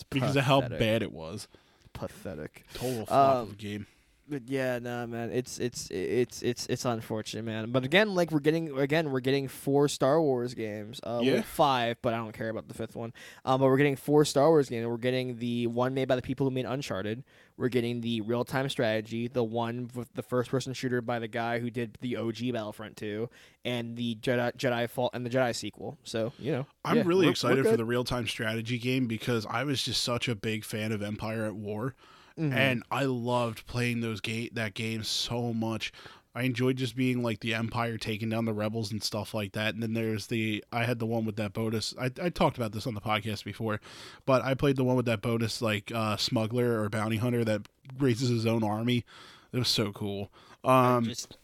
because 0.09 0.35
of 0.37 0.43
how 0.45 0.61
bad 0.61 1.03
it 1.03 1.11
was. 1.11 1.47
Pathetic. 1.93 2.63
Total 2.73 3.05
flop 3.05 3.35
of 3.35 3.47
Um, 3.47 3.51
a 3.53 3.55
game. 3.55 3.87
But 4.29 4.43
yeah, 4.47 4.79
nah, 4.79 5.05
man, 5.05 5.31
it's 5.31 5.59
it's 5.59 5.89
it's 5.91 6.41
it's 6.41 6.65
it's 6.67 6.85
unfortunate, 6.85 7.43
man. 7.43 7.71
But 7.71 7.83
again, 7.83 8.15
like 8.15 8.31
we're 8.31 8.39
getting 8.39 8.79
again, 8.79 9.11
we're 9.11 9.19
getting 9.19 9.49
four 9.49 9.89
Star 9.89 10.21
Wars 10.21 10.53
games. 10.53 11.01
Uh, 11.03 11.19
Yeah. 11.21 11.41
five, 11.41 11.97
but 12.01 12.13
I 12.13 12.17
don't 12.17 12.31
care 12.31 12.47
about 12.47 12.69
the 12.69 12.73
fifth 12.73 12.95
one. 12.95 13.11
Um, 13.43 13.59
but 13.59 13.67
we're 13.67 13.75
getting 13.77 13.97
four 13.97 14.23
Star 14.23 14.47
Wars 14.47 14.69
games. 14.69 14.87
We're 14.87 14.95
getting 14.95 15.39
the 15.39 15.67
one 15.67 15.93
made 15.93 16.07
by 16.07 16.15
the 16.15 16.21
people 16.21 16.47
who 16.47 16.51
made 16.51 16.65
Uncharted. 16.65 17.25
We're 17.55 17.69
getting 17.69 18.01
the 18.01 18.21
real 18.21 18.43
time 18.43 18.67
strategy, 18.69 19.27
the 19.27 19.43
one 19.43 19.89
with 19.93 20.11
the 20.13 20.23
first 20.23 20.49
person 20.49 20.73
shooter 20.73 21.01
by 21.01 21.19
the 21.19 21.27
guy 21.27 21.59
who 21.59 21.69
did 21.69 21.97
the 22.01 22.17
OG 22.17 22.51
Battlefront 22.51 22.97
two, 22.97 23.29
and 23.63 23.95
the 23.95 24.15
Jedi 24.15 24.55
Jedi 24.57 24.89
Fall 24.89 25.09
and 25.13 25.25
the 25.25 25.29
Jedi 25.29 25.55
sequel. 25.55 25.97
So 26.03 26.33
you 26.39 26.51
know, 26.51 26.65
I'm 26.83 26.97
yeah, 26.97 27.01
really 27.03 27.17
we're- 27.19 27.27
we're 27.27 27.31
excited 27.31 27.65
for 27.65 27.77
the 27.77 27.85
real 27.85 28.03
time 28.03 28.27
strategy 28.27 28.77
game 28.79 29.07
because 29.07 29.45
I 29.45 29.63
was 29.63 29.83
just 29.83 30.03
such 30.03 30.27
a 30.27 30.35
big 30.35 30.65
fan 30.65 30.91
of 30.91 31.01
Empire 31.03 31.45
at 31.45 31.55
War, 31.55 31.93
Mhm. 32.39 32.53
and 32.53 32.83
I 32.89 33.03
loved 33.05 33.67
playing 33.67 34.01
those 34.01 34.19
game 34.19 34.49
that 34.53 34.73
game 34.73 35.03
so 35.03 35.53
much. 35.53 35.91
I 36.35 36.43
enjoyed 36.43 36.77
just 36.77 36.95
being 36.95 37.21
like 37.21 37.41
the 37.41 37.53
Empire 37.53 37.97
taking 37.97 38.29
down 38.29 38.45
the 38.45 38.53
rebels 38.53 38.91
and 38.91 39.03
stuff 39.03 39.33
like 39.33 39.51
that. 39.53 39.73
And 39.73 39.83
then 39.83 39.93
there's 39.93 40.27
the 40.27 40.63
I 40.71 40.83
had 40.85 40.99
the 40.99 41.05
one 41.05 41.25
with 41.25 41.35
that 41.35 41.53
bonus. 41.53 41.93
I, 41.99 42.09
I 42.21 42.29
talked 42.29 42.57
about 42.57 42.71
this 42.71 42.87
on 42.87 42.95
the 42.95 43.01
podcast 43.01 43.43
before, 43.43 43.79
but 44.25 44.43
I 44.43 44.53
played 44.55 44.75
the 44.75 44.83
one 44.83 44.95
with 44.95 45.05
that 45.05 45.21
bonus 45.21 45.61
like 45.61 45.91
uh, 45.93 46.17
smuggler 46.17 46.81
or 46.81 46.89
bounty 46.89 47.17
hunter 47.17 47.43
that 47.45 47.67
raises 47.99 48.29
his 48.29 48.45
own 48.45 48.63
army. 48.63 49.05
It 49.51 49.59
was 49.59 49.67
so 49.69 49.91
cool. 49.91 50.31
I 50.63 50.95
Um, 50.95 51.05
just 51.05 51.37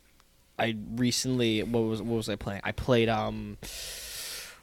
I 0.58 0.76
recently 0.96 1.62
what 1.64 1.82
was 1.82 2.02
what 2.02 2.18
was 2.18 2.30
I 2.30 2.36
playing? 2.36 2.62
I 2.64 2.72
played 2.72 3.10
um 3.10 3.58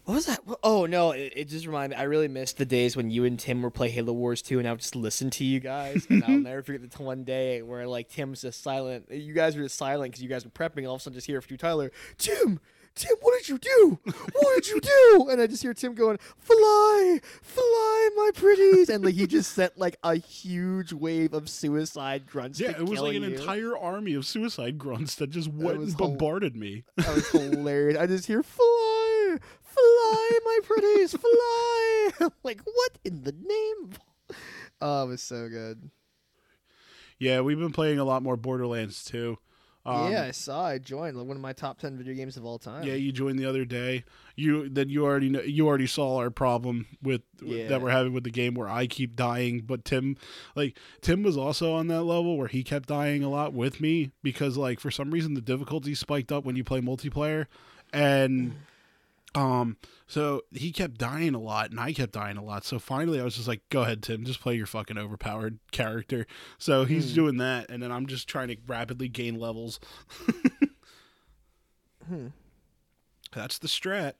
what 0.07 0.14
was 0.14 0.27
that? 0.27 0.40
Oh 0.62 0.87
no! 0.87 1.11
It, 1.11 1.33
it 1.37 1.49
just 1.49 1.66
reminded 1.66 1.97
me. 1.97 2.01
I 2.01 2.05
really 2.05 2.29
missed 2.29 2.59
the 2.59 2.64
days 2.64 2.97
when 2.97 3.11
you 3.11 3.25
and 3.25 3.38
Tim 3.38 3.61
were 3.61 3.71
play 3.71 3.90
Halo 3.90 4.12
Wars 4.12 4.40
2, 4.40 4.59
and 4.61 4.66
I 4.66 4.71
would 4.71 4.81
just 4.81 4.95
listen 4.97 5.31
to 5.31 5.45
you 5.45 5.59
guys. 5.61 6.07
And 6.09 6.23
I'll 6.25 6.31
never 6.38 6.62
forget 6.62 6.88
the 6.88 7.03
one 7.03 7.25
day 7.25 7.61
where 7.62 7.87
like 7.88 8.09
Tim's 8.09 8.42
just 8.42 8.62
silent. 8.62 9.11
You 9.11 9.35
guys 9.35 9.57
were 9.57 9.64
just 9.64 9.77
silent 9.77 10.12
because 10.12 10.23
you 10.23 10.29
guys 10.29 10.45
were 10.45 10.51
prepping. 10.53 10.79
And 10.79 10.87
all 10.87 10.95
of 10.95 11.01
a 11.01 11.03
sudden, 11.03 11.16
just 11.16 11.27
hear 11.27 11.40
from 11.40 11.57
Tyler, 11.57 11.90
Tim, 12.19 12.61
Tim, 12.95 13.14
what 13.21 13.37
did 13.38 13.49
you 13.49 13.59
do? 13.59 13.99
What 14.05 14.55
did 14.55 14.69
you 14.69 14.81
do? 14.81 15.27
And 15.29 15.40
I 15.40 15.47
just 15.47 15.62
hear 15.62 15.75
Tim 15.75 15.95
going, 15.95 16.19
"Fly, 16.38 17.21
fly, 17.42 18.09
my 18.16 18.31
pretties!" 18.35 18.88
And 18.88 19.05
like 19.05 19.14
he 19.14 19.27
just 19.27 19.53
sent 19.55 19.77
like 19.77 19.97
a 20.05 20.14
huge 20.16 20.92
wave 20.92 21.33
of 21.35 21.49
suicide 21.49 22.27
grunts. 22.27 22.61
yeah, 22.61 22.71
it 22.71 22.87
was 22.87 23.01
like 23.01 23.16
an 23.16 23.23
you. 23.23 23.31
entire 23.37 23.77
army 23.77 24.14
of 24.14 24.25
suicide 24.25 24.79
grunts 24.79 25.16
that 25.16 25.31
just 25.31 25.49
went 25.49 25.79
was 25.79 25.90
and 25.90 25.99
hol- 25.99 26.09
bombarded 26.11 26.55
me. 26.55 26.85
That 26.97 27.14
was 27.14 27.29
hilarious. 27.31 27.99
I 27.99 28.07
just 28.07 28.27
hear 28.27 28.42
fly, 28.42 28.64
fly, 30.11 30.38
my 30.45 30.59
pretties, 30.62 31.12
fly. 31.12 32.29
Like, 32.42 32.61
what 32.64 32.99
in 33.05 33.23
the 33.23 33.33
name? 33.33 33.90
Oh, 34.81 35.05
it 35.05 35.09
was 35.09 35.23
so 35.23 35.49
good. 35.49 35.90
Yeah, 37.19 37.40
we've 37.40 37.59
been 37.59 37.73
playing 37.73 37.99
a 37.99 38.05
lot 38.05 38.23
more 38.23 38.37
Borderlands 38.37 39.05
too. 39.05 39.38
Um, 39.87 40.11
yeah, 40.12 40.25
I 40.25 40.33
saw. 40.33 40.66
I 40.66 40.79
joined 40.79 41.16
like, 41.16 41.27
one 41.27 41.37
of 41.37 41.42
my 41.42 41.53
top 41.53 41.79
ten 41.79 41.97
video 41.97 42.12
games 42.12 42.37
of 42.37 42.45
all 42.45 42.59
time. 42.59 42.83
Yeah, 42.85 42.95
you 42.95 43.11
joined 43.12 43.38
the 43.38 43.47
other 43.47 43.64
day. 43.64 44.05
You 44.35 44.69
then 44.69 44.88
you 44.90 45.05
already 45.07 45.31
know 45.31 45.40
you 45.40 45.66
already 45.66 45.87
saw 45.87 46.16
our 46.19 46.29
problem 46.29 46.87
with 47.01 47.23
Yeah. 47.40 47.69
that 47.69 47.81
we're 47.81 47.90
having 47.90 48.12
with 48.12 48.25
the 48.25 48.31
game 48.31 48.55
where 48.55 48.69
I 48.69 48.87
keep 48.88 49.14
dying, 49.16 49.61
but 49.64 49.85
Tim 49.85 50.16
like 50.57 50.77
Tim 51.01 51.23
was 51.23 51.37
also 51.38 51.73
on 51.73 51.87
that 51.87 52.03
level 52.03 52.37
where 52.37 52.49
he 52.49 52.62
kept 52.64 52.88
dying 52.88 53.23
a 53.23 53.31
lot 53.31 53.53
with 53.55 53.81
me 53.81 54.11
because 54.23 54.57
like 54.59 54.81
for 54.81 54.90
some 54.90 55.11
reason 55.12 55.35
the 55.35 55.40
difficulty 55.40 55.95
spiked 55.95 56.33
up 56.33 56.45
when 56.45 56.57
you 56.57 56.64
play 56.64 56.81
multiplayer 56.81 57.47
and 57.95 58.57
um 59.37 59.77
so 60.07 60.42
he 60.53 60.72
kept 60.72 60.99
dying 60.99 61.35
a 61.35 61.38
lot 61.38 61.70
and 61.70 61.79
I 61.79 61.92
kept 61.92 62.12
dying 62.12 62.37
a 62.37 62.42
lot. 62.42 62.64
So 62.64 62.79
finally 62.79 63.20
I 63.20 63.25
was 63.25 63.37
just 63.37 63.46
like 63.49 63.61
go 63.68 63.83
ahead 63.83 64.03
Tim, 64.03 64.25
just 64.25 64.40
play 64.40 64.55
your 64.57 64.66
fucking 64.66 64.96
overpowered 64.99 65.59
character. 65.72 66.27
So 66.59 66.85
he's 66.85 67.11
Hmm. 67.11 67.14
doing 67.14 67.37
that 67.38 67.70
and 67.70 67.83
then 67.83 67.92
I'm 67.92 68.07
just 68.07 68.27
trying 68.29 68.49
to 68.49 68.57
rapidly 68.66 69.09
gain 69.09 69.38
levels. 69.38 69.79
Hmm. 72.09 72.29
That's 73.33 73.59
the 73.59 73.68
strat. 73.68 74.14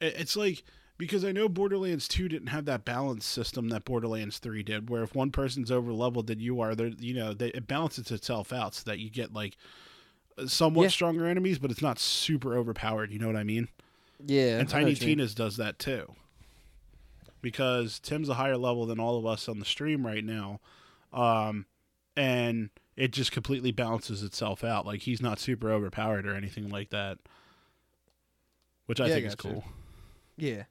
It's 0.00 0.36
like 0.36 0.62
because 0.96 1.24
I 1.24 1.32
know 1.32 1.48
Borderlands 1.48 2.06
2 2.08 2.28
didn't 2.28 2.48
have 2.48 2.64
that 2.66 2.84
balance 2.84 3.26
system 3.26 3.68
that 3.68 3.84
Borderlands 3.84 4.38
3 4.38 4.62
did, 4.62 4.88
where 4.88 5.02
if 5.02 5.14
one 5.14 5.30
person's 5.30 5.70
over 5.70 5.92
leveled 5.92 6.28
than 6.28 6.40
you 6.40 6.60
are, 6.60 6.74
there 6.74 6.88
you 6.98 7.14
know, 7.14 7.34
they, 7.34 7.48
it 7.48 7.66
balances 7.66 8.10
itself 8.10 8.52
out 8.52 8.74
so 8.74 8.82
that 8.90 8.98
you 8.98 9.10
get 9.10 9.32
like 9.32 9.56
somewhat 10.46 10.84
Yeah. 10.84 10.88
stronger 10.90 11.26
enemies, 11.26 11.58
but 11.58 11.70
it's 11.70 11.82
not 11.82 11.98
super 11.98 12.56
overpowered. 12.56 13.12
You 13.12 13.18
know 13.18 13.26
what 13.26 13.36
I 13.36 13.44
mean? 13.44 13.68
Yeah. 14.24 14.58
and 14.58 14.68
Tiny 14.68 14.90
you. 14.90 14.96
Tina's 14.96 15.34
does 15.34 15.56
that 15.56 15.78
too. 15.78 16.12
Because 17.42 17.98
Tim's 17.98 18.28
a 18.28 18.34
higher 18.34 18.56
level 18.56 18.86
than 18.86 18.98
all 18.98 19.18
of 19.18 19.26
us 19.26 19.48
on 19.48 19.58
the 19.58 19.64
stream 19.66 20.06
right 20.06 20.24
now. 20.24 20.60
Um, 21.12 21.66
and 22.16 22.70
it 22.96 23.12
just 23.12 23.32
completely 23.32 23.70
balances 23.70 24.22
itself 24.22 24.64
out. 24.64 24.86
Like 24.86 25.02
he's 25.02 25.20
not 25.20 25.38
super 25.38 25.70
overpowered 25.70 26.26
or 26.26 26.34
anything 26.34 26.70
like 26.70 26.90
that. 26.90 27.18
Which 28.86 29.00
I 29.00 29.06
Yeah, 29.06 29.12
I 29.12 29.14
think 29.14 29.26
is 29.26 29.34
gotcha. 29.34 29.48
cool. 29.54 29.64
Yeah. 30.36 30.62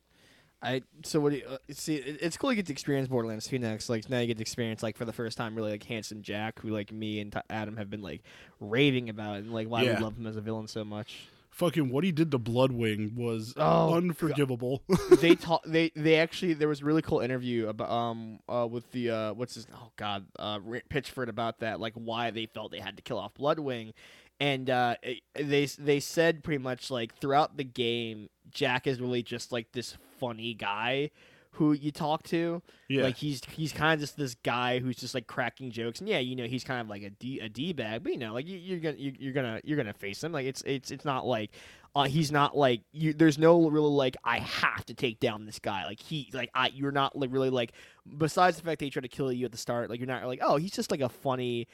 I 0.61 0.81
so 1.03 1.19
what 1.19 1.33
do 1.33 1.39
you, 1.39 1.45
uh, 1.45 1.57
see? 1.71 1.95
It, 1.95 2.19
it's 2.21 2.37
cool 2.37 2.49
you 2.51 2.55
get 2.55 2.67
to 2.67 2.71
experience 2.71 3.09
Borderlands 3.09 3.47
2 3.47 3.59
next. 3.59 3.89
Like 3.89 4.09
now 4.09 4.19
you 4.19 4.27
get 4.27 4.37
to 4.37 4.41
experience 4.41 4.81
like 4.81 4.95
for 4.97 5.03
the 5.05 5.11
first 5.13 5.37
time 5.37 5.55
really 5.55 5.71
like 5.71 5.83
Handsome 5.83 6.21
Jack, 6.21 6.59
who 6.59 6.69
like 6.69 6.91
me 6.91 7.19
and 7.19 7.33
T- 7.33 7.39
Adam 7.49 7.75
have 7.77 7.89
been 7.89 8.01
like 8.01 8.23
raving 8.61 9.09
about, 9.09 9.37
and 9.37 9.51
like 9.53 9.67
why 9.67 9.81
Yeah. 9.83 9.97
we 9.97 10.03
love 10.03 10.17
him 10.17 10.25
as 10.25 10.37
a 10.37 10.41
villain 10.41 10.67
so 10.67 10.85
much. 10.85 11.27
Fucking 11.53 11.89
what 11.91 12.03
he 12.03 12.11
did 12.11 12.31
to 12.31 12.39
Bloodwing 12.39 13.13
was 13.15 13.53
Oh, 13.57 13.93
unforgivable. 13.93 14.81
they 15.21 15.35
ta- 15.35 15.61
they 15.65 15.91
they 15.95 16.15
actually 16.15 16.53
there 16.53 16.67
was 16.67 16.81
a 16.81 16.85
really 16.85 17.03
cool 17.03 17.19
interview 17.19 17.67
about 17.67 17.91
um 17.91 18.39
uh 18.49 18.67
with 18.69 18.91
the 18.91 19.11
uh 19.11 19.33
what's 19.33 19.53
his 19.55 19.67
oh 19.73 19.91
god 19.95 20.25
uh 20.39 20.59
Pitchford 20.89 21.27
about 21.29 21.59
that 21.59 21.79
like 21.79 21.93
why 21.93 22.31
they 22.31 22.47
felt 22.47 22.71
they 22.71 22.79
had 22.79 22.97
to 22.97 23.03
kill 23.03 23.19
off 23.19 23.35
Bloodwing, 23.35 23.93
and 24.39 24.67
uh 24.69 24.95
they 25.35 25.65
they 25.77 25.99
said 25.99 26.43
pretty 26.43 26.61
much 26.61 26.89
like 26.89 27.15
throughout 27.19 27.55
the 27.55 27.63
game 27.63 28.29
Jack 28.51 28.87
is 28.87 28.99
really 28.99 29.21
just 29.21 29.51
like 29.51 29.71
this 29.73 29.95
funny 30.19 30.53
guy 30.55 31.11
who 31.53 31.73
you 31.73 31.91
talk 31.91 32.23
to. 32.23 32.61
Yeah. 32.89 33.03
Like 33.03 33.17
he's 33.17 33.41
he's 33.51 33.71
kind 33.71 33.93
of 33.93 33.99
just 33.99 34.17
this 34.17 34.35
guy 34.35 34.79
who's 34.79 34.97
just 34.97 35.13
like 35.13 35.27
cracking 35.27 35.71
jokes, 35.71 35.99
and 35.99 36.09
yeah, 36.09 36.19
you 36.19 36.35
know 36.35 36.45
he's 36.45 36.63
kind 36.63 36.81
of 36.81 36.89
like 36.89 37.03
a 37.03 37.09
d 37.11 37.39
a 37.39 37.49
d 37.49 37.73
bag, 37.73 38.03
but 38.03 38.11
you 38.11 38.17
know 38.17 38.33
like 38.33 38.47
you, 38.47 38.57
you're 38.57 38.79
gonna 38.79 38.97
you, 38.97 39.13
you're 39.17 39.33
gonna 39.33 39.61
you're 39.63 39.77
gonna 39.77 39.93
face 39.93 40.23
him. 40.23 40.31
Like 40.31 40.45
it's 40.45 40.63
it's 40.65 40.91
it's 40.91 41.05
not 41.05 41.25
like 41.25 41.51
uh, 41.95 42.05
he's 42.05 42.31
not 42.31 42.57
like 42.57 42.81
you. 42.91 43.13
There's 43.13 43.37
no 43.37 43.69
really 43.69 43.89
like 43.89 44.17
I 44.23 44.39
have 44.39 44.83
to 44.85 44.95
take 44.95 45.19
down 45.19 45.45
this 45.45 45.59
guy. 45.59 45.85
Like 45.85 45.99
he 45.99 46.29
like 46.33 46.49
I 46.55 46.69
you're 46.73 46.91
not 46.91 47.15
like 47.15 47.31
really 47.31 47.51
like 47.51 47.73
besides 48.17 48.57
the 48.57 48.63
fact 48.63 48.79
that 48.79 48.85
he 48.85 48.91
tried 48.91 49.03
to 49.03 49.07
kill 49.07 49.31
you 49.31 49.45
at 49.45 49.51
the 49.51 49.57
start. 49.59 49.91
Like 49.91 49.99
you're 49.99 50.07
not 50.07 50.25
like 50.25 50.39
oh 50.41 50.57
he's 50.57 50.71
just 50.71 50.89
like 50.89 51.01
a 51.01 51.09
funny 51.09 51.67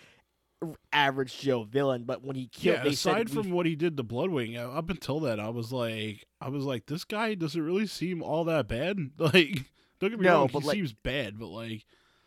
average 0.91 1.39
Joe 1.39 1.64
villain. 1.64 2.03
But 2.03 2.24
when 2.24 2.36
he 2.36 2.47
killed, 2.47 2.80
yeah, 2.84 2.89
aside 2.91 3.30
from 3.30 3.51
what 3.51 3.66
he 3.66 3.76
did 3.76 3.97
to 3.97 4.03
Bloodwing, 4.03 4.57
uh, 4.57 4.72
up 4.72 4.89
until 4.89 5.20
then, 5.20 5.39
I 5.39 5.49
was 5.49 5.72
like, 5.72 6.26
I 6.41 6.49
was 6.49 6.64
like, 6.66 6.86
this 6.86 7.03
guy 7.03 7.34
doesn't 7.36 7.62
really 7.62 7.88
seem 7.88 8.22
all 8.22 8.43
that 8.45 8.68
bad. 8.68 8.97
Like, 9.20 9.66
don't 9.99 10.12
get 10.12 10.20
me 10.20 10.26
No, 10.26 10.39
wrong, 10.39 10.49
but, 10.53 10.62
he 10.62 10.68
like- 10.68 10.76
seems 10.76 10.93
bad, 10.93 11.38
but 11.39 11.47
like, 11.47 11.86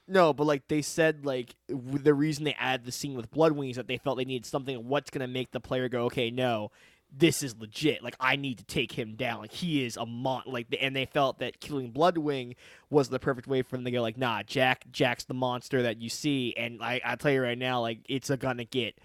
No, 0.09 0.33
but 0.33 0.45
like 0.47 0.69
they 0.69 0.83
said, 0.83 1.25
like 1.25 1.55
the 1.69 2.13
reason 2.15 2.45
they 2.45 2.55
added 2.59 2.85
the 2.85 2.93
scene 2.93 3.15
with 3.15 3.31
Bloodwing 3.31 3.71
is 3.71 3.77
that 3.77 3.87
they 3.89 3.97
felt 3.99 4.19
they 4.19 4.25
needed 4.25 4.47
something. 4.47 4.89
What's 4.89 5.11
gonna 5.11 5.29
make 5.29 5.51
the 5.53 5.61
player 5.61 5.89
go, 5.89 6.05
okay, 6.07 6.31
no, 6.31 6.71
this 7.15 7.43
is 7.43 7.57
legit. 7.59 8.03
Like 8.03 8.17
I 8.19 8.37
need 8.37 8.59
to 8.59 8.65
take 8.65 8.93
him 8.93 9.15
down. 9.15 9.41
Like 9.41 9.53
he 9.53 9.85
is 9.85 9.97
a 9.97 10.07
mon. 10.07 10.43
Like 10.47 10.75
and 10.81 10.97
they 10.97 11.07
felt 11.07 11.39
that 11.41 11.61
killing 11.61 11.93
Bloodwing 11.93 12.55
was 12.91 13.09
the 13.09 13.19
perfect 13.19 13.47
way 13.47 13.63
for 13.63 13.77
them 13.77 13.85
to 13.85 13.91
go. 13.91 14.01
Like 14.01 14.17
nah, 14.17 14.43
Jack, 14.43 14.85
Jack's 14.91 15.25
the 15.25 15.35
monster 15.35 15.83
that 15.83 16.01
you 16.01 16.09
see. 16.09 16.55
And 16.57 16.83
I, 16.83 17.01
I 17.05 17.17
tell 17.17 17.31
you 17.31 17.43
right 17.43 17.59
now, 17.59 17.81
like 17.81 18.01
it's 18.09 18.31
a 18.31 18.37
gonna 18.37 18.65
get. 18.65 18.99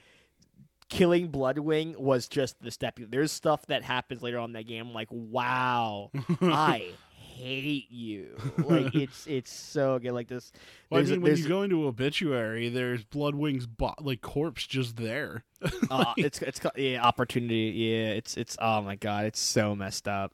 Killing 0.90 1.30
Bloodwing 1.30 1.98
was 1.98 2.30
just 2.30 2.62
the 2.62 2.72
step. 2.72 2.98
There's 2.98 3.34
stuff 3.34 3.66
that 3.66 3.84
happens 3.84 4.22
later 4.22 4.40
on 4.40 4.52
in 4.52 4.54
that 4.54 4.68
game. 4.68 4.94
Like, 4.94 5.10
wow, 5.12 6.12
I 6.42 6.92
hate 7.38 7.92
you. 7.92 8.38
Like 8.58 8.94
it's 8.96 9.28
it's 9.28 9.52
so 9.54 10.00
good. 10.00 10.12
Like 10.12 10.28
this. 10.28 10.52
well, 10.90 11.02
I 11.02 11.04
mean, 11.06 11.22
when 11.22 11.38
you 11.38 11.48
go 11.48 11.62
into 11.64 11.86
obituary, 11.88 12.70
there's 12.70 13.04
Bloodwing's 13.04 13.66
bo- 13.68 13.96
like 14.02 14.22
corpse 14.22 14.66
just 14.68 14.98
there. 14.98 15.44
uh, 15.90 16.14
it's 16.18 16.42
it's 16.42 16.60
yeah 16.76 17.02
opportunity 17.02 17.72
yeah 17.76 18.10
it's 18.12 18.38
it's 18.38 18.58
oh 18.62 18.82
my 18.82 18.96
god 18.96 19.26
it's 19.26 19.40
so 19.40 19.76
messed 19.76 20.08
up 20.08 20.34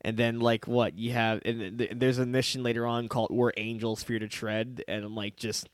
and 0.00 0.16
then 0.16 0.40
like 0.40 0.66
what 0.66 0.98
you 0.98 1.12
have 1.12 1.40
and 1.44 1.60
th- 1.60 1.78
th- 1.78 1.90
there's 1.94 2.18
a 2.18 2.26
mission 2.26 2.62
later 2.64 2.84
on 2.86 3.06
called 3.08 3.30
where 3.30 3.52
angels 3.56 4.02
fear 4.02 4.18
to 4.18 4.26
tread 4.26 4.82
and 4.88 5.04
I'm 5.04 5.14
like 5.14 5.36
just 5.36 5.68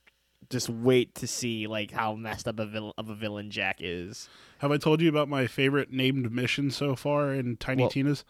just 0.51 0.68
wait 0.68 1.14
to 1.16 1.26
see 1.26 1.66
like 1.66 1.91
how 1.93 2.14
messed 2.14 2.47
up 2.47 2.59
a 2.59 2.66
villain 2.66 2.93
of 2.99 3.09
a 3.09 3.14
villain 3.14 3.51
Jack 3.51 3.76
is 3.81 4.28
Have 4.59 4.70
I 4.72 4.76
told 4.76 5.01
you 5.01 5.09
about 5.09 5.28
my 5.28 5.47
favorite 5.47 5.91
named 5.93 6.31
mission 6.31 6.70
so 6.70 6.95
far 6.95 7.33
in 7.33 7.57
Tiny 7.57 7.83
Well- 7.85 7.91
Tina's? 7.91 8.24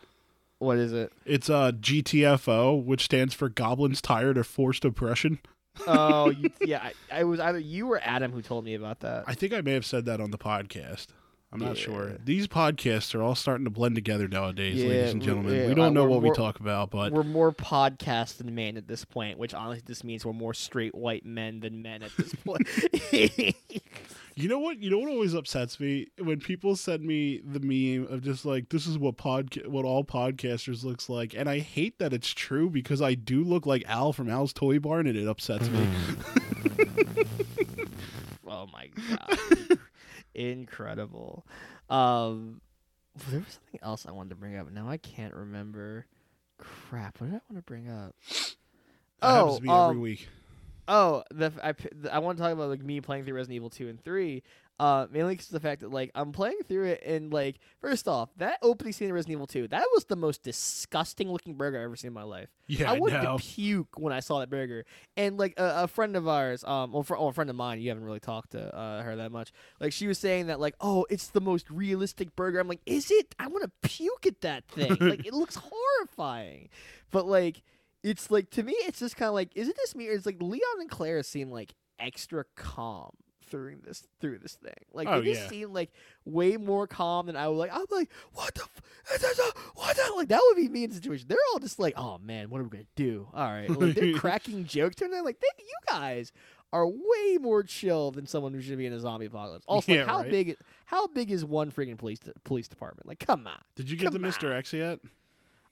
What 0.61 0.79
is 0.79 0.93
it 0.93 1.13
It's 1.27 1.51
uh, 1.51 1.73
GTFO, 1.73 2.85
which 2.85 3.03
stands 3.07 3.35
for 3.35 3.49
Goblins 3.49 4.01
Tired 4.01 4.39
of 4.39 4.47
Forced 4.47 4.85
Oppression. 4.85 5.41
oh 5.87 6.31
you, 6.39 6.51
yeah 6.61 6.91
I, 7.11 7.21
I 7.21 7.25
was 7.25 7.41
either 7.41 7.59
you 7.59 7.91
or 7.91 8.01
Adam 8.03 8.31
who 8.33 8.43
told 8.43 8.65
me 8.65 8.75
about 8.75 9.01
that 9.01 9.25
I 9.27 9.35
think 9.35 9.53
I 9.53 9.61
may 9.61 9.73
have 9.73 9.85
said 9.87 10.05
that 10.05 10.21
on 10.21 10.31
the 10.31 10.39
podcast. 10.39 11.09
I'm 11.53 11.59
not 11.59 11.77
Yeah. 11.77 11.83
sure. 11.83 12.13
These 12.25 12.47
podcasts 12.47 13.13
are 13.13 13.23
all 13.23 13.35
starting 13.35 13.65
to 13.65 13.71
blend 13.73 13.97
together 13.97 14.29
nowadays, 14.29 14.77
Yeah, 14.81 14.89
ladies 14.89 15.13
and 15.15 15.21
gentlemen. 15.21 15.53
yeah, 15.57 15.67
we 15.67 15.75
don't 15.75 15.87
I- 15.87 15.89
know 16.01 16.05
what 16.05 16.23
we 16.23 16.31
talk 16.31 16.61
about, 16.61 16.91
but 16.93 17.11
we're 17.13 17.25
more 17.25 17.51
podcast 17.51 18.37
than 18.37 18.55
man 18.55 18.77
at 18.77 18.87
this 18.87 19.05
point, 19.05 19.37
which 19.37 19.53
honestly 19.53 19.83
just 19.85 20.05
means 20.05 20.25
we're 20.25 20.33
more 20.33 20.55
straight 20.55 20.95
white 20.95 21.25
men 21.27 21.59
than 21.59 21.83
men 21.83 22.05
at 22.05 22.13
this 22.17 22.33
point. 22.45 22.69
you 24.41 24.49
know 24.49 24.59
what? 24.59 24.79
You 24.79 24.91
know 24.91 24.99
what 24.99 25.09
always 25.11 25.35
upsets 25.35 25.79
me 25.79 26.09
when 26.19 26.41
people 26.41 26.75
send 26.77 27.03
me 27.05 27.41
the 27.45 27.61
meme 27.61 28.13
of 28.13 28.23
just 28.23 28.45
like 28.45 28.69
this 28.71 28.87
is 28.87 28.99
what 28.99 29.17
podca- 29.17 29.67
what 29.69 29.85
all 29.85 30.05
podcasters 30.05 30.83
looks 30.85 31.09
like, 31.09 31.35
and 31.35 31.49
I 31.49 31.59
hate 31.61 31.99
that 31.99 32.13
it's 32.13 32.31
true 32.33 32.71
because 32.71 33.01
I 33.03 33.15
do 33.15 33.43
look 33.45 33.67
like 33.67 33.85
Al 33.87 34.13
from 34.13 34.29
Al's 34.31 34.53
Toy 34.53 34.79
Barn, 34.79 35.07
and 35.07 35.17
it 35.17 35.27
upsets 35.29 35.69
me. 35.69 35.87
oh 38.47 38.67
my 38.73 38.89
god, 39.17 39.79
incredible! 40.35 41.47
Um, 41.89 42.61
there 43.29 43.41
was 43.41 43.53
something 43.55 43.81
else 43.83 44.07
I 44.07 44.13
wanted 44.13 44.31
to 44.31 44.37
bring 44.37 44.57
up. 44.57 44.71
Now 44.71 44.89
I 44.89 44.97
can't 44.97 45.35
remember. 45.35 46.07
Crap! 46.59 47.21
What 47.21 47.29
did 47.31 47.37
I 47.37 47.41
want 47.51 47.57
to 47.59 47.63
bring 47.63 47.89
up? 47.89 48.15
That 49.21 49.27
happens 49.35 49.55
Oh, 49.55 49.57
to 49.59 49.63
me 49.63 49.69
every 49.71 49.95
um, 49.97 50.01
week. 50.01 50.29
Oh, 50.91 51.23
the 51.31 51.47
f- 51.47 51.59
I, 51.63 52.17
I 52.17 52.19
want 52.19 52.37
to 52.37 52.43
talk 52.43 52.53
about 52.53 52.69
like 52.69 52.83
me 52.83 53.01
playing 53.01 53.25
through 53.25 53.35
Resident 53.35 53.57
Evil 53.57 53.71
two 53.71 53.89
and 53.89 54.03
three. 54.03 54.43
Uh, 54.81 55.07
mainly 55.11 55.35
because 55.35 55.49
of 55.49 55.53
the 55.53 55.61
fact 55.61 55.83
that 55.83 55.91
like 55.91 56.11
I'm 56.15 56.33
playing 56.33 56.57
through 56.67 56.87
it 56.87 57.03
and 57.05 57.31
like 57.31 57.57
first 57.83 58.09
off, 58.09 58.31
that 58.39 58.59
opening 58.63 58.95
scene 58.95 59.09
in 59.09 59.15
Resident 59.15 59.35
Evil 59.37 59.47
two, 59.47 59.69
that 59.69 59.85
was 59.93 60.07
the 60.07 60.17
most 60.17 60.43
disgusting 60.43 61.31
looking 61.31 61.53
burger 61.53 61.77
I've 61.77 61.85
ever 61.85 61.97
seen 61.97 62.09
in 62.09 62.15
my 62.15 62.23
life. 62.23 62.49
Yeah, 62.67 62.91
I 62.91 62.99
wanted 62.99 63.21
to 63.21 63.37
puke 63.37 63.99
when 63.99 64.13
I 64.15 64.21
saw 64.21 64.41
that 64.41 64.49
burger. 64.49 64.87
And 65.19 65.37
like 65.37 65.53
a, 65.59 65.83
a 65.83 65.87
friend 65.87 66.17
of 66.17 66.27
ours, 66.27 66.65
um, 66.65 66.93
well, 66.93 67.03
fr- 67.03 67.17
oh, 67.17 67.29
a 67.29 67.33
friend 67.35 67.51
of 67.51 67.57
mine, 67.57 67.83
you 67.83 67.91
haven't 67.91 68.05
really 68.05 68.21
talked 68.21 68.53
to 68.53 68.75
uh, 68.75 69.03
her 69.03 69.17
that 69.17 69.31
much. 69.31 69.53
Like 69.81 69.93
she 69.93 70.07
was 70.07 70.19
saying 70.19 70.47
that, 70.47 70.61
like, 70.61 70.77
oh, 70.81 71.07
it's 71.11 71.29
the 71.29 71.43
most 71.43 71.69
realistic 71.71 72.35
burger. 72.35 72.59
I'm 72.59 72.67
like, 72.69 72.81
is 72.87 73.11
it? 73.11 73.35
I 73.39 73.49
want 73.49 73.65
to 73.65 73.89
puke 73.89 74.27
at 74.27 74.41
that 74.41 74.67
thing. 74.69 74.97
like, 74.99 75.27
it 75.27 75.35
looks 75.35 75.57
horrifying. 75.63 76.71
But 77.11 77.27
like, 77.27 77.63
it's 78.03 78.31
like 78.31 78.51
to 78.51 78.63
me, 78.63 78.73
it's 78.73 79.01
just 79.01 79.17
kind 79.17 79.29
of 79.29 79.35
like, 79.35 79.51
is 79.55 79.69
it 79.69 79.77
just 79.77 79.97
me? 79.97 80.09
Or 80.09 80.13
it's 80.13 80.27
like 80.27 80.41
Leon 80.41 80.81
and 80.81 80.91
Claire 80.91 81.23
seem 81.23 81.51
like 81.51 81.75
extra 81.99 82.45
calm 82.57 83.13
through 83.51 83.77
this 83.85 84.07
through 84.21 84.39
this 84.39 84.55
thing. 84.55 84.73
Like 84.93 85.09
Oh, 85.09 85.21
they 85.21 85.33
just 85.33 85.43
yeah. 85.43 85.49
seem 85.49 85.73
like 85.73 85.91
way 86.25 86.57
more 86.57 86.87
calm 86.87 87.27
than 87.27 87.37
I 87.37 87.49
would 87.49 87.57
like. 87.57 87.73
I'm 87.73 87.85
like, 87.91 88.11
what 88.33 88.55
the, 88.55 88.63
f- 88.63 89.55
what 89.75 89.97
the, 89.97 90.13
like 90.17 90.29
that 90.29 90.41
would 90.47 90.57
be 90.57 90.69
me 90.69 90.85
in 90.85 90.91
the 90.91 90.97
situation. 90.97 91.27
They're 91.29 91.39
all 91.53 91.59
just 91.59 91.79
like, 91.79 91.95
oh 91.97 92.19
man, 92.19 92.51
what 92.51 92.61
are 92.61 92.65
we 92.65 92.71
gonna 92.71 92.85
do? 92.97 93.29
All 93.35 93.45
right, 93.45 93.69
like 93.69 93.95
they're 93.95 94.13
cracking 94.19 94.65
jokes, 94.65 95.03
and 95.03 95.13
they're 95.13 95.23
like, 95.25 95.41
they, 95.41 95.49
you 95.59 95.77
guys 95.89 96.33
are 96.73 96.87
way 96.87 97.39
more 97.41 97.65
chill 97.65 98.13
than 98.13 98.27
someone 98.27 98.55
who 98.55 98.61
should 98.61 98.79
be 98.79 98.87
in 98.87 98.93
a 98.93 99.01
zombie 99.01 99.27
apocalypse. 99.27 99.65
Also, 99.67 99.93
like, 99.93 100.07
how 100.07 100.19
right. 100.21 100.31
big, 100.31 100.57
how 100.87 101.09
big 101.09 101.33
is 101.33 101.45
one 101.45 101.73
freaking 101.73 101.99
police 101.99 102.21
police 102.45 102.69
department? 102.69 103.09
Like, 103.09 103.19
come 103.19 103.47
on. 103.47 103.59
Did 103.75 103.91
you 103.91 103.97
get 103.97 104.13
the 104.13 104.21
Mr. 104.21 104.55
X 104.55 104.73
yet? 104.73 105.01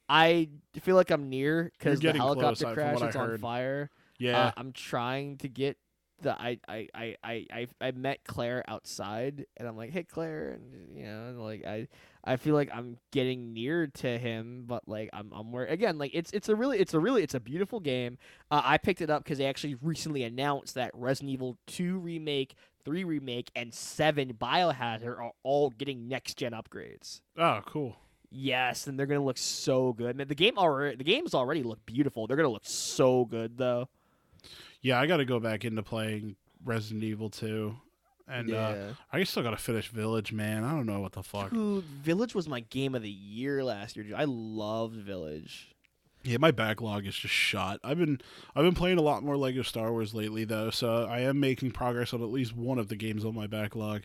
I 0.08 0.48
feel 0.80 0.96
like 0.96 1.10
I'm 1.10 1.28
near 1.28 1.70
because 1.78 1.98
the 1.98 2.02
getting 2.02 2.22
close, 2.22 2.36
helicopter 2.36 2.66
uh, 2.68 2.74
crash 2.74 3.02
is 3.10 3.16
on 3.16 3.38
fire. 3.38 3.90
Yeah. 4.18 4.46
Uh, 4.46 4.52
I'm 4.56 4.72
trying 4.72 5.36
to 5.38 5.48
get 5.48 5.76
the 6.20 6.32
I 6.32 6.58
I, 6.68 6.88
I, 6.94 7.16
I, 7.22 7.66
I 7.80 7.90
met 7.92 8.24
Claire 8.24 8.64
outside 8.68 9.46
and 9.56 9.68
I'm 9.68 9.76
like, 9.76 9.90
hey 9.90 10.02
Claire 10.04 10.50
and 10.50 10.96
you 10.96 11.04
know, 11.04 11.28
and 11.28 11.40
like 11.40 11.64
I 11.64 11.88
I 12.24 12.36
feel 12.36 12.54
like 12.54 12.70
I'm 12.74 12.98
getting 13.12 13.52
near 13.52 13.86
to 13.86 14.18
him, 14.18 14.64
but 14.66 14.88
like 14.88 15.10
I'm 15.12 15.30
I'm 15.32 15.52
where 15.52 15.66
again 15.66 15.98
like 15.98 16.10
it's 16.14 16.32
it's 16.32 16.48
a 16.48 16.56
really 16.56 16.78
it's 16.78 16.94
a 16.94 17.00
really 17.00 17.22
it's 17.22 17.34
a 17.34 17.40
beautiful 17.40 17.78
game. 17.78 18.18
Uh, 18.50 18.62
I 18.64 18.78
picked 18.78 19.00
it 19.00 19.10
up 19.10 19.22
because 19.24 19.38
they 19.38 19.46
actually 19.46 19.76
recently 19.76 20.24
announced 20.24 20.74
that 20.74 20.90
Resident 20.94 21.32
Evil 21.32 21.56
2 21.68 21.98
remake, 21.98 22.54
3 22.84 23.04
remake, 23.04 23.50
and 23.54 23.72
7 23.72 24.34
Biohazard 24.34 25.18
are 25.18 25.32
all 25.44 25.70
getting 25.70 26.08
next 26.08 26.36
gen 26.38 26.52
upgrades. 26.52 27.20
oh, 27.36 27.60
cool. 27.64 27.96
Yes, 28.30 28.86
and 28.86 28.98
they're 28.98 29.06
gonna 29.06 29.24
look 29.24 29.38
so 29.38 29.92
good. 29.92 30.16
Man, 30.16 30.28
the 30.28 30.34
game 30.34 30.58
already 30.58 30.96
the 30.96 31.04
games 31.04 31.34
already 31.34 31.62
look 31.62 31.84
beautiful. 31.86 32.26
They're 32.26 32.36
gonna 32.36 32.48
look 32.48 32.66
so 32.66 33.24
good 33.24 33.56
though. 33.56 33.88
Yeah, 34.80 35.00
I 35.00 35.06
got 35.06 35.16
to 35.16 35.24
go 35.24 35.40
back 35.40 35.64
into 35.64 35.82
playing 35.82 36.36
Resident 36.64 37.02
Evil 37.02 37.30
2. 37.30 37.74
And 38.28 38.52
uh. 38.52 38.92
I 39.12 39.24
still 39.24 39.42
got 39.42 39.50
to 39.50 39.56
finish 39.56 39.88
Village, 39.88 40.32
man. 40.32 40.62
I 40.62 40.70
don't 40.72 40.86
know 40.86 41.00
what 41.00 41.12
the 41.12 41.22
fuck. 41.22 41.50
Dude, 41.50 41.82
Village 41.84 42.34
was 42.34 42.48
my 42.48 42.60
game 42.60 42.94
of 42.94 43.02
the 43.02 43.10
year 43.10 43.64
last 43.64 43.96
year. 43.96 44.04
Dude. 44.04 44.14
I 44.14 44.24
loved 44.24 44.96
Village. 44.96 45.74
Yeah, 46.24 46.36
my 46.38 46.50
backlog 46.50 47.06
is 47.06 47.16
just 47.16 47.32
shot. 47.32 47.80
I've 47.82 47.98
been 47.98 48.20
I've 48.54 48.64
been 48.64 48.74
playing 48.74 48.98
a 48.98 49.02
lot 49.02 49.22
more 49.22 49.36
Lego 49.36 49.62
Star 49.62 49.92
Wars 49.92 50.14
lately 50.14 50.44
though, 50.44 50.68
so 50.68 51.06
I 51.06 51.20
am 51.20 51.40
making 51.40 51.70
progress 51.70 52.12
on 52.12 52.22
at 52.22 52.28
least 52.28 52.54
one 52.54 52.78
of 52.78 52.88
the 52.88 52.96
games 52.96 53.24
on 53.24 53.34
my 53.34 53.46
backlog. 53.46 54.02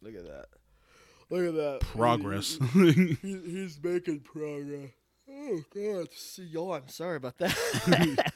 Look 0.00 0.14
at 0.14 0.24
that. 0.24 0.46
Look 1.30 1.48
at 1.48 1.54
that. 1.54 1.80
Progress. 1.80 2.58
He- 2.72 3.16
he's 3.22 3.78
making 3.82 4.20
progress. 4.20 4.90
Oh 5.28 5.60
god, 5.74 6.08
yawn. 6.42 6.88
Sorry 6.88 7.16
about 7.16 7.36
that. 7.38 8.32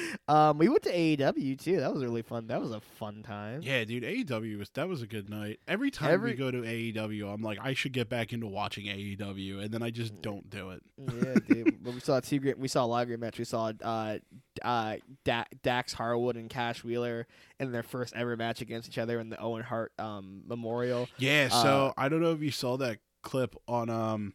um, 0.28 0.58
we 0.58 0.68
went 0.68 0.82
to 0.84 0.92
AEW 0.92 1.58
too. 1.62 1.80
That 1.80 1.92
was 1.92 2.02
really 2.04 2.22
fun. 2.22 2.46
That 2.48 2.60
was 2.60 2.72
a 2.72 2.80
fun 2.80 3.22
time. 3.22 3.60
yeah, 3.62 3.84
dude, 3.84 4.02
AEW 4.02 4.58
was 4.58 4.70
that 4.70 4.88
was 4.88 5.02
a 5.02 5.06
good 5.06 5.28
night. 5.28 5.60
Every 5.68 5.90
time 5.90 6.10
Every- 6.10 6.32
we 6.32 6.36
go 6.36 6.50
to 6.50 6.58
AEW, 6.62 7.32
I'm 7.32 7.42
like 7.42 7.58
I 7.62 7.74
should 7.74 7.92
get 7.92 8.08
back 8.08 8.32
into 8.32 8.46
watching 8.46 8.86
AEW 8.86 9.62
and 9.64 9.70
then 9.72 9.82
I 9.82 9.90
just 9.90 10.20
don't 10.22 10.48
do 10.50 10.70
it. 10.70 10.82
yeah, 10.98 11.34
dude. 11.48 11.76
But 11.86 11.94
we 11.94 12.00
saw 12.00 12.18
two 12.20 12.40
great. 12.40 12.58
We 12.58 12.66
saw 12.68 12.84
a 12.84 12.86
live 12.86 13.08
match. 13.10 13.38
We 13.38 13.44
saw 13.44 13.70
uh, 13.82 14.18
uh, 14.62 14.96
da- 15.24 15.44
Dax 15.62 15.92
Harwood 15.92 16.34
and 16.36 16.50
Cash 16.50 16.82
Wheeler 16.82 17.28
in 17.60 17.70
their 17.70 17.84
first 17.84 18.12
ever 18.16 18.36
match 18.36 18.60
against 18.60 18.88
each 18.88 18.98
other 18.98 19.20
in 19.20 19.28
the 19.30 19.40
Owen 19.40 19.62
Hart 19.62 19.92
um, 19.98 20.42
Memorial. 20.48 21.08
Yeah, 21.18 21.48
Uh, 21.52 21.62
so 21.62 21.94
I 21.96 22.08
don't 22.08 22.20
know 22.20 22.32
if 22.32 22.40
you 22.42 22.50
saw 22.50 22.76
that 22.78 22.98
clip 23.22 23.54
on 23.68 23.88
um 23.90 24.34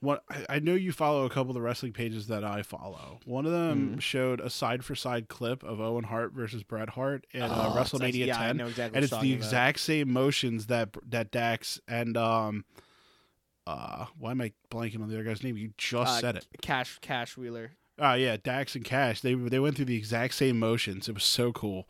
what 0.00 0.22
I, 0.28 0.46
I 0.50 0.58
know 0.58 0.74
you 0.74 0.92
follow 0.92 1.24
a 1.24 1.30
couple 1.30 1.50
of 1.50 1.54
the 1.54 1.60
wrestling 1.62 1.92
pages 1.92 2.26
that 2.26 2.44
I 2.44 2.62
follow. 2.62 3.18
One 3.24 3.46
of 3.46 3.52
them 3.52 3.94
Mhm. 3.96 4.00
showed 4.00 4.40
a 4.40 4.50
side 4.50 4.84
for 4.84 4.94
side 4.94 5.28
clip 5.28 5.62
of 5.64 5.80
Owen 5.80 6.04
Hart 6.04 6.32
versus 6.32 6.62
Bret 6.62 6.90
Hart 6.90 7.26
in 7.32 7.42
uh, 7.42 7.48
Oh, 7.74 7.80
it's 7.80 7.92
WrestleMania 7.92 8.26
yeah, 8.26 8.40
I 8.40 8.46
10. 8.48 8.56
know 8.58 8.66
exactly 8.66 8.96
and 8.96 9.04
it's 9.04 9.10
the 9.10 9.16
about. 9.16 9.26
exact 9.44 9.80
same 9.80 10.12
motions 10.12 10.66
that 10.66 10.90
that 11.08 11.30
Dax 11.30 11.80
and 11.88 12.16
um 12.16 12.64
uh 13.66 14.06
why 14.18 14.30
am 14.30 14.40
I 14.40 14.52
blanking 14.70 15.00
on 15.02 15.08
the 15.08 15.14
other 15.16 15.24
guy's 15.24 15.42
name? 15.42 15.56
You 15.56 15.72
just 15.76 16.18
Uh, 16.18 16.20
said 16.20 16.36
it. 16.36 16.46
Cash 16.62 16.98
Cash 17.00 17.36
Wheeler. 17.36 17.72
Oh 17.98 18.12
yeah, 18.14 18.36
Dax 18.36 18.74
and 18.76 18.84
Cash. 18.84 19.22
They 19.22 19.34
they 19.34 19.58
went 19.58 19.76
through 19.76 19.86
the 19.86 19.96
exact 19.96 20.34
same 20.34 20.58
motions. 20.58 21.08
It 21.08 21.14
was 21.14 21.24
so 21.24 21.52
cool. 21.52 21.88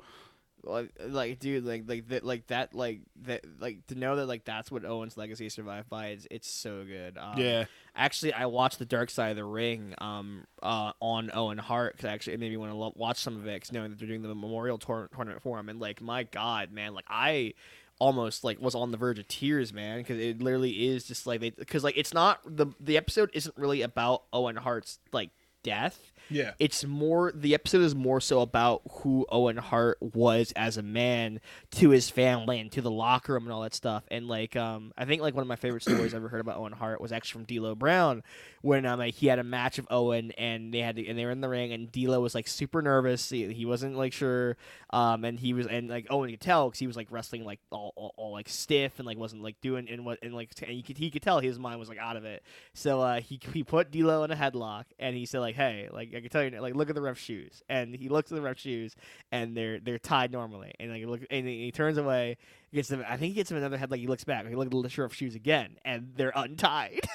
Like, 0.66 0.90
like 1.06 1.38
dude 1.38 1.64
like 1.64 1.84
like 1.86 2.08
that 2.08 2.24
like 2.24 2.46
that 2.48 2.74
like 2.74 3.00
that 3.22 3.44
like 3.60 3.86
to 3.86 3.94
know 3.94 4.16
that 4.16 4.26
like 4.26 4.44
that's 4.44 4.70
what 4.70 4.84
Owen's 4.84 5.16
legacy 5.16 5.48
survived 5.48 5.88
by 5.88 6.08
it's 6.08 6.26
it's 6.30 6.50
so 6.50 6.84
good 6.84 7.16
um, 7.18 7.38
yeah. 7.38 7.64
actually 7.94 8.32
I 8.32 8.46
watched 8.46 8.78
the 8.78 8.84
Dark 8.84 9.10
Side 9.10 9.30
of 9.30 9.36
the 9.36 9.44
Ring 9.44 9.94
um 9.98 10.46
uh 10.62 10.92
on 11.00 11.30
Owen 11.32 11.58
Hart 11.58 11.92
because 11.96 12.06
actually 12.06 12.34
it 12.34 12.40
made 12.40 12.50
me 12.50 12.56
want 12.56 12.72
to 12.72 12.76
lo- 12.76 12.92
watch 12.96 13.18
some 13.18 13.36
of 13.36 13.46
it 13.46 13.60
'cause 13.62 13.72
knowing 13.72 13.90
that 13.90 13.98
they're 13.98 14.08
doing 14.08 14.22
the 14.22 14.28
memorial 14.28 14.78
tour- 14.78 15.08
tournament 15.14 15.42
for 15.42 15.58
him 15.58 15.68
and 15.68 15.80
like 15.80 16.00
my 16.00 16.24
god 16.24 16.72
man 16.72 16.94
like 16.94 17.06
I 17.08 17.54
almost 17.98 18.44
like 18.44 18.60
was 18.60 18.74
on 18.74 18.90
the 18.90 18.96
verge 18.98 19.18
of 19.18 19.26
tears 19.26 19.72
man 19.72 19.98
because 19.98 20.18
it 20.18 20.42
literally 20.42 20.86
is 20.88 21.04
just 21.04 21.26
like 21.26 21.40
they 21.40 21.50
because 21.50 21.82
like 21.82 21.96
it's 21.96 22.12
not 22.12 22.40
the 22.44 22.66
the 22.78 22.96
episode 22.96 23.30
isn't 23.32 23.56
really 23.56 23.80
about 23.82 24.24
Owen 24.32 24.56
Hart's 24.56 24.98
like 25.12 25.30
death 25.66 26.12
Yeah. 26.28 26.54
it's 26.58 26.84
more 26.84 27.30
the 27.32 27.54
episode 27.54 27.82
is 27.82 27.94
more 27.94 28.20
so 28.20 28.40
about 28.40 28.82
who 28.90 29.26
Owen 29.30 29.58
Hart 29.58 29.98
was 30.00 30.52
as 30.56 30.76
a 30.76 30.82
man 30.82 31.40
to 31.78 31.90
his 31.90 32.10
family 32.10 32.58
and 32.58 32.72
to 32.72 32.80
the 32.82 32.90
locker 32.90 33.34
room 33.34 33.44
and 33.44 33.52
all 33.52 33.62
that 33.62 33.74
stuff. 33.74 34.02
And 34.10 34.26
like 34.26 34.56
um 34.56 34.92
I 34.98 35.04
think 35.04 35.22
like 35.22 35.34
one 35.34 35.42
of 35.42 35.48
my 35.48 35.54
favorite 35.54 35.82
stories 35.88 36.14
I 36.14 36.16
ever 36.16 36.28
heard 36.28 36.40
about 36.40 36.56
Owen 36.58 36.72
Hart 36.72 37.00
was 37.00 37.12
actually 37.12 37.44
from 37.44 37.56
D'Lo 37.56 37.74
Brown 37.76 38.24
when 38.62 38.84
um 38.86 38.98
like, 38.98 39.14
he 39.14 39.28
had 39.28 39.38
a 39.38 39.44
match 39.44 39.78
of 39.78 39.86
Owen 39.88 40.32
and 40.32 40.74
they 40.74 40.80
had 40.80 40.96
to, 40.96 41.06
and 41.06 41.16
they 41.16 41.24
were 41.24 41.30
in 41.30 41.40
the 41.42 41.48
ring 41.48 41.72
and 41.72 41.92
D'Lo 41.92 42.18
was 42.20 42.34
like 42.34 42.48
super 42.48 42.82
nervous. 42.82 43.30
He, 43.30 43.52
he 43.52 43.64
wasn't 43.64 43.96
like 43.96 44.12
sure 44.12 44.56
um 44.90 45.24
and 45.24 45.38
he 45.38 45.52
was 45.52 45.66
and 45.68 45.88
like 45.88 46.06
Owen 46.10 46.30
could 46.30 46.40
tell 46.40 46.68
cuz 46.70 46.80
he 46.80 46.88
was 46.88 46.96
like 46.96 47.06
wrestling 47.10 47.44
like 47.44 47.60
all, 47.70 47.92
all, 47.94 48.14
all 48.16 48.32
like 48.32 48.48
stiff 48.48 48.98
and 48.98 49.06
like 49.06 49.18
wasn't 49.18 49.42
like 49.42 49.60
doing 49.60 49.88
and 49.88 50.04
what 50.04 50.18
and 50.22 50.34
like 50.34 50.50
and 50.60 50.70
he 50.72 50.82
could 50.82 50.98
he 50.98 51.10
could 51.10 51.22
tell 51.22 51.38
his 51.38 51.56
mind 51.58 51.78
was 51.78 51.88
like 51.88 51.98
out 51.98 52.16
of 52.16 52.24
it. 52.24 52.42
So 52.74 53.00
uh 53.00 53.20
he 53.20 53.38
he 53.52 53.62
put 53.62 53.92
D'Lo 53.92 54.24
in 54.24 54.32
a 54.32 54.36
headlock 54.36 54.84
and 54.98 55.14
he 55.16 55.24
said 55.24 55.38
like 55.40 55.54
hey 55.56 55.88
like 55.90 56.14
I 56.14 56.20
can 56.20 56.28
tell 56.28 56.44
you 56.44 56.50
like 56.60 56.74
look 56.74 56.88
at 56.88 56.94
the 56.94 57.02
ref 57.02 57.18
shoes. 57.18 57.62
And 57.68 57.94
he 57.94 58.08
looks 58.08 58.30
at 58.30 58.36
the 58.36 58.42
ref 58.42 58.58
shoes 58.58 58.94
and 59.32 59.56
they're 59.56 59.80
they're 59.80 59.98
tied 59.98 60.30
normally. 60.30 60.72
And 60.78 60.90
like 60.90 61.04
look 61.06 61.22
and 61.30 61.46
he 61.48 61.72
turns 61.72 61.98
away 61.98 62.36
gets 62.76 62.88
them 62.88 63.04
I 63.08 63.16
think 63.16 63.30
he 63.30 63.34
gets 63.34 63.50
him 63.50 63.56
another 63.56 63.78
headlock 63.78 63.98
he 63.98 64.06
looks 64.06 64.24
back 64.24 64.46
he 64.46 64.54
look 64.54 64.66
at 64.66 64.70
the 64.72 65.02
ref 65.02 65.14
shoes 65.14 65.34
again 65.34 65.78
and 65.84 66.12
they're 66.16 66.32
untied 66.34 67.08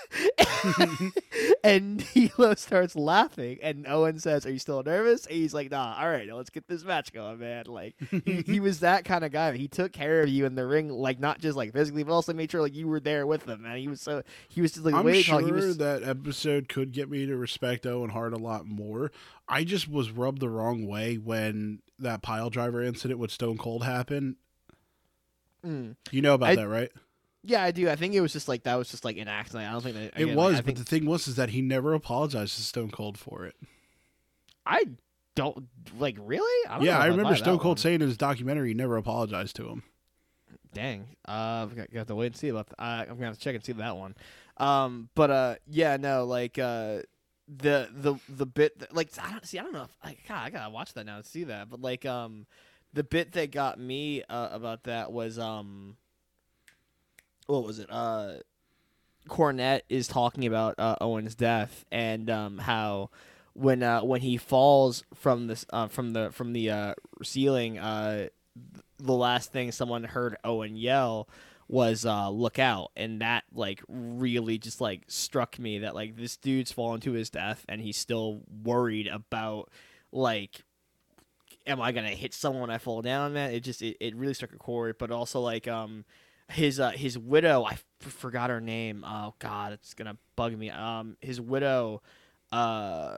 and 1.64 2.03
D'Lo 2.14 2.55
starts 2.55 2.95
laughing 2.95 3.59
and 3.62 3.88
Owen 3.88 4.20
says 4.20 4.45
are 4.45 4.51
you 4.51 4.59
still 4.59 4.84
nervous 4.84 5.26
and 5.26 5.36
he's 5.36 5.53
like 5.53 5.72
nah 5.72 5.95
all 5.99 6.09
right 6.09 6.28
let's 6.32 6.49
get 6.49 6.68
this 6.68 6.84
match 6.84 7.14
going 7.14 7.39
man 7.39 7.66
like 7.68 7.95
he, 8.26 8.41
he 8.41 8.59
was 8.59 8.82
that 8.82 9.05
kind 9.05 9.24
of 9.24 9.32
guy 9.32 9.55
he 9.55 9.68
took 9.68 9.93
care 9.93 10.22
of 10.22 10.30
you 10.30 10.45
in 10.45 10.55
the 10.55 10.66
ring 10.66 10.89
like 10.89 11.20
not 11.20 11.39
just 11.39 11.55
like 11.55 11.74
physically 11.74 12.03
but 12.03 12.14
also 12.14 12.34
made 12.34 12.51
sure 12.51 12.62
like 12.62 12.76
you 12.76 12.88
were 12.88 12.99
there 12.99 13.26
with 13.26 13.45
him 13.47 13.66
and 13.66 13.78
he 13.78 13.88
was 13.88 14.01
so 14.01 14.24
he 14.49 14.62
was 14.62 14.74
just 14.74 14.86
like 14.86 14.93
I'm 14.93 15.05
waiting 15.05 15.24
sure 15.24 15.45
he 15.45 15.51
was 15.51 15.78
that 15.78 16.03
episode 16.03 16.70
could 16.70 16.91
get 16.91 17.09
me 17.09 17.26
to 17.26 17.36
respect 17.36 17.86
Owen 17.86 18.09
Hart 18.09 18.34
a 18.34 18.38
lot 18.38 18.66
more. 18.66 19.12
I 19.47 19.64
just 19.64 19.89
was 19.89 20.12
rubbed 20.12 20.39
the 20.39 20.49
wrong 20.49 20.88
way 20.88 21.18
when 21.18 21.80
that 21.99 22.22
pile 22.22 22.49
driver 22.49 22.82
incident 22.82 23.20
with 23.20 23.32
Stone 23.32 23.57
Cold 23.57 23.84
happened. 23.84 24.36
Mm. 25.66 25.95
You 26.12 26.22
know 26.22 26.34
about 26.34 26.49
I- 26.49 26.55
that, 26.55 26.68
right? 26.68 26.91
Yeah, 27.43 27.64
I 27.64 27.72
do. 27.72 27.89
I 27.89 27.95
think 27.95 28.14
it 28.14 28.22
was 28.22 28.34
just 28.34 28.47
like 28.47 28.64
that 28.64 28.76
was 28.76 28.91
just 28.91 29.03
like 29.03 29.18
an 29.18 29.28
accident. 29.28 29.68
I 29.68 29.72
don't 29.72 29.82
think 29.82 29.95
that 29.95 30.20
it 30.20 30.36
was, 30.36 30.53
Like, 30.53 30.57
but 30.57 30.66
think 30.66 30.78
the 30.78 30.84
thing 30.84 31.05
was 31.05 31.28
is 31.28 31.38
that 31.38 31.49
he 31.49 31.64
never 31.64 31.95
apologized 31.95 32.55
to 32.57 32.62
Stone 32.62 32.91
Cold 32.91 33.18
for 33.18 33.45
it. 33.47 33.55
I 34.64 34.84
don't 35.36 35.68
like 35.97 36.18
really. 36.20 36.70
I 36.70 36.76
don't 36.76 36.86
yeah, 36.86 36.99
I 36.99 37.07
remember 37.07 37.36
Stone 37.36 37.57
Cold 37.57 37.78
one. 37.78 37.78
saying 37.78 38.01
in 38.01 38.07
his 38.07 38.18
documentary 38.18 38.70
he 38.70 38.74
never 38.76 38.95
apologized 38.95 39.55
to 39.55 39.68
him. 39.68 39.82
Dang. 40.74 41.07
Uh, 41.26 41.68
we 41.70 41.76
got, 41.76 41.91
have 41.91 42.07
to 42.07 42.16
wait 42.16 42.28
and 42.28 42.36
see 42.36 42.49
about. 42.49 42.68
th- 42.68 42.76
uh, 42.78 43.05
I'm 43.09 43.16
gonna 43.16 43.26
have 43.26 43.36
to 43.38 43.41
check 43.41 43.55
and 43.55 43.64
see 43.64 43.74
that 43.74 43.97
one. 43.97 44.16
Um, 44.57 45.09
but 45.16 45.32
uh, 45.32 45.55
yeah, 45.68 45.97
no, 45.97 46.26
like 46.26 46.59
uh, 46.59 46.99
the 47.47 47.89
the 47.91 48.16
the 48.30 48.45
bit 48.45 48.78
that, 48.80 48.95
like 48.95 49.09
I 49.22 49.32
don't 49.32 49.45
see. 49.45 49.57
I 49.57 49.64
don't 49.64 49.74
know. 49.74 49.84
If, 49.84 49.97
like, 50.03 50.20
God, 50.28 50.38
I 50.45 50.49
gotta 50.51 50.70
watch 50.70 50.93
that 50.93 51.05
now 51.05 51.18
to 51.18 51.24
see 51.28 51.45
that. 51.45 51.70
But 51.70 51.82
like 51.82 52.05
um, 52.05 52.45
the 52.94 53.04
bit 53.04 53.34
that 53.34 53.52
got 53.52 53.80
me 53.80 54.24
uh, 54.30 54.50
about 54.52 54.84
that 54.84 55.12
was 55.12 55.39
um, 55.39 55.98
what 57.48 57.64
was 57.64 57.80
it? 57.80 57.88
Uh, 57.89 58.36
Cornette 59.28 59.82
is 59.89 60.08
talking 60.08 60.46
about 60.46 60.76
uh, 60.78 60.96
Owen's 61.02 61.36
death 61.36 61.86
and 61.92 62.30
um 62.30 62.58
how 62.58 63.10
when 63.54 63.84
uh 63.84 64.02
when 64.02 64.22
he 64.22 64.38
falls 64.38 65.04
from 65.14 65.48
this 65.48 65.66
uh 65.72 65.88
from 65.88 66.14
the 66.14 66.32
from 66.32 66.54
the 66.54 66.70
uh 66.70 66.94
ceiling 67.22 67.78
uh 67.78 68.28
the 68.98 69.14
last 69.14 69.52
thing 69.52 69.72
someone 69.72 70.04
heard 70.04 70.38
Owen 70.44 70.76
yell 70.76 71.30
was 71.68 72.06
uh 72.06 72.30
look 72.30 72.60
out 72.60 72.92
and 72.96 73.22
that 73.22 73.44
like 73.54 73.82
really 73.88 74.58
just 74.58 74.82
like 74.82 75.04
struck 75.08 75.58
me 75.60 75.80
that 75.80 75.96
like 75.96 76.18
this 76.18 76.38
dude's 76.38 76.72
fallen 76.72 77.00
to 77.02 77.14
his 77.14 77.30
death 77.30 77.66
and 77.70 77.82
he's 77.82 77.98
still 77.98 78.42
worried 78.64 79.08
about 79.08 79.70
like 80.12 80.64
am 81.68 81.82
I 81.82 81.91
gonna 81.91 82.09
hit 82.09 82.34
someone 82.34 82.62
when 82.62 82.70
I 82.70 82.78
fall 82.78 83.01
down 83.01 83.34
man? 83.34 83.51
It 83.51 83.62
just 83.62 83.82
it, 83.82 83.97
it 83.99 84.16
really 84.16 84.34
struck 84.34 84.53
a 84.53 84.57
chord 84.57 84.97
but 84.97 85.12
also 85.12 85.39
like 85.41 85.68
um 85.68 86.05
his 86.49 86.80
uh 86.80 86.91
his 86.91 87.18
widow 87.18 87.64
I 87.64 87.74
f- 87.74 87.86
forgot 87.99 88.49
her 88.49 88.59
name. 88.62 89.03
Oh 89.07 89.34
god 89.39 89.74
it's 89.74 89.93
gonna 89.93 90.18
bug 90.36 90.57
me. 90.57 90.70
Um 90.70 91.18
his 91.22 91.39
widow 91.39 92.01
uh 92.51 93.18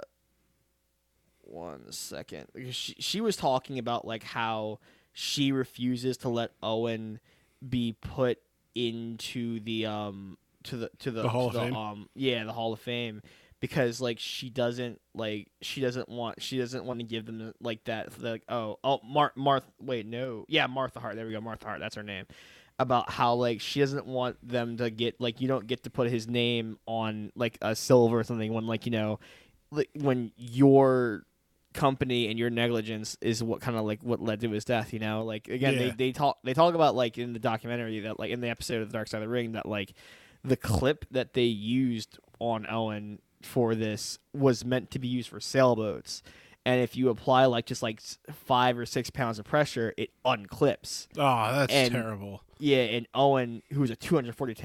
one 1.42 1.92
second. 1.92 2.48
She, 2.72 2.96
she 3.00 3.22
was 3.22 3.36
talking 3.36 3.78
about 3.80 4.06
like 4.06 4.24
how 4.24 4.80
she 5.12 5.52
refuses 5.52 6.18
to 6.18 6.30
let 6.30 6.52
Owen 6.62 7.20
be 7.68 7.96
put 8.00 8.40
into 8.76 9.60
the 9.60 9.86
um 9.86 10.38
to 10.64 10.78
the 10.78 10.90
to 11.00 11.12
the, 11.12 11.24
The 11.24 11.30
Hall 11.30 11.52
to 11.52 11.58
of 11.60 11.64
Fame? 11.66 11.76
um 11.76 12.10
yeah 12.16 12.44
the 12.46 12.54
Hall 12.54 12.74
of 12.74 12.80
Fame 12.80 13.22
because 13.64 14.02
like 14.02 14.20
she 14.20 14.50
doesn't 14.50 15.00
like 15.16 15.48
she 15.62 15.80
doesn't 15.80 16.10
want 16.10 16.42
she 16.42 16.58
doesn't 16.58 16.84
want 16.84 17.00
to 17.00 17.06
give 17.06 17.26
them 17.26 17.54
like 17.62 17.82
that 17.86 18.22
like 18.22 18.44
oh 18.50 18.78
oh 18.84 19.00
Mar- 19.06 19.32
Martha 19.38 19.66
wait 19.80 20.06
no 20.06 20.44
yeah 20.50 20.68
Martha 20.68 21.00
Hart 21.00 21.16
there 21.16 21.26
we 21.26 21.32
go 21.32 21.40
Martha 21.40 21.68
Hart 21.68 21.80
that's 21.80 21.96
her 21.96 22.04
name 22.04 22.26
about 22.78 23.10
how 23.10 23.36
like 23.36 23.62
she 23.62 23.80
doesn't 23.80 24.06
want 24.06 24.36
them 24.46 24.76
to 24.76 24.90
get 24.90 25.22
like 25.22 25.40
you 25.40 25.48
don't 25.48 25.66
get 25.66 25.84
to 25.84 25.90
put 25.90 26.10
his 26.10 26.28
name 26.28 26.78
on 26.88 27.32
like 27.38 27.58
a 27.62 27.74
silver 27.74 28.20
or 28.20 28.26
something 28.26 28.52
when 28.52 28.68
like 28.68 28.86
you 28.86 28.92
know 28.92 29.18
like 29.72 29.88
when 29.94 30.34
your 30.36 31.24
company 31.74 32.28
and 32.28 32.38
your 32.38 32.50
negligence 32.50 33.16
is 33.22 33.42
what 33.42 33.62
kind 33.62 33.78
of 33.78 33.86
like 33.86 34.04
what 34.04 34.22
led 34.22 34.42
to 34.42 34.52
his 34.52 34.66
death 34.66 34.92
you 34.92 35.00
know? 35.00 35.24
Like 35.24 35.48
again 35.48 35.78
they, 35.78 35.92
they 35.92 36.12
talk 36.12 36.38
they 36.44 36.54
talk 36.54 36.76
about 36.76 36.96
like 36.96 37.18
in 37.18 37.32
the 37.32 37.40
documentary 37.40 38.02
that 38.02 38.20
like 38.20 38.32
in 38.32 38.42
the 38.42 38.50
episode 38.50 38.82
of 38.82 38.90
the 38.90 38.94
dark 38.94 39.08
side 39.08 39.22
of 39.22 39.30
the 39.30 39.30
ring 39.30 39.54
that 39.54 39.66
like 39.66 39.94
the 40.44 40.58
clip 40.58 41.06
that 41.12 41.34
they 41.34 41.44
used 41.44 42.20
on 42.40 42.68
owen 42.70 43.20
for 43.46 43.76
this 43.76 44.20
was 44.34 44.64
meant 44.66 44.90
to 44.92 45.00
be 45.00 45.08
used 45.08 45.30
for 45.30 45.40
sailboats 45.40 46.24
and 46.66 46.80
if 46.82 46.96
you 46.96 47.10
apply 47.10 47.46
like 47.46 47.66
just 47.66 47.84
like 47.84 48.02
five 48.32 48.78
or 48.78 48.86
six 48.86 49.10
pounds 49.10 49.38
of 49.40 49.46
pressure 49.46 49.94
it 49.98 50.10
unclips 50.26 51.08
Oh, 51.18 51.52
that's 51.56 51.74
And- 51.74 51.92
terrible. 51.94 52.42
yeah, 52.58 52.78
and 52.84 53.06
Owen, 53.14 53.62
who's 53.74 53.90
a 53.90 53.96
240, 53.98 54.56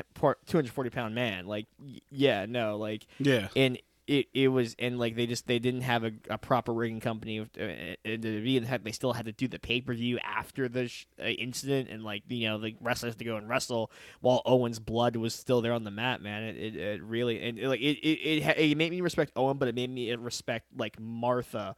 240 0.47 0.91
pound 0.91 1.14
man, 1.14 1.47
like, 1.47 1.66
yeah, 2.11 2.47
no, 2.47 2.76
like, 2.76 3.07
Yeah. 3.18 3.49
and 3.57 3.79
it, 4.09 4.27
it 4.33 4.49
was, 4.49 4.75
and 4.79 4.99
like, 4.99 5.15
they 5.17 5.27
just, 5.27 5.47
they 5.47 5.59
didn't 5.59 5.83
have 5.83 6.03
a, 6.03 6.13
a 6.31 6.39
proper 6.39 6.73
rigging 6.73 6.99
company. 7.01 7.41
with- 7.41 7.51
uh, 7.61 7.95
and 8.05 8.23
be- 8.23 8.59
They 8.59 8.93
still 8.93 9.13
had 9.13 9.27
to 9.27 9.33
do 9.33 9.47
the 9.47 9.59
pay 9.59 9.81
per 9.83 9.93
view 9.95 10.19
after 10.25 10.69
the 10.69 10.89
sh- 10.89 11.07
uh, 11.21 11.25
incident, 11.27 11.91
and 11.91 12.03
like, 12.03 12.23
you 12.29 12.49
know, 12.49 12.59
the 12.59 12.75
wrestlers 12.81 13.15
to 13.17 13.25
go 13.25 13.37
and 13.37 13.49
wrestle 13.49 13.91
while 14.21 14.43
Owen's 14.47 14.79
blood 14.79 15.15
was 15.17 15.35
still 15.35 15.61
there 15.61 15.73
on 15.75 15.85
the 15.85 15.91
mat, 15.91 16.23
man. 16.23 16.43
It, 16.43 16.57
it, 16.57 16.77
it 16.77 17.03
really, 17.03 17.41
and 17.47 17.59
like, 17.61 17.81
it, 17.81 17.99
it, 17.99 18.43
it, 18.43 18.59
it 18.59 18.77
made 18.79 18.91
me 18.91 19.01
respect 19.03 19.33
Owen, 19.37 19.59
but 19.59 19.69
it 19.69 19.75
made 19.75 19.91
me 19.91 20.13
respect, 20.15 20.67
like, 20.77 20.99
Martha 20.99 21.77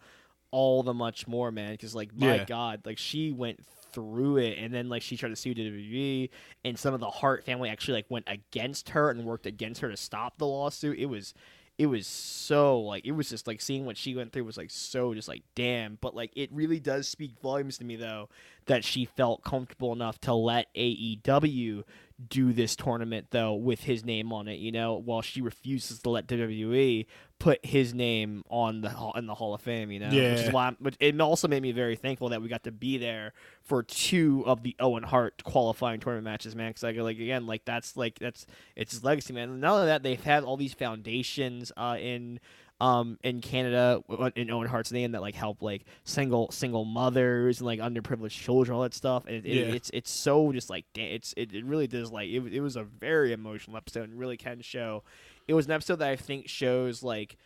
all 0.52 0.82
the 0.82 0.94
much 0.94 1.26
more, 1.28 1.50
man, 1.52 1.72
because, 1.72 1.94
like, 1.94 2.14
my 2.16 2.36
Yeah. 2.36 2.44
God, 2.44 2.82
like, 2.84 2.98
she 2.98 3.32
went 3.32 3.60
through 3.92 4.36
it 4.36 4.56
and 4.56 4.72
then 4.72 4.88
like 4.88 5.02
she 5.02 5.16
tried 5.16 5.30
to 5.30 5.34
sue 5.34 5.52
WWE 5.52 6.30
and 6.64 6.78
some 6.78 6.94
of 6.94 7.00
the 7.00 7.10
Hart 7.10 7.42
family 7.44 7.68
actually 7.68 7.94
like 7.94 8.06
went 8.08 8.24
against 8.28 8.90
her 8.90 9.10
and 9.10 9.24
worked 9.24 9.46
against 9.46 9.80
her 9.80 9.90
to 9.90 9.96
stop 9.96 10.38
the 10.38 10.46
lawsuit. 10.46 10.96
It 10.96 11.06
was 11.06 11.34
it 11.78 11.86
was 11.86 12.06
so 12.06 12.80
like 12.80 13.06
it 13.06 13.12
was 13.12 13.30
just 13.30 13.46
like 13.46 13.60
seeing 13.60 13.86
what 13.86 13.96
she 13.96 14.14
went 14.14 14.32
through 14.32 14.44
was 14.44 14.56
like 14.56 14.70
so 14.70 15.14
just 15.14 15.28
like 15.28 15.42
damn. 15.54 15.98
But 16.00 16.14
like 16.14 16.32
it 16.36 16.50
really 16.52 16.80
does 16.80 17.08
speak 17.08 17.32
volumes 17.42 17.78
to 17.78 17.84
me 17.84 17.96
though 17.96 18.28
that 18.66 18.84
she 18.84 19.04
felt 19.04 19.42
comfortable 19.42 19.92
enough 19.92 20.20
to 20.20 20.34
let 20.34 20.72
AEW 20.74 21.84
do 22.28 22.52
this 22.52 22.76
tournament 22.76 23.28
though 23.30 23.54
with 23.54 23.84
his 23.84 24.04
name 24.04 24.30
on 24.30 24.46
it 24.46 24.58
you 24.58 24.70
know 24.70 24.94
while 24.94 25.22
she 25.22 25.40
refuses 25.40 26.00
to 26.00 26.10
let 26.10 26.26
WWE 26.26 27.06
put 27.40 27.64
his 27.66 27.92
name 27.94 28.44
on 28.50 28.82
the 28.82 28.90
hall- 28.90 29.14
in 29.16 29.26
the 29.26 29.34
Hall 29.34 29.54
of 29.54 29.60
Fame 29.60 29.90
you 29.90 29.98
know 29.98 30.06
which 30.06 30.14
Yeah. 30.14 30.34
is 30.34 30.52
why 30.52 30.66
I'm, 30.68 30.76
but 30.80 30.96
it 31.00 31.20
also 31.20 31.48
made 31.48 31.62
me 31.62 31.72
very 31.72 31.96
thankful 31.96 32.28
that 32.28 32.40
we 32.40 32.48
got 32.48 32.62
to 32.64 32.70
be 32.70 32.96
there 32.98 33.32
for 33.62 33.82
two 33.82 34.44
of 34.46 34.62
the 34.62 34.76
Owen 34.78 35.02
Hart 35.02 35.42
qualifying 35.42 35.98
tournament 36.00 36.24
matches 36.26 36.54
man 36.54 36.70
because 36.70 36.84
I 36.84 36.92
go 36.92 37.02
like 37.02 37.18
again 37.18 37.46
like 37.46 37.64
that's 37.64 37.96
like 37.96 38.18
that's 38.20 38.46
it's 38.76 38.92
his 38.92 39.02
legacy 39.02 39.32
man 39.32 39.48
and 39.50 39.60
not 39.60 39.72
only 39.74 39.86
that 39.86 40.02
they've 40.04 40.22
had 40.22 40.44
all 40.44 40.56
these 40.56 40.74
foundations 40.74 41.72
uh 41.76 41.96
in 41.98 42.38
um 42.82 43.18
in 43.22 43.40
Canada 43.42 44.02
in 44.36 44.50
Owen 44.50 44.66
Hart's 44.66 44.90
name 44.92 45.12
that 45.12 45.20
like 45.20 45.34
help 45.34 45.60
like 45.62 45.84
single 46.04 46.50
single 46.50 46.84
mothers 46.84 47.60
and 47.60 47.66
like 47.66 47.78
underprivileged 47.80 48.30
children 48.38 48.74
all 48.76 48.82
that 48.82 48.94
stuff 48.94 49.24
and 49.26 49.36
it, 49.36 49.46
it- 49.46 49.68
Yeah. 49.68 49.74
it's 49.74 49.90
it's 49.94 50.10
so 50.10 50.52
just 50.52 50.70
like 50.70 50.84
it's 50.94 51.34
it, 51.36 51.52
it 51.54 51.64
really 51.64 51.86
does 51.86 52.10
like 52.10 52.28
it, 52.30 52.40
it 52.54 52.60
was 52.60 52.76
a 52.76 52.84
very 52.84 53.32
emotional 53.32 53.76
episode 53.76 54.08
and 54.08 54.18
really 54.18 54.36
can 54.36 54.60
show 54.62 55.02
it 55.50 55.54
was 55.54 55.66
an 55.66 55.72
episode 55.72 55.96
that 55.96 56.08
I 56.08 56.14
think 56.14 56.48
shows 56.48 57.02
like 57.02 57.36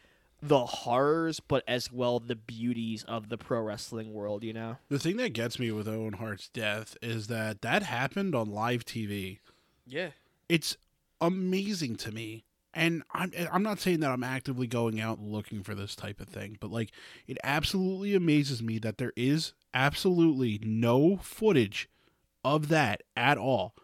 the 0.42 0.66
horrors, 0.66 1.40
but 1.40 1.64
as 1.66 1.90
well 1.90 2.20
the 2.20 2.36
beauties 2.36 3.02
of 3.04 3.30
the 3.30 3.38
pro 3.38 3.62
wrestling 3.62 4.12
world. 4.12 4.44
You 4.44 4.52
know. 4.52 4.76
The 4.90 4.98
thing 4.98 5.16
that 5.16 5.32
gets 5.32 5.58
me 5.58 5.72
with 5.72 5.88
Owen 5.88 6.12
Hart's 6.12 6.48
death 6.48 6.98
is 7.00 7.28
that 7.28 7.62
that 7.62 7.82
happened 7.82 8.34
on 8.34 8.50
live 8.50 8.84
TV. 8.84 9.38
Yeah. 9.86 10.10
It's 10.50 10.76
amazing 11.18 11.96
to 11.96 12.12
me. 12.12 12.44
And 12.74 13.04
I'm 13.12 13.32
I'm 13.50 13.62
not 13.62 13.80
saying 13.80 14.00
that 14.00 14.10
I'm 14.10 14.22
actively 14.22 14.66
going 14.66 15.00
out 15.00 15.18
looking 15.18 15.62
for 15.62 15.74
this 15.74 15.96
type 15.96 16.20
of 16.20 16.28
thing, 16.28 16.58
but 16.60 16.70
like 16.70 16.90
it 17.26 17.38
absolutely 17.42 18.14
amazes 18.14 18.62
me 18.62 18.78
that 18.80 18.98
there 18.98 19.14
is 19.16 19.54
absolutely 19.72 20.60
no 20.62 21.16
footage 21.16 21.88
of 22.44 22.68
that 22.68 23.02
at 23.16 23.38
all. 23.38 23.74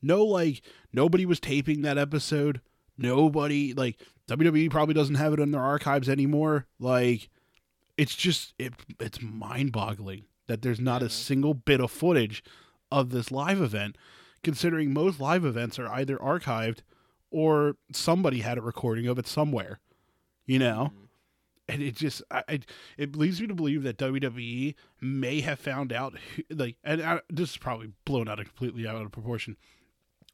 No 0.00 0.24
like 0.24 0.62
nobody 0.90 1.26
was 1.26 1.38
taping 1.38 1.82
that 1.82 1.98
episode. 1.98 2.62
Nobody 2.98 3.72
like 3.72 3.96
WWE 4.28 4.70
probably 4.70 4.94
doesn't 4.94 5.14
have 5.14 5.32
it 5.32 5.40
in 5.40 5.52
their 5.52 5.62
archives 5.62 6.08
anymore. 6.08 6.66
Like 6.78 7.30
it's 7.96 8.14
just 8.14 8.52
it 8.58 8.74
it's 9.00 9.22
mind-boggling 9.22 10.24
that 10.48 10.62
there's 10.62 10.80
not 10.80 11.02
a 11.02 11.08
single 11.10 11.54
bit 11.54 11.80
of 11.80 11.90
footage 11.90 12.42
of 12.90 13.10
this 13.10 13.30
live 13.30 13.60
event 13.60 13.96
considering 14.42 14.92
most 14.92 15.20
live 15.20 15.44
events 15.44 15.78
are 15.78 15.88
either 15.88 16.16
archived 16.18 16.78
or 17.30 17.76
somebody 17.92 18.40
had 18.40 18.56
a 18.58 18.62
recording 18.62 19.06
of 19.06 19.18
it 19.18 19.26
somewhere. 19.26 19.78
You 20.46 20.58
know? 20.58 20.92
Mhm. 20.94 21.08
and 21.68 21.82
it 21.82 21.94
just 21.94 22.22
I, 22.30 22.60
it 22.96 23.14
leads 23.14 23.40
me 23.40 23.46
to 23.48 23.54
believe 23.54 23.82
that 23.82 23.98
WWE 23.98 24.74
may 25.02 25.40
have 25.42 25.58
found 25.58 25.92
out 25.92 26.14
who, 26.36 26.42
like 26.50 26.76
and 26.82 27.02
I, 27.02 27.20
this 27.28 27.50
is 27.50 27.56
probably 27.58 27.92
blown 28.06 28.28
out 28.28 28.40
of 28.40 28.46
completely 28.46 28.86
out 28.86 28.96
of 28.96 29.12
proportion 29.12 29.56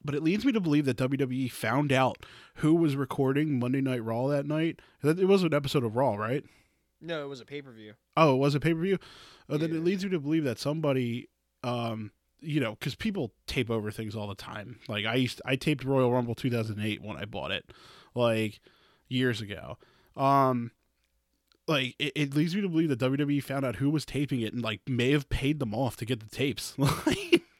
but 0.04 0.14
it 0.14 0.22
leads 0.22 0.44
me 0.44 0.52
to 0.52 0.60
believe 0.60 0.84
that 0.84 0.98
WWE 0.98 1.50
found 1.50 1.92
out 1.92 2.24
who 2.56 2.74
was 2.74 2.94
recording 2.96 3.58
Monday 3.58 3.80
Night 3.80 4.04
Raw 4.04 4.26
that 4.28 4.46
night. 4.46 4.80
It 5.02 5.26
was 5.26 5.42
an 5.42 5.54
episode 5.54 5.84
of 5.84 5.96
Raw 5.96 6.14
right? 6.14 6.44
No, 7.00 7.24
it 7.24 7.28
was 7.28 7.40
a 7.40 7.44
pay 7.44 7.60
per 7.62 7.72
view. 7.72 7.94
oh 8.16 8.34
it 8.34 8.38
was 8.38 8.54
a 8.54 8.60
pay-per-view? 8.60 8.98
Oh, 9.48 9.58
then 9.58 9.70
it 9.74 9.84
leads 9.84 10.04
me 10.04 10.10
to 10.10 10.18
believe 10.20 10.44
that 10.44 10.58
somebody 10.58 11.28
um 11.62 12.10
you 12.40 12.60
know 12.60 12.72
because 12.74 12.94
people 12.94 13.32
tape 13.46 13.70
over 13.70 13.90
things 13.90 14.14
all 14.16 14.26
the 14.28 14.34
time. 14.34 14.78
Like 14.88 15.04
I 15.04 15.16
used 15.16 15.42
I 15.44 15.56
taped 15.56 15.84
Royal 15.84 16.12
Rumble 16.12 16.34
2008 16.34 17.02
when 17.02 17.16
I 17.16 17.24
bought 17.24 17.50
it 17.50 17.70
like 18.14 18.60
years 19.08 19.40
ago. 19.40 19.78
Um 20.16 20.70
like 21.66 21.94
it, 21.98 22.12
it 22.14 22.34
leads 22.34 22.54
me 22.54 22.60
to 22.62 22.68
believe 22.68 22.88
that 22.90 22.98
WWE 23.00 23.42
found 23.42 23.64
out 23.64 23.76
who 23.76 23.90
was 23.90 24.04
taping 24.04 24.40
it 24.40 24.52
and 24.52 24.62
like 24.62 24.80
may 24.86 25.10
have 25.12 25.28
paid 25.28 25.58
them 25.58 25.74
off 25.74 25.96
to 25.96 26.04
get 26.04 26.20
the 26.20 26.34
tapes. 26.34 26.74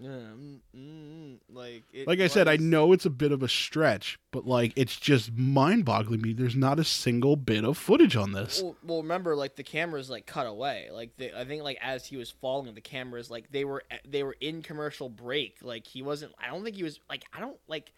like 0.00 0.10
Yeah, 0.10 0.10
mm, 0.10 0.58
mm, 0.76 1.38
like 1.50 1.84
it 1.92 2.06
like 2.06 2.20
I 2.20 2.26
said, 2.28 2.48
I 2.48 2.56
know 2.56 2.92
it's 2.92 3.06
a 3.06 3.10
bit 3.10 3.32
of 3.32 3.42
a 3.42 3.48
stretch, 3.48 4.18
but 4.30 4.46
like 4.46 4.72
it's 4.76 4.96
just 4.96 5.32
mind-boggling 5.32 6.20
me. 6.22 6.32
There's 6.32 6.56
not 6.56 6.78
a 6.78 6.84
single 6.84 7.36
bit 7.36 7.64
of 7.64 7.76
footage 7.76 8.16
on 8.16 8.32
this. 8.32 8.62
Well, 8.62 8.76
well, 8.84 9.02
remember, 9.02 9.34
like 9.36 9.56
the 9.56 9.62
cameras 9.64 10.08
like 10.10 10.26
cut 10.26 10.46
away. 10.46 10.88
Like 10.92 11.16
they, 11.16 11.32
I 11.32 11.44
think, 11.44 11.62
like 11.62 11.78
as 11.82 12.06
he 12.06 12.16
was 12.16 12.30
falling, 12.30 12.74
the 12.74 12.80
cameras 12.80 13.30
like 13.30 13.50
they 13.50 13.64
were 13.64 13.82
they 14.06 14.22
were 14.22 14.36
in 14.40 14.62
commercial 14.62 15.08
break. 15.08 15.58
Like 15.62 15.86
he 15.86 16.02
wasn't. 16.02 16.32
I 16.42 16.48
don't 16.48 16.64
think 16.64 16.76
he 16.76 16.82
was. 16.84 17.00
Like 17.08 17.24
I 17.32 17.40
don't 17.40 17.58
like. 17.66 17.92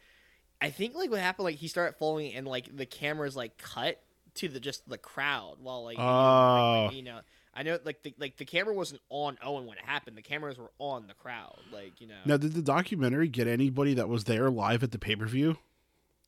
I 0.62 0.70
think 0.70 0.94
like 0.94 1.10
what 1.10 1.20
happened. 1.20 1.44
Like 1.44 1.56
he 1.56 1.68
started 1.68 1.96
falling, 1.98 2.34
and 2.34 2.46
like 2.46 2.74
the 2.76 2.86
cameras 2.86 3.36
like 3.36 3.56
cut 3.58 4.00
to 4.36 4.48
the 4.48 4.60
just 4.60 4.88
the 4.88 4.98
crowd 4.98 5.56
while 5.60 5.82
like, 5.84 5.96
you 5.98 6.02
know, 6.04 6.08
Oh. 6.10 6.84
like, 6.86 6.96
you 6.96 7.02
know. 7.02 7.20
I 7.54 7.62
know 7.64 7.78
like 7.84 8.02
the 8.02 8.14
like 8.18 8.36
the 8.36 8.44
camera 8.44 8.72
wasn't 8.74 9.00
on 9.08 9.36
Owen 9.42 9.66
when 9.66 9.76
it 9.76 9.84
happened. 9.84 10.16
The 10.16 10.22
cameras 10.22 10.56
were 10.58 10.70
on 10.78 11.06
the 11.08 11.14
crowd. 11.14 11.58
Like 11.72 12.00
you 12.00 12.06
know. 12.06 12.14
Now, 12.24 12.36
did 12.36 12.52
the 12.54 12.62
documentary 12.62 13.28
get 13.28 13.48
anybody 13.48 13.94
that 13.94 14.08
was 14.08 14.24
there 14.24 14.50
live 14.50 14.82
at 14.82 14.92
the 14.92 14.98
pay-per-view? 14.98 15.56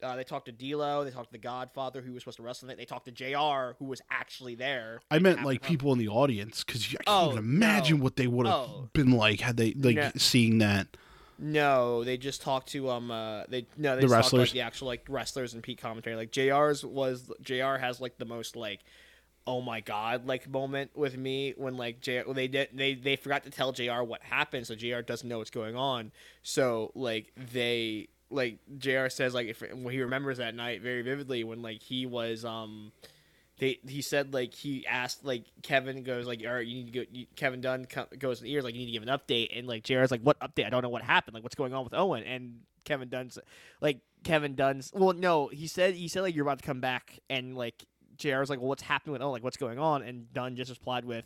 Uh, 0.02 0.16
they 0.16 0.24
talked 0.24 0.46
to 0.46 0.52
D'Lo. 0.52 1.04
They 1.04 1.12
talked 1.12 1.28
to 1.28 1.32
the 1.32 1.38
Godfather, 1.38 2.00
who 2.00 2.12
was 2.12 2.22
supposed 2.24 2.38
to 2.38 2.42
wrestle 2.42 2.68
it. 2.70 2.76
They 2.76 2.84
talked 2.84 3.04
to 3.04 3.12
Jr., 3.12 3.76
who 3.78 3.84
was 3.84 4.00
actually 4.10 4.56
there. 4.56 5.00
I 5.12 5.20
meant 5.20 5.44
like 5.44 5.62
people 5.62 5.92
in 5.92 5.98
the 6.00 6.08
audience 6.08 6.64
because 6.64 6.82
I 6.86 6.88
can't 6.88 7.02
Oh, 7.06 7.26
even 7.26 7.38
imagine 7.38 7.98
no. 7.98 8.02
what 8.04 8.16
they 8.16 8.26
would 8.26 8.46
have 8.46 8.54
Oh. 8.56 8.88
been 8.92 9.12
like 9.12 9.38
had 9.40 9.56
they 9.56 9.72
like 9.74 9.94
No. 9.94 10.10
seeing 10.16 10.58
that. 10.58 10.88
No, 11.38 12.02
they 12.04 12.16
just 12.16 12.42
talked 12.42 12.68
to 12.70 12.88
um 12.90 13.10
uh 13.12 13.44
they 13.48 13.66
no 13.76 13.94
they 13.96 14.02
The 14.02 14.08
just 14.08 14.14
talked 14.14 14.30
to, 14.30 14.36
like 14.38 14.50
the 14.50 14.60
actual 14.62 14.88
like 14.88 15.04
wrestlers 15.08 15.54
and 15.54 15.62
Pete 15.62 15.78
commentary. 15.80 16.16
Like 16.16 16.32
JR's 16.32 16.84
was 16.84 17.30
JR 17.40 17.76
has 17.76 18.00
like 18.00 18.18
the 18.18 18.24
most 18.24 18.54
like 18.56 18.80
oh 19.46 19.60
my 19.60 19.80
god 19.80 20.26
like 20.26 20.48
moment 20.48 20.90
with 20.94 21.16
me 21.16 21.54
when 21.56 21.76
like 21.76 22.00
JR 22.00 22.32
they 22.32 22.48
did 22.48 22.68
they 22.72 22.94
they 22.94 23.16
forgot 23.16 23.44
to 23.44 23.50
tell 23.50 23.72
JR 23.72 24.02
what 24.02 24.22
happened 24.22 24.66
so 24.66 24.74
JR 24.74 25.00
doesn't 25.00 25.28
know 25.28 25.38
what's 25.38 25.50
going 25.50 25.76
on. 25.76 26.12
So 26.42 26.92
like 26.94 27.32
they 27.36 28.08
like 28.30 28.58
JR 28.78 29.08
says 29.08 29.34
like 29.34 29.48
if 29.48 29.62
when 29.74 29.92
he 29.92 30.00
remembers 30.00 30.38
that 30.38 30.54
night 30.54 30.80
very 30.80 31.02
vividly 31.02 31.44
when 31.44 31.62
like 31.62 31.82
he 31.82 32.06
was 32.06 32.44
um 32.44 32.92
they 33.58 33.78
he 33.86 34.00
said 34.00 34.32
like 34.32 34.54
he 34.54 34.86
asked 34.86 35.24
like 35.24 35.44
Kevin 35.62 36.02
goes 36.02 36.26
like 36.26 36.42
all 36.46 36.54
right 36.54 36.66
you 36.66 36.76
need 36.76 36.92
to 36.92 36.98
go 37.00 37.06
you, 37.12 37.26
Kevin 37.36 37.60
Dunn 37.60 37.84
co- 37.86 38.06
goes 38.18 38.40
in 38.40 38.44
the 38.44 38.52
ears 38.52 38.64
like 38.64 38.74
you 38.74 38.80
need 38.80 38.86
to 38.86 38.92
give 38.92 39.02
an 39.02 39.08
update 39.08 39.56
and 39.56 39.66
like 39.66 39.84
JR's 39.84 40.10
like 40.10 40.22
what 40.22 40.38
update? 40.40 40.66
I 40.66 40.70
don't 40.70 40.82
know 40.82 40.88
what 40.88 41.02
happened. 41.02 41.34
Like 41.34 41.42
what's 41.42 41.54
going 41.54 41.74
on 41.74 41.84
with 41.84 41.94
Owen? 41.94 42.24
And 42.24 42.60
Kevin 42.84 43.08
Dunn's 43.08 43.38
like 43.80 44.00
Kevin 44.24 44.54
Dunn's 44.54 44.90
well 44.94 45.12
no 45.12 45.48
he 45.48 45.66
said 45.66 45.94
he 45.94 46.08
said 46.08 46.22
like 46.22 46.34
you're 46.34 46.44
about 46.44 46.58
to 46.60 46.64
come 46.64 46.80
back 46.80 47.20
and 47.28 47.56
like 47.56 47.84
JR's 48.22 48.48
like 48.50 48.58
well 48.60 48.68
what's 48.68 48.82
happening 48.82 49.12
with 49.12 49.22
Owen 49.22 49.32
like 49.32 49.44
what's 49.44 49.56
going 49.56 49.78
on 49.78 50.02
and 50.02 50.32
Dunn 50.32 50.56
just 50.56 50.70
replied 50.70 51.04
with 51.04 51.24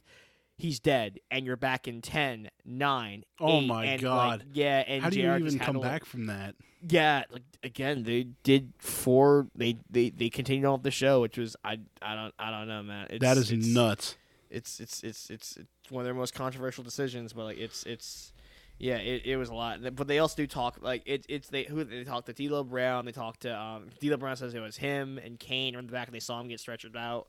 he's 0.58 0.80
dead 0.80 1.20
and 1.30 1.44
you're 1.44 1.56
back 1.56 1.86
in 1.86 2.00
10 2.00 2.48
9 2.64 3.24
Oh 3.40 3.60
eight," 3.60 3.66
my 3.66 3.84
and, 3.84 4.02
like, 4.02 4.40
God. 4.40 4.44
yeah 4.54 4.78
and 4.86 5.02
How 5.02 5.10
do 5.10 5.16
JR 5.16 5.36
you 5.38 5.46
even 5.46 5.58
come 5.58 5.74
to, 5.74 5.80
like- 5.80 5.90
back 5.90 6.04
from 6.04 6.26
that? 6.26 6.54
yeah, 6.88 7.24
like 7.30 7.42
again, 7.64 8.04
they 8.04 8.24
did 8.44 8.72
four. 8.78 9.48
They 9.56 9.78
they 9.90 10.10
they 10.10 10.28
continued 10.30 10.66
on 10.66 10.74
with 10.74 10.82
the 10.84 10.90
show, 10.92 11.20
which 11.20 11.36
was 11.36 11.56
I 11.64 11.78
I 12.00 12.14
don't 12.14 12.34
I 12.38 12.50
don't 12.52 12.68
know, 12.68 12.82
man. 12.82 13.08
It's, 13.10 13.20
that 13.22 13.36
is 13.38 13.50
it's, 13.50 13.66
nuts. 13.66 14.16
It's, 14.50 14.78
it's 14.78 15.02
it's 15.02 15.28
it's 15.30 15.56
it's 15.56 15.90
one 15.90 16.02
of 16.02 16.04
their 16.04 16.14
most 16.14 16.32
controversial 16.34 16.84
decisions, 16.84 17.32
but 17.32 17.44
like 17.44 17.58
it's 17.58 17.82
it's 17.84 18.32
yeah, 18.78 18.96
it, 18.96 19.22
it 19.24 19.36
was 19.36 19.48
a 19.48 19.54
lot. 19.54 19.78
But 19.94 20.06
they 20.08 20.18
also 20.18 20.36
do 20.36 20.46
talk 20.46 20.78
like 20.82 21.02
it, 21.06 21.26
it's 21.28 21.48
they 21.48 21.64
who 21.64 21.84
they 21.84 22.04
talked 22.04 22.26
to 22.26 22.32
D'Lo 22.32 22.62
Brown. 22.64 23.04
They 23.04 23.12
talked 23.12 23.40
to 23.42 23.58
um 23.58 23.88
D'Lo 24.00 24.16
Brown 24.16 24.36
says 24.36 24.54
it 24.54 24.60
was 24.60 24.76
him 24.76 25.18
and 25.18 25.38
Kane 25.38 25.74
were 25.74 25.80
in 25.80 25.86
the 25.86 25.92
back, 25.92 26.08
and 26.08 26.14
they 26.14 26.20
saw 26.20 26.40
him 26.40 26.48
get 26.48 26.58
stretchered 26.60 26.96
out. 26.96 27.28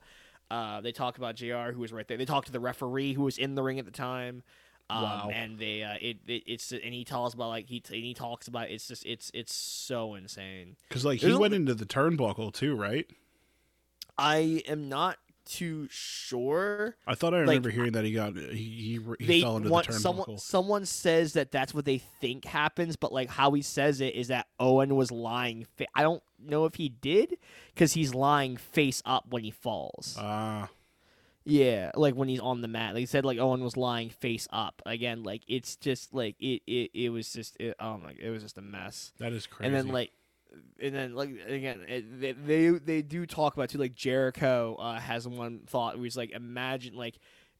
Uh, 0.49 0.79
they 0.81 0.91
talk 0.93 1.17
about 1.17 1.35
Jr. 1.35 1.71
who 1.73 1.79
was 1.81 1.91
right 1.91 2.07
there. 2.07 2.17
They 2.17 2.23
talked 2.25 2.47
to 2.47 2.53
the 2.53 2.59
referee 2.59 3.13
who 3.13 3.23
was 3.23 3.37
in 3.37 3.55
the 3.55 3.63
ring 3.63 3.79
at 3.79 3.85
the 3.85 3.91
time. 3.91 4.43
Um, 4.89 5.03
Wow. 5.03 5.29
And 5.33 5.59
they 5.59 5.83
uh, 5.83 5.95
it, 5.99 6.17
it 6.27 6.43
it's 6.47 6.71
and 6.71 6.93
he 6.93 7.03
tells 7.03 7.33
about 7.33 7.49
like 7.49 7.67
he 7.67 7.83
and 7.89 8.03
he 8.03 8.13
talks 8.13 8.47
about 8.47 8.69
it's 8.69 8.87
just 8.87 9.05
it's 9.05 9.29
it's 9.33 9.53
so 9.53 10.15
insane. 10.15 10.77
Because 10.87 11.03
like 11.03 11.19
he 11.19 11.25
There's 11.25 11.37
a- 11.37 11.41
went 11.41 11.53
into 11.53 11.73
the 11.75 11.85
turnbuckle 11.85 12.53
too, 12.53 12.75
right? 12.75 13.05
I 14.17 14.63
am 14.67 14.89
not 14.89 15.17
too 15.47 15.87
sure. 15.89 16.95
I 17.07 17.15
thought 17.15 17.33
I 17.33 17.37
Like, 17.39 17.47
remember 17.47 17.69
hearing 17.69 17.93
that 17.93 18.05
he 18.05 18.11
got 18.11 18.35
he 18.35 18.99
he, 19.17 19.25
he 19.25 19.41
fell 19.41 19.57
into 19.57 19.69
want 19.69 19.87
the 19.87 19.93
turnbuckle. 19.93 19.99
someone 20.01 20.37
someone 20.37 20.85
says 20.85 21.33
that 21.33 21.51
that's 21.51 21.73
what 21.73 21.85
they 21.85 21.97
think 21.97 22.45
happens, 22.45 22.95
but 22.95 23.11
like 23.11 23.29
how 23.29 23.51
he 23.53 23.61
says 23.61 24.01
it 24.01 24.13
is 24.15 24.27
that 24.27 24.47
Owen 24.59 24.95
was 24.95 25.11
lying. 25.11 25.65
Fa- 25.77 25.87
I 25.95 26.03
don't 26.03 26.21
know 26.39 26.65
if 26.65 26.75
he 26.75 26.89
did 26.89 27.37
because 27.73 27.93
he's 27.93 28.13
lying 28.13 28.57
face 28.57 29.01
up 29.05 29.25
when 29.29 29.43
he 29.43 29.51
falls. 29.51 30.15
Ah, 30.19 30.69
yeah, 31.45 31.91
like 31.95 32.13
when 32.15 32.27
he's 32.27 32.41
on 32.41 32.61
the 32.61 32.67
mat. 32.67 32.93
They 32.93 33.05
said 33.05 33.23
like 33.23 33.39
Owen 33.39 33.63
was 33.63 33.77
lying 33.77 34.09
face 34.09 34.47
up. 34.51 34.81
Again, 34.85 35.23
like 35.23 35.43
it's 35.47 35.75
just 35.77 36.13
like 36.13 36.35
it 36.39 36.61
it, 36.67 36.91
it 36.93 37.09
was 37.09 37.31
just 37.31 37.55
it, 37.59 37.75
oh 37.79 37.97
my 37.97 38.13
it 38.19 38.29
was 38.29 38.43
just 38.43 38.57
a 38.57 38.61
mess. 38.61 39.13
that 39.19 39.31
is 39.33 39.47
crazy. 39.47 39.67
And 39.67 39.75
then 39.75 39.87
like, 39.93 40.11
and 40.81 40.93
then 40.95 41.13
like 41.13 41.29
again, 41.47 41.85
it, 41.87 42.45
they, 42.47 42.69
they 42.69 43.01
do 43.01 43.25
talk 43.25 43.55
about 43.55 43.69
too. 43.69 43.77
Like 43.77 43.95
Jericho 43.95 44.75
uh, 44.79 44.99
has 44.99 45.27
one 45.27 45.61
thought 45.67 45.97
he's 45.97 46.17
like, 46.17 46.31
imagine 46.31 46.95
like 46.95 47.19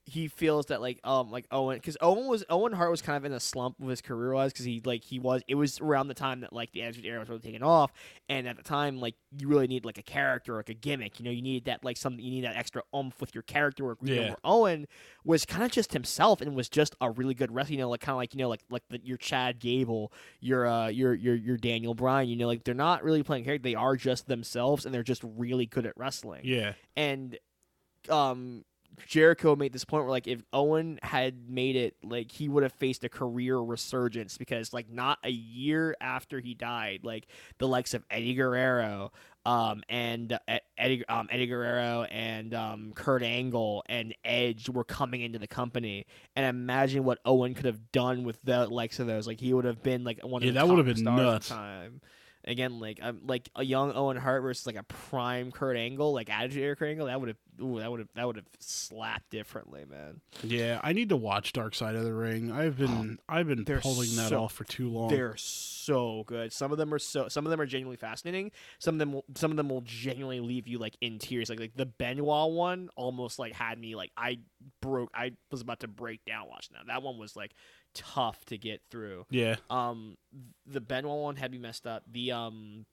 he 0.09 0.29
feels 0.29 0.67
that 0.67 0.79
like 0.79 1.01
um 1.03 1.29
like 1.31 1.45
Owen 1.51 1.75
because 1.77 1.97
Owen 1.99 2.27
was 2.27 2.41
Owen 2.49 2.71
Hart 2.71 2.89
was 2.89 3.01
kind 3.01 3.17
of 3.17 3.25
in 3.25 3.33
a 3.33 3.41
slump 3.41 3.77
with 3.77 3.89
his 3.89 4.01
career 4.01 4.33
wise 4.33 4.53
because 4.53 4.63
he 4.63 4.81
like 4.85 5.03
he 5.03 5.19
was 5.19 5.41
it 5.49 5.55
was 5.55 5.81
around 5.81 6.07
the 6.07 6.13
time 6.13 6.39
that 6.39 6.53
like 6.53 6.71
the 6.71 6.81
Attitude 6.81 7.05
Era 7.05 7.19
was 7.19 7.27
really 7.27 7.41
taking 7.41 7.61
off 7.61 7.91
and 8.29 8.47
at 8.47 8.55
the 8.55 8.63
time 8.63 9.01
like 9.01 9.15
you 9.37 9.49
really 9.49 9.67
need 9.67 9.83
like 9.83 9.97
a 9.97 10.01
character 10.01 10.55
like 10.55 10.69
a 10.69 10.73
gimmick 10.73 11.19
you 11.19 11.25
know 11.25 11.31
you 11.31 11.41
needed 11.41 11.65
that 11.65 11.83
like 11.83 11.97
something 11.97 12.23
you 12.23 12.31
need 12.31 12.45
that 12.45 12.55
extra 12.55 12.81
oomph 12.95 13.19
with 13.19 13.35
your 13.35 13.41
character 13.41 13.83
work 13.83 13.97
you 14.01 14.15
know, 14.15 14.21
Yeah. 14.21 14.27
where 14.29 14.37
Owen 14.45 14.87
was 15.25 15.45
kind 15.45 15.65
of 15.65 15.71
just 15.71 15.91
himself 15.91 16.39
and 16.39 16.55
was 16.55 16.69
just 16.69 16.95
a 17.01 17.11
really 17.11 17.33
good 17.33 17.51
wrestler 17.51 17.73
you 17.73 17.79
know 17.81 17.89
like 17.89 17.99
kind 17.99 18.13
of 18.13 18.17
like 18.19 18.33
you 18.33 18.39
know 18.39 18.47
like 18.47 18.61
like 18.69 18.83
the, 18.89 19.01
your 19.03 19.17
Chad 19.17 19.59
Gable 19.59 20.13
your 20.39 20.65
uh 20.67 20.87
your 20.87 21.13
your 21.15 21.35
your 21.35 21.57
Daniel 21.57 21.93
Bryan 21.93 22.29
you 22.29 22.37
know 22.37 22.47
like 22.47 22.63
they're 22.63 22.73
not 22.73 23.03
really 23.03 23.23
playing 23.23 23.43
character 23.43 23.63
they 23.63 23.75
are 23.75 23.97
just 23.97 24.27
themselves 24.27 24.85
and 24.85 24.95
they're 24.95 25.03
just 25.03 25.23
really 25.35 25.65
good 25.65 25.85
at 25.85 25.97
wrestling 25.97 26.43
yeah, 26.45 26.73
and 26.95 27.37
um 28.09 28.63
Jericho 29.05 29.55
made 29.55 29.73
this 29.73 29.85
point 29.85 30.03
where 30.03 30.11
like 30.11 30.27
if 30.27 30.41
Owen 30.51 30.99
had 31.03 31.49
made 31.49 31.75
it 31.75 31.95
like 32.03 32.31
he 32.31 32.49
would 32.49 32.63
have 32.63 32.73
faced 32.73 33.03
a 33.03 33.09
career 33.09 33.57
resurgence 33.57 34.37
because 34.37 34.73
like 34.73 34.89
not 34.89 35.19
a 35.23 35.29
year 35.29 35.95
after 36.01 36.39
he 36.39 36.53
died 36.53 37.01
like 37.03 37.27
the 37.59 37.67
likes 37.67 37.93
of 37.93 38.03
Eddie 38.09 38.33
Guerrero 38.33 39.11
um 39.45 39.83
and 39.87 40.33
uh, 40.47 40.57
Eddie 40.77 41.05
um 41.07 41.27
Eddie 41.31 41.45
Guerrero 41.47 42.03
and 42.03 42.53
um 42.53 42.91
Kurt 42.95 43.21
Angle 43.23 43.83
and 43.87 44.15
Edge 44.25 44.67
were 44.69 44.83
coming 44.83 45.21
into 45.21 45.39
the 45.39 45.47
company. 45.47 46.05
And 46.35 46.45
imagine 46.45 47.03
what 47.03 47.19
Owen 47.23 47.53
could 47.53 47.65
have 47.65 47.91
done 47.91 48.23
with 48.23 48.39
the 48.43 48.67
likes 48.67 48.99
of 48.99 49.07
those. 49.07 49.27
Like 49.27 49.39
he 49.39 49.53
would 49.53 49.65
have 49.65 49.83
been 49.83 50.03
like 50.03 50.19
one 50.23 50.41
of 50.41 50.45
Yeah, 50.47 50.51
the 50.53 50.59
that 50.59 50.67
would 50.67 50.77
have 50.79 50.87
been 50.87 50.97
stars 50.97 51.19
at 51.19 51.23
the 51.23 51.31
nuts. 51.31 51.49
time 51.49 52.01
Again, 52.47 52.79
like 52.79 52.99
um, 53.01 53.19
like 53.25 53.49
a 53.55 53.63
young 53.63 53.93
Owen 53.93 54.17
Hart 54.17 54.41
versus 54.41 54.65
like 54.65 54.77
a 54.77 54.83
prime 54.83 55.51
Kurt 55.51 55.77
Angle, 55.77 56.13
like 56.13 56.29
attitude 56.29 56.63
era 56.63 56.75
Kurt 56.75 56.89
Angle, 56.89 57.07
that 57.07 57.19
would 57.19 57.27
have 57.29 57.37
that 57.59 57.91
would 57.91 57.99
have 57.99 58.09
that 58.15 58.25
would 58.25 58.35
have 58.37 58.45
slapped 58.59 59.29
differently, 59.29 59.83
man. 59.85 60.21
Yeah, 60.43 60.79
I 60.83 60.93
need 60.93 61.09
to 61.09 61.17
watch 61.17 61.53
Dark 61.53 61.75
Side 61.75 61.95
of 61.95 62.03
the 62.03 62.13
Ring. 62.13 62.51
I've 62.51 62.77
been 62.77 63.19
I've 63.27 63.47
been 63.47 63.65
pulling 63.65 64.15
that 64.15 64.29
so- 64.29 64.43
off 64.43 64.53
for 64.53 64.63
too 64.63 64.89
long. 64.89 65.09
They're 65.09 65.35
so 65.37 66.23
good. 66.25 66.53
Some 66.53 66.71
of 66.71 66.77
them 66.77 66.93
are 66.93 66.99
so. 66.99 67.27
Some 67.27 67.45
of 67.45 67.49
them 67.49 67.59
are 67.59 67.65
genuinely 67.65 67.97
fascinating. 67.97 68.51
Some 68.79 68.95
of 68.95 68.99
them. 68.99 69.13
Will, 69.13 69.25
some 69.35 69.51
of 69.51 69.57
them 69.57 69.69
will 69.69 69.81
genuinely 69.81 70.39
leave 70.39 70.67
you 70.67 70.79
like 70.79 70.95
in 71.01 71.19
tears. 71.19 71.49
Like 71.49 71.59
like 71.59 71.75
the 71.75 71.85
Benoit 71.85 72.51
one 72.51 72.89
almost 72.95 73.39
like 73.39 73.53
had 73.53 73.77
me 73.77 73.95
like 73.95 74.11
I 74.15 74.39
broke. 74.81 75.09
I 75.13 75.31
was 75.51 75.61
about 75.61 75.81
to 75.81 75.87
break 75.87 76.23
down 76.25 76.47
watching 76.49 76.75
that. 76.75 76.87
That 76.87 77.03
one 77.03 77.17
was 77.17 77.35
like 77.35 77.53
tough 77.97 78.45
to 78.45 78.57
get 78.57 78.81
through. 78.89 79.25
Yeah, 79.29 79.55
Um, 79.69 80.17
the 80.65 80.81
Benoit 80.81 81.19
one 81.21 81.35
had 81.35 81.51
me 81.51 81.57
messed 81.57 81.85
up. 81.85 82.03
The 82.11 82.31
um, 82.31 82.85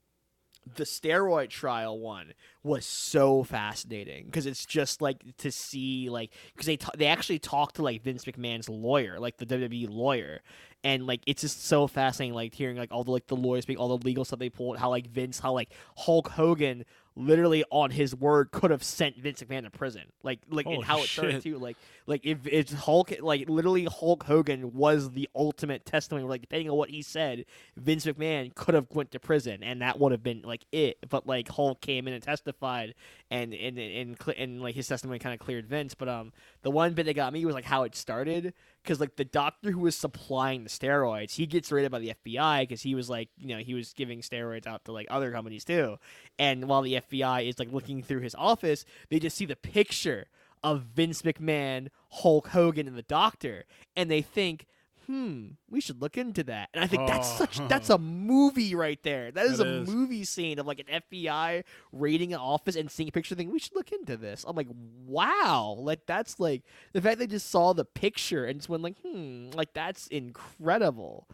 the 0.77 0.85
steroid 0.85 1.51
trial 1.51 1.99
one 1.99 2.33
was 2.63 2.87
so 2.87 3.43
fascinating 3.45 4.25
because 4.25 4.47
it's 4.47 4.65
just 4.65 5.03
like 5.03 5.19
to 5.39 5.53
see 5.53 6.09
like 6.09 6.33
because 6.55 6.67
they 6.67 6.77
t- 6.79 6.89
they 6.97 7.07
actually 7.07 7.39
talked 7.39 7.77
to 7.77 7.83
like 7.83 8.03
Vince 8.03 8.25
McMahon's 8.25 8.69
lawyer, 8.69 9.21
like 9.21 9.37
the 9.37 9.45
WWE 9.47 9.89
lawyer, 9.91 10.41
and 10.83 11.07
like 11.07 11.21
it's 11.27 11.43
just 11.43 11.67
so 11.67 11.87
fascinating 11.87 12.35
like 12.35 12.55
hearing 12.55 12.77
like 12.79 12.93
all 12.93 13.05
the 13.05 13.11
like 13.11 13.27
the 13.27 13.37
lawyers 13.37 13.65
speak, 13.65 13.79
all 13.79 13.97
the 13.97 14.07
legal 14.07 14.25
stuff 14.25 14.39
they 14.39 14.49
pulled, 14.49 14.79
how 14.79 14.89
like 14.89 15.07
Vince, 15.07 15.39
how 15.39 15.53
like 15.53 15.71
Hulk 15.99 16.29
Hogan 16.29 16.85
literally 17.17 17.65
on 17.71 17.91
his 17.91 18.15
word 18.15 18.51
could 18.51 18.71
have 18.71 18.83
sent 18.83 19.17
Vince 19.17 19.43
McMahon 19.43 19.63
to 19.65 19.71
prison, 19.71 20.03
like 20.23 20.41
like 20.49 20.67
Holy 20.67 20.85
how 20.85 20.99
it 20.99 21.09
started 21.09 21.43
too, 21.43 21.59
like 21.59 21.77
like 22.07 22.25
if 22.25 22.39
it's 22.45 22.73
Hulk, 22.73 23.13
like 23.21 23.49
literally 23.49 23.85
Hulk 23.85 24.25
Hogan 24.25 24.75
was 24.75 25.11
the 25.11 25.29
ultimate 25.35 25.87
testimony. 25.87 26.27
Like 26.27 26.41
depending 26.43 26.71
on 26.71 26.77
what 26.77 26.91
he 26.91 27.03
said, 27.03 27.45
Vince 27.77 28.05
McMahon 28.07 28.55
could 28.55 28.75
have 28.75 28.87
went 28.91 29.13
to 29.13 29.21
prison, 29.21 29.63
and 29.63 29.81
that 29.83 29.99
would 30.01 30.13
have 30.13 30.23
been 30.23 30.43
like 30.43 30.65
it. 30.73 30.99
But 31.09 31.27
like 31.27 31.49
Hulk 31.49 31.81
came 31.81 32.09
in 32.09 32.15
and 32.15 32.23
testified, 32.23 32.95
and 33.31 33.55
and 33.55 33.79
and, 33.79 34.17
and, 34.19 34.37
and 34.37 34.63
like 34.63 34.75
his 34.75 34.89
testimony 34.89 35.19
kind 35.19 35.35
of 35.35 35.41
cleared 35.41 35.67
Vince. 35.67 35.95
But 35.95 36.09
um, 36.09 36.33
the 36.63 36.71
one 36.71 36.95
bit 36.95 37.07
that 37.07 37.15
got 37.15 37.33
me 37.33 37.45
was 37.45 37.55
like 37.55 37.65
how 37.65 37.85
it 37.85 37.95
started, 37.95 38.55
because 38.85 39.01
like 39.01 39.17
the 39.17 39.25
doctor 39.25 39.71
who 39.71 39.81
was 39.81 39.97
supplying 39.97 40.63
the 40.63 40.71
steroids, 40.71 41.33
he 41.33 41.47
gets 41.47 41.73
raided 41.73 41.91
by 41.91 41.99
the 41.99 42.13
FBI 42.25 42.63
because 42.63 42.83
he 42.83 42.95
was 42.95 43.09
like 43.09 43.31
you 43.39 43.49
know 43.49 43.59
he 43.59 43.75
was 43.75 43.93
giving 43.95 44.21
steroids 44.21 44.67
out 44.67 44.85
to 44.85 44.93
like 44.93 45.07
other 45.11 45.33
companies 45.33 45.65
too, 45.65 45.97
and 46.39 46.69
while 46.69 46.83
the 46.83 46.95
FBI 46.95 47.49
is 47.49 47.59
like 47.59 47.73
looking 47.73 48.03
through 48.03 48.21
his 48.21 48.35
office, 48.35 48.85
they 49.09 49.19
just 49.19 49.37
see 49.37 49.47
the 49.47 49.57
picture 49.57 50.27
of 50.63 50.83
Vince 50.83 51.23
McMahon, 51.23 51.89
Hulk 52.11 52.49
Hogan, 52.49 52.87
and 52.87 52.97
the 52.97 53.03
Doctor, 53.03 53.65
and 53.97 54.11
they 54.11 54.23
think, 54.23 54.67
"Hmm, 55.07 55.49
we 55.71 55.81
should 55.81 56.01
look 56.01 56.17
into 56.19 56.43
that." 56.45 56.69
And 56.75 56.83
I 56.83 56.87
think 56.87 57.07
that's 57.07 57.29
Oh. 57.33 57.37
such 57.47 57.59
that's 57.69 57.91
a 57.91 57.99
movie 57.99 58.75
right 58.75 59.03
there. 59.03 59.31
That 59.31 59.47
is 59.47 59.59
That 59.59 59.67
a 59.67 59.71
is. 59.83 59.89
movie 59.89 60.25
scene 60.25 60.59
of 60.59 60.67
like 60.67 60.81
an 60.81 60.87
FBI 60.89 61.65
raiding 61.93 62.33
an 62.33 62.41
office 62.41 62.77
and 62.77 62.91
seeing 62.91 63.09
a 63.09 63.13
picture, 63.13 63.35
thinking 63.35 63.53
we 63.53 63.59
should 63.59 63.75
look 63.75 63.93
into 63.93 64.17
this. 64.17 64.45
I'm 64.47 64.57
like, 64.57 64.69
wow, 65.07 65.77
like 65.79 66.07
that's 66.07 66.39
like 66.41 66.63
the 66.93 67.01
fact 67.03 67.19
they 67.19 67.27
just 67.27 67.51
saw 67.51 67.73
the 67.73 67.85
picture 67.85 68.45
and 68.45 68.59
just 68.61 68.69
went 68.69 68.83
like, 68.83 68.97
hmm, 69.03 69.51
like 69.55 69.73
that's 69.75 70.07
incredible. 70.09 71.29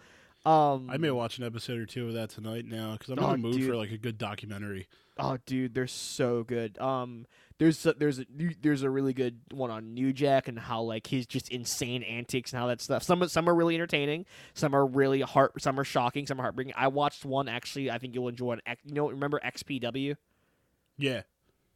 Um, 0.46 0.88
I 0.90 0.96
may 0.96 1.10
watch 1.10 1.36
an 1.38 1.44
episode 1.44 1.78
or 1.78 1.84
two 1.86 2.08
of 2.08 2.14
that 2.14 2.30
tonight 2.30 2.64
now 2.64 2.92
because 2.92 3.10
I'm 3.10 3.18
Oh, 3.18 3.32
in 3.34 3.42
the 3.42 3.48
mood 3.48 3.56
dude. 3.58 3.68
for 3.68 3.76
like 3.76 3.90
a 3.90 3.98
good 3.98 4.16
documentary. 4.16 4.88
Oh, 5.18 5.36
dude, 5.44 5.74
they're 5.74 5.86
so 5.86 6.44
good. 6.44 6.78
Um, 6.78 7.26
there's 7.60 7.84
a, 7.84 7.92
there's 7.92 8.18
a 8.18 8.24
there's 8.62 8.82
a 8.82 8.88
really 8.88 9.12
good 9.12 9.38
one 9.52 9.70
on 9.70 9.92
New 9.92 10.14
Jack 10.14 10.48
and 10.48 10.58
how 10.58 10.80
like 10.80 11.06
his 11.06 11.26
just 11.26 11.50
insane 11.50 12.02
antics 12.02 12.52
and 12.52 12.58
how 12.58 12.68
that 12.68 12.80
stuff. 12.80 13.02
Some 13.02 13.28
some 13.28 13.50
are 13.50 13.54
really 13.54 13.74
entertaining, 13.74 14.24
some 14.54 14.74
are 14.74 14.86
really 14.86 15.20
heart, 15.20 15.60
some 15.60 15.78
are 15.78 15.84
shocking, 15.84 16.26
some 16.26 16.40
are 16.40 16.42
heartbreaking. 16.42 16.72
I 16.74 16.88
watched 16.88 17.26
one 17.26 17.50
actually. 17.50 17.90
I 17.90 17.98
think 17.98 18.14
you'll 18.14 18.28
enjoy 18.28 18.54
it. 18.54 18.78
You 18.86 18.94
know, 18.94 19.10
remember 19.10 19.38
XPW? 19.44 20.16
Yeah, 20.96 21.20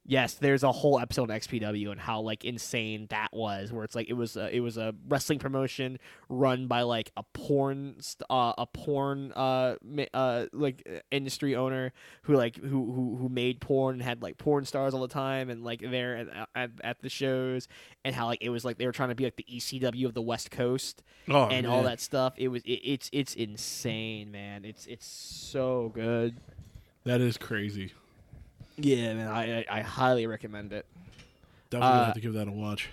Yes, 0.07 0.35
there's 0.35 0.63
a 0.63 0.71
whole 0.71 1.01
episode 1.01 1.31
on 1.31 1.39
XPW 1.39 1.91
and 1.91 1.99
how 1.99 2.21
like 2.21 2.45
insane 2.45 3.07
that 3.09 3.29
was, 3.33 3.73
where 3.73 3.85
it's 3.85 3.95
like 3.95 4.11
it 4.11 4.13
was 4.13 4.37
a, 4.37 4.55
it 4.55 4.61
was 4.61 4.77
a 4.77 4.95
wrestling 5.09 5.39
promotion 5.39 5.99
run 6.29 6.67
by 6.67 6.83
like 6.83 7.11
a 7.17 7.23
porn 7.23 7.97
st- 8.01 8.27
uh, 8.29 8.53
a 8.59 8.67
porn 8.67 9.33
uh, 9.33 9.77
ma- 9.83 10.05
uh 10.13 10.45
like 10.53 10.87
uh, 10.87 10.99
industry 11.11 11.57
owner 11.57 11.95
who 12.23 12.35
like 12.35 12.57
who, 12.57 12.69
who 12.69 13.17
who 13.19 13.29
made 13.31 13.63
porn 13.63 13.95
and 13.95 14.03
had 14.03 14.21
like 14.21 14.37
porn 14.37 14.67
stars 14.67 14.93
all 14.93 15.01
the 15.01 15.09
time 15.09 15.49
and 15.49 15.65
like 15.65 15.81
there 15.81 16.17
at, 16.17 16.49
at, 16.55 16.71
at 16.83 17.01
the 17.01 17.09
shows 17.09 17.67
and 18.05 18.15
how 18.15 18.27
like 18.27 18.43
it 18.43 18.51
was 18.51 18.63
like 18.63 18.77
they 18.77 18.85
were 18.85 18.93
trying 18.93 19.09
to 19.09 19.15
be 19.15 19.25
like 19.25 19.37
the 19.37 19.47
ECW 19.51 20.05
of 20.05 20.13
the 20.13 20.23
West 20.23 20.51
Coast 20.51 21.03
oh, 21.31 21.47
and 21.47 21.67
all 21.67 21.83
that 21.83 21.99
stuff. 21.99 22.35
It 22.37 22.49
was 22.49 22.63
it, 22.65 22.81
it's 22.85 23.09
it's 23.11 23.35
insane, 23.35 24.31
man. 24.31 24.67
It's 24.67 24.85
it's 24.85 25.07
so 25.07 25.91
good. 25.95 26.37
That 27.05 27.23
is 27.23 27.39
crazy. 27.39 27.93
Yeah, 28.77 29.15
man. 29.15 29.29
I 29.29 29.59
I, 29.61 29.65
I 29.71 29.81
highly 29.83 30.27
recommend 30.27 30.73
it. 30.73 30.87
Definitely 31.71 31.99
Uh, 32.01 32.05
have 32.07 32.15
to 32.15 32.21
give 32.21 32.33
that 32.35 32.49
a 32.49 32.53
watch. 32.53 32.91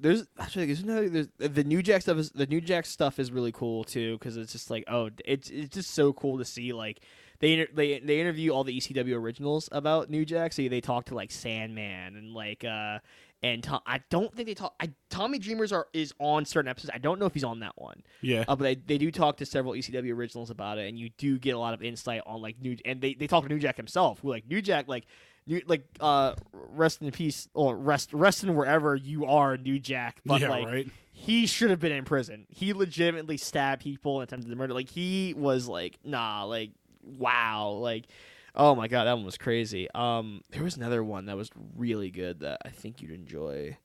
there's 0.00 0.24
actually 0.38 0.66
there's 0.66 0.84
no 0.84 1.08
there's, 1.08 1.28
the 1.38 1.64
new 1.64 1.82
jack 1.82 2.02
stuff 2.02 2.18
is 2.18 2.30
the 2.30 2.46
new 2.46 2.60
jack 2.60 2.86
stuff 2.86 3.18
is 3.18 3.32
really 3.32 3.52
cool 3.52 3.82
too 3.84 4.16
because 4.18 4.36
it's 4.36 4.52
just 4.52 4.70
like 4.70 4.84
oh 4.88 5.10
it's 5.24 5.50
it's 5.50 5.74
just 5.74 5.90
so 5.90 6.12
cool 6.12 6.38
to 6.38 6.44
see 6.44 6.72
like 6.72 7.00
they 7.40 7.66
they 7.74 7.98
they 8.00 8.20
interview 8.20 8.50
all 8.52 8.64
the 8.64 8.76
ECW 8.78 9.14
originals 9.16 9.68
about 9.72 10.10
New 10.10 10.24
Jack 10.24 10.52
so 10.52 10.66
they 10.68 10.80
talk 10.80 11.04
to 11.06 11.14
like 11.14 11.30
Sandman 11.30 12.16
and 12.16 12.34
like 12.34 12.64
uh 12.64 12.98
and 13.42 13.62
Tom, 13.62 13.80
I 13.86 14.00
don't 14.10 14.34
think 14.34 14.48
they 14.48 14.54
talk 14.54 14.74
I 14.80 14.90
Tommy 15.10 15.38
Dreamers 15.38 15.72
are 15.72 15.86
is 15.92 16.12
on 16.18 16.44
certain 16.44 16.68
episodes 16.68 16.90
I 16.94 16.98
don't 16.98 17.18
know 17.18 17.26
if 17.26 17.34
he's 17.34 17.44
on 17.44 17.60
that 17.60 17.72
one 17.76 18.02
Yeah, 18.20 18.44
uh, 18.48 18.56
but 18.56 18.64
they, 18.64 18.74
they 18.74 18.98
do 18.98 19.10
talk 19.10 19.36
to 19.38 19.46
several 19.46 19.74
ECW 19.74 20.12
originals 20.12 20.50
about 20.50 20.78
it, 20.78 20.88
and 20.88 20.98
you 20.98 21.10
do 21.10 21.38
get 21.38 21.54
a 21.54 21.58
lot 21.58 21.74
of 21.74 21.82
insight 21.82 22.22
on 22.26 22.42
like 22.42 22.60
New 22.60 22.76
and 22.84 23.00
they, 23.00 23.14
they 23.14 23.26
talk 23.26 23.44
to 23.44 23.48
New 23.48 23.58
Jack 23.58 23.76
himself, 23.76 24.20
who 24.20 24.30
like 24.30 24.46
New 24.48 24.60
Jack 24.60 24.88
like 24.88 25.06
New 25.46 25.62
like 25.66 25.84
uh 26.00 26.34
rest 26.52 27.00
in 27.00 27.10
peace 27.10 27.48
or 27.54 27.76
rest 27.76 28.12
rest 28.12 28.42
in 28.42 28.54
wherever 28.54 28.96
you 28.96 29.26
are, 29.26 29.56
New 29.56 29.78
Jack. 29.78 30.20
But 30.26 30.40
yeah, 30.40 30.50
like 30.50 30.66
right. 30.66 30.88
he 31.12 31.46
should 31.46 31.70
have 31.70 31.80
been 31.80 31.92
in 31.92 32.04
prison. 32.04 32.46
He 32.48 32.72
legitimately 32.72 33.36
stabbed 33.36 33.82
people 33.82 34.20
and 34.20 34.28
attempted 34.28 34.50
to 34.50 34.56
murder. 34.56 34.74
Like 34.74 34.90
he 34.90 35.34
was 35.36 35.68
like 35.68 35.98
nah, 36.04 36.44
like 36.44 36.70
wow, 37.02 37.70
like 37.70 38.06
oh 38.54 38.74
my 38.74 38.88
god, 38.88 39.04
that 39.04 39.14
one 39.14 39.24
was 39.24 39.38
crazy. 39.38 39.88
Um, 39.94 40.42
there 40.50 40.62
was 40.62 40.76
another 40.76 41.02
one 41.02 41.26
that 41.26 41.36
was 41.36 41.50
really 41.76 42.10
good 42.10 42.40
that 42.40 42.60
I 42.64 42.70
think 42.70 43.00
you'd 43.00 43.10
enjoy. 43.10 43.76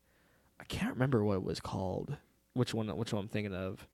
I 0.59 0.63
can't 0.65 0.93
remember 0.93 1.23
what 1.23 1.35
it 1.35 1.43
was 1.43 1.59
called. 1.59 2.17
Which 2.53 2.73
one? 2.73 2.87
Which 2.97 3.13
one 3.13 3.23
I'm 3.23 3.29
thinking 3.29 3.53
of? 3.53 3.87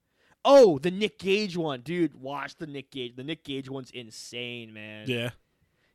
Oh, 0.44 0.78
the 0.78 0.90
Nick 0.90 1.18
Gage 1.18 1.56
one, 1.56 1.80
dude. 1.82 2.14
Watch 2.14 2.56
the 2.56 2.66
Nick 2.66 2.90
Gage. 2.90 3.16
The 3.16 3.24
Nick 3.24 3.44
Gage 3.44 3.68
one's 3.68 3.90
insane, 3.90 4.72
man. 4.72 5.04
Yeah, 5.06 5.30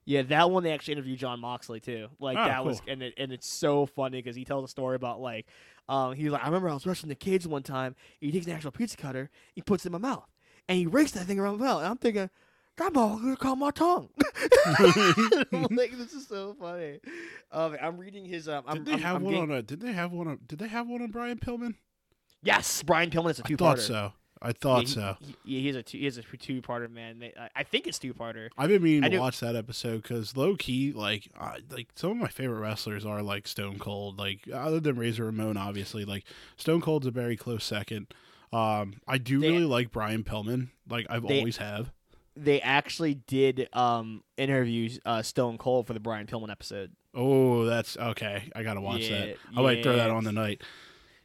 Yeah, 0.05 0.21
that 0.23 0.51
one 0.51 0.63
they 0.63 0.71
actually 0.71 0.93
interviewed 0.93 1.19
Jon 1.19 1.39
Moxley 1.39 1.79
too. 1.79 2.09
Like 2.19 2.37
Oh, 2.37 2.45
that 2.45 2.63
was, 2.63 2.81
and 2.87 3.01
it, 3.01 3.15
and 3.17 3.31
it's 3.31 3.47
so 3.47 3.85
funny 3.87 4.19
because 4.21 4.35
he 4.35 4.45
tells 4.45 4.63
a 4.63 4.67
story 4.67 4.95
about 4.95 5.19
like, 5.19 5.47
um, 5.89 6.13
he's 6.13 6.29
like, 6.29 6.43
I 6.43 6.45
remember 6.45 6.69
I 6.69 6.73
was 6.75 6.85
wrestling 6.85 7.09
the 7.09 7.15
kids 7.15 7.47
one 7.47 7.63
time. 7.63 7.95
He 8.19 8.31
takes 8.31 8.45
an 8.45 8.51
actual 8.51 8.71
pizza 8.71 8.97
cutter, 8.97 9.29
he 9.53 9.61
puts 9.61 9.85
it 9.85 9.89
in 9.89 9.93
my 9.93 9.97
mouth, 9.97 10.29
and 10.67 10.77
he 10.77 10.85
rakes 10.85 11.11
that 11.13 11.25
thing 11.25 11.39
around 11.39 11.59
my 11.59 11.65
mouth. 11.65 11.79
And 11.79 11.87
I'm 11.87 11.97
thinking, 11.97 12.29
that 12.77 12.93
ball 12.93 13.17
gonna 13.17 13.37
cut 13.37 13.55
my 13.55 13.71
tongue. 13.71 14.09
like 15.71 15.97
this 15.97 16.13
is 16.13 16.27
so 16.27 16.55
funny. 16.59 16.99
Um, 17.51 17.77
I'm 17.81 17.97
reading 17.97 18.25
his. 18.25 18.47
Um, 18.49 18.63
I'm, 18.67 18.77
did 18.77 18.85
they 18.85 18.91
I'm- 18.93 19.01
have 19.01 19.15
I'm 19.17 19.23
one 19.23 19.33
getting- 19.33 19.51
on 19.51 19.57
a? 19.57 19.61
Did 19.61 19.79
they 19.81 19.91
have 19.93 20.11
one 20.11 20.27
on? 20.27 20.39
Did 20.47 20.59
they 20.59 20.67
have 20.67 20.87
one 20.87 21.01
on 21.01 21.11
Brian 21.11 21.39
Pillman? 21.39 21.75
Yes, 22.43 22.83
Brian 22.83 23.09
Pillman 23.09 23.31
is 23.31 23.39
a 23.39 23.43
I 23.43 23.47
two 23.47 23.57
thought 23.57 23.79
so. 23.79 24.13
I 24.41 24.51
thought 24.51 24.87
so. 24.87 25.15
Yeah, 25.45 25.59
he 25.61 25.69
a 25.69 25.81
two. 25.81 25.97
He 25.97 26.05
has 26.05 26.17
a 26.17 26.21
two 26.21 26.61
parter. 26.61 26.91
Man, 26.91 27.19
They- 27.19 27.33
I- 27.39 27.49
I 27.55 27.63
think 27.63 27.87
it's 27.87 27.97
two 27.97 28.13
parter. 28.13 28.49
I've 28.57 28.69
been 28.69 28.83
meaning 28.83 29.03
I 29.03 29.07
to 29.07 29.15
knew- 29.15 29.19
watch 29.21 29.39
that 29.39 29.55
episode 29.55 30.03
because 30.03 30.35
low 30.37 30.55
key, 30.55 30.91
like, 30.91 31.29
I, 31.39 31.59
like 31.71 31.87
some 31.95 32.11
of 32.11 32.17
my 32.17 32.27
favorite 32.27 32.59
wrestlers 32.59 33.05
are 33.05 33.23
like 33.23 33.47
Stone 33.47 33.79
Cold. 33.79 34.19
Like, 34.19 34.41
other 34.53 34.79
than 34.79 34.97
Razor 34.97 35.25
Ramon, 35.25 35.57
obviously, 35.57 36.05
like 36.05 36.25
Stone 36.57 36.81
Cold's 36.81 37.07
a 37.07 37.11
very 37.11 37.37
close 37.37 37.63
second. 37.63 38.07
Um, 38.53 38.95
I 39.07 39.17
do 39.17 39.39
They- 39.39 39.49
really 39.51 39.65
like 39.65 39.91
Brian 39.91 40.23
Pillman. 40.23 40.67
Like, 40.87 41.07
I've 41.09 41.25
They- 41.25 41.39
always 41.39 41.57
have. 41.57 41.91
They 42.35 42.61
actually 42.61 43.15
did 43.15 43.69
um 43.73 44.23
interview 44.37 44.89
uh, 45.05 45.21
Stone 45.21 45.57
Cold 45.57 45.87
for 45.87 45.93
the 45.93 45.99
Brian 45.99 46.27
Pillman 46.27 46.51
episode. 46.51 46.91
Oh, 47.13 47.65
that's 47.65 47.95
okay. 47.97 48.49
I 48.55 48.63
gotta 48.63 48.81
watch 48.81 49.01
Yeah, 49.01 49.25
that. 49.27 49.37
I 49.55 49.61
might 49.61 49.83
throw 49.83 49.95
that 49.95 50.07
yeah. 50.09 50.13
on 50.15 50.23
tonight. 50.25 50.61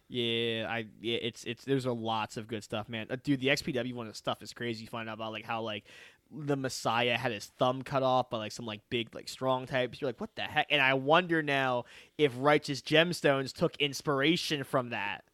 Yeah, 0.09 0.67
I 0.69 0.87
yeah, 1.01 1.19
it's 1.23 1.45
it's 1.45 1.65
there's 1.65 1.87
a 1.87 1.93
lots 1.93 2.37
of 2.37 2.49
good 2.49 2.65
stuff, 2.65 2.89
man. 2.89 3.07
Uh, 3.11 3.17
dude, 3.23 3.41
the 3.41 3.49
XPW 3.49 3.95
one 3.95 4.07
of 4.07 4.13
the 4.13 4.17
stuff 4.17 4.43
is 4.43 4.53
crazy. 4.53 4.83
You 4.83 4.89
find 4.89 5.09
out 5.09 5.15
about 5.15 5.33
like 5.33 5.45
how 5.45 5.63
like 5.63 5.85
the 6.33 6.57
Messiah 6.57 7.17
had 7.17 7.33
his 7.33 7.47
thumb 7.47 7.83
cut 7.83 8.03
off 8.03 8.31
by 8.31 8.39
like 8.39 8.53
some 8.53 8.67
like 8.67 8.81
big 8.91 9.15
like 9.15 9.29
strong 9.29 9.67
types. 9.67 10.01
You're 10.01 10.09
like, 10.09 10.21
what 10.21 10.35
the 10.37 10.43
heck? 10.43 10.67
And 10.71 10.81
I 10.81 10.95
wonder 10.95 11.43
now 11.43 11.85
if 12.19 12.33
Righteous 12.37 12.83
Gemstones 12.83 13.53
took 13.53 13.77
inspiration 13.77 14.65
from 14.65 14.91
that. 14.91 15.25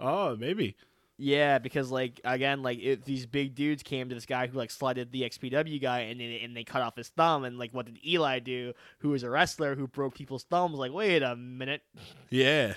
Oh, 0.00 0.36
maybe. 0.36 0.76
Yeah, 1.22 1.58
because 1.58 1.92
like 1.92 2.20
again, 2.24 2.64
like 2.64 2.80
it, 2.80 3.04
these 3.04 3.26
big 3.26 3.54
dudes 3.54 3.84
came 3.84 4.08
to 4.08 4.14
this 4.14 4.26
guy 4.26 4.48
who 4.48 4.58
like 4.58 4.72
slided 4.72 5.12
the 5.12 5.22
XPW 5.22 5.80
guy, 5.80 6.00
and 6.00 6.18
they, 6.18 6.40
and 6.42 6.56
they 6.56 6.64
cut 6.64 6.82
off 6.82 6.96
his 6.96 7.10
thumb. 7.10 7.44
And 7.44 7.60
like, 7.60 7.72
what 7.72 7.86
did 7.86 8.04
Eli 8.04 8.40
do? 8.40 8.72
Who 8.98 9.10
was 9.10 9.22
a 9.22 9.30
wrestler 9.30 9.76
who 9.76 9.86
broke 9.86 10.16
people's 10.16 10.42
thumbs? 10.42 10.78
Like, 10.78 10.92
wait 10.92 11.22
a 11.22 11.36
minute. 11.36 11.82
Yeah. 12.28 12.74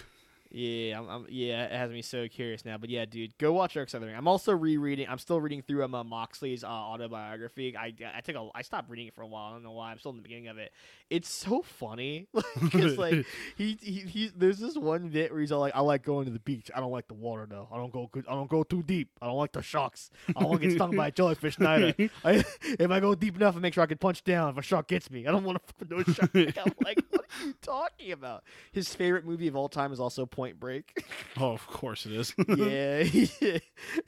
Yeah, 0.57 0.99
I'm, 0.99 1.09
I'm, 1.09 1.25
yeah, 1.27 1.65
it 1.65 1.73
has 1.73 1.91
me 1.91 2.01
so 2.01 2.29
curious 2.29 2.63
now. 2.63 2.77
But 2.77 2.89
yeah, 2.89 3.03
dude, 3.03 3.37
go 3.37 3.51
watch 3.51 3.75
of 3.75 3.91
the 3.91 3.99
Ring. 3.99 4.15
I'm 4.15 4.27
also 4.29 4.53
rereading. 4.53 5.05
I'm 5.09 5.17
still 5.17 5.41
reading 5.41 5.61
through 5.61 5.83
Emma 5.83 6.01
Moxley's 6.05 6.63
uh, 6.63 6.67
autobiography. 6.67 7.75
I 7.75 7.93
I 8.15 8.21
took 8.21 8.37
a 8.37 8.47
I 8.55 8.61
stopped 8.61 8.89
reading 8.89 9.07
it 9.07 9.15
for 9.15 9.21
a 9.21 9.27
while. 9.27 9.49
I 9.49 9.51
don't 9.51 9.63
know 9.63 9.73
why. 9.73 9.91
I'm 9.91 9.99
still 9.99 10.11
in 10.11 10.17
the 10.17 10.23
beginning 10.23 10.47
of 10.47 10.57
it. 10.57 10.71
It's 11.09 11.29
so 11.29 11.61
funny. 11.61 12.27
Because 12.61 12.97
like 12.97 13.25
he, 13.57 13.77
he 13.81 13.99
he 13.99 14.31
there's 14.35 14.57
this 14.59 14.77
one 14.77 15.09
bit 15.09 15.31
where 15.31 15.41
he's 15.41 15.51
all 15.51 15.59
like, 15.59 15.75
I 15.75 15.81
like 15.81 16.03
going 16.03 16.25
to 16.25 16.31
the 16.31 16.39
beach. 16.39 16.71
I 16.73 16.79
don't 16.79 16.91
like 16.91 17.09
the 17.09 17.13
water 17.13 17.45
though. 17.49 17.67
I 17.71 17.75
don't 17.75 17.91
go. 17.91 18.09
I 18.15 18.33
don't 18.33 18.49
go 18.49 18.63
too 18.63 18.81
deep. 18.81 19.09
I 19.21 19.25
don't 19.25 19.35
like 19.35 19.51
the 19.51 19.61
sharks. 19.61 20.09
I 20.29 20.39
don't 20.39 20.49
want 20.49 20.61
to 20.61 20.67
get 20.69 20.75
stung 20.75 20.95
by 20.95 21.07
a 21.07 21.11
jellyfish 21.11 21.59
neither. 21.59 21.93
I, 22.23 22.45
if 22.63 22.89
I 22.89 22.99
go 23.01 23.13
deep 23.13 23.35
enough, 23.35 23.57
I 23.57 23.59
make 23.59 23.73
sure 23.73 23.83
I 23.83 23.87
can 23.87 23.97
punch 23.97 24.23
down 24.23 24.51
if 24.51 24.57
a 24.57 24.61
shark 24.61 24.87
gets 24.87 25.11
me. 25.11 25.27
I 25.27 25.31
don't 25.31 25.43
want 25.43 25.57
to 25.57 25.73
fuck 25.73 25.79
with 25.79 26.07
no 26.07 26.13
shark. 26.13 26.31
I'm 26.33 26.73
like, 26.83 26.99
what 27.09 27.25
are 27.25 27.45
you 27.45 27.53
talking 27.61 28.11
about? 28.13 28.43
His 28.71 28.95
favorite 28.95 29.25
movie 29.25 29.47
of 29.47 29.55
all 29.55 29.67
time 29.67 29.91
is 29.91 29.99
also 29.99 30.25
Point 30.25 30.44
Break. 30.53 31.03
oh, 31.39 31.51
of 31.51 31.65
course 31.67 32.05
it 32.05 32.11
is. 32.13 32.33
yeah, 32.47 33.03
he, 33.03 33.29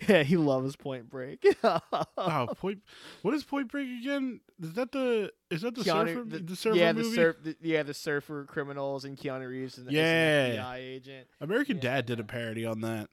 yeah, 0.07 0.23
he 0.23 0.37
loves 0.37 0.75
Point 0.75 1.09
Break. 1.09 1.43
oh, 1.63 2.47
Point. 2.59 2.79
What 3.23 3.33
is 3.33 3.43
Point 3.43 3.71
Break 3.71 3.87
again? 3.99 4.39
Is 4.61 4.73
that 4.73 4.91
the 4.91 5.31
is 5.49 5.61
that 5.61 5.75
the 5.75 5.81
Keanu- 5.81 6.07
surfer 6.07 6.23
the- 6.29 6.39
the, 6.39 6.55
surfer 6.55 6.77
yeah, 6.77 6.91
movie? 6.93 7.09
the 7.09 7.15
surf, 7.15 7.35
the, 7.43 7.55
yeah, 7.61 7.83
the 7.83 7.93
surfer 7.93 8.45
criminals 8.45 9.05
and 9.05 9.17
Keanu 9.17 9.47
Reeves 9.49 9.77
and 9.77 9.91
Yeah. 9.91 10.45
an 10.45 10.57
FBI 10.59 10.77
agent. 10.77 11.27
American 11.41 11.75
Yeah. 11.77 11.81
Dad 11.81 12.05
did 12.05 12.19
a 12.19 12.23
parody 12.23 12.65
on 12.65 12.81
that. 12.81 13.09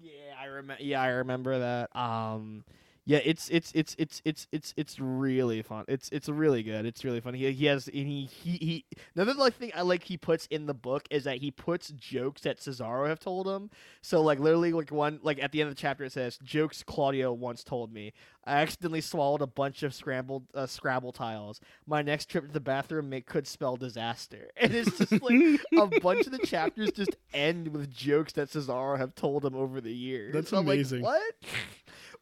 Yeah, 0.00 0.12
I 0.40 0.44
remember. 0.46 0.82
Yeah, 0.82 1.02
I 1.02 1.08
remember 1.08 1.58
that. 1.58 1.96
Um, 1.96 2.64
yeah, 3.08 3.20
it's 3.24 3.48
it's 3.48 3.72
it's 3.74 3.96
it's 3.98 4.20
it's 4.26 4.46
it's 4.52 4.74
it's 4.76 5.00
really 5.00 5.62
fun. 5.62 5.86
It's 5.88 6.10
it's 6.12 6.28
really 6.28 6.62
good. 6.62 6.84
It's 6.84 7.02
really 7.06 7.20
funny. 7.20 7.38
He 7.38 7.52
he 7.52 7.64
has 7.64 7.86
and 7.86 8.06
he 8.06 8.26
he 8.26 8.50
he. 8.58 8.84
Another 9.16 9.32
like 9.32 9.54
thing 9.54 9.72
I 9.74 9.80
like 9.80 10.02
he 10.02 10.18
puts 10.18 10.44
in 10.48 10.66
the 10.66 10.74
book 10.74 11.08
is 11.10 11.24
that 11.24 11.38
he 11.38 11.50
puts 11.50 11.88
jokes 11.88 12.42
that 12.42 12.58
Cesaro 12.58 13.08
have 13.08 13.18
told 13.18 13.48
him. 13.48 13.70
So 14.02 14.20
like 14.20 14.38
literally 14.40 14.74
like 14.74 14.90
one 14.90 15.20
like 15.22 15.42
at 15.42 15.52
the 15.52 15.62
end 15.62 15.70
of 15.70 15.74
the 15.74 15.80
chapter 15.80 16.04
it 16.04 16.12
says 16.12 16.38
jokes 16.44 16.82
Claudio 16.82 17.32
once 17.32 17.64
told 17.64 17.94
me. 17.94 18.12
I 18.44 18.60
accidentally 18.60 19.00
swallowed 19.00 19.40
a 19.40 19.46
bunch 19.46 19.82
of 19.82 19.94
scrambled 19.94 20.44
uh, 20.54 20.66
Scrabble 20.66 21.12
tiles. 21.12 21.62
My 21.86 22.02
next 22.02 22.26
trip 22.26 22.46
to 22.46 22.52
the 22.52 22.60
bathroom 22.60 23.08
may, 23.08 23.22
could 23.22 23.46
spell 23.46 23.76
disaster. 23.78 24.50
And 24.60 24.74
it's 24.74 24.98
just 24.98 25.22
like 25.22 25.60
a 25.78 26.00
bunch 26.00 26.26
of 26.26 26.32
the 26.32 26.44
chapters 26.44 26.90
just 26.92 27.16
end 27.32 27.68
with 27.68 27.90
jokes 27.90 28.34
that 28.34 28.50
Cesaro 28.50 28.98
have 28.98 29.14
told 29.14 29.46
him 29.46 29.54
over 29.54 29.80
the 29.80 29.92
years. 29.94 30.34
That's 30.34 30.50
So 30.50 30.58
I'm 30.58 30.66
like, 30.66 30.74
amazing. 30.74 31.00
what? 31.00 31.22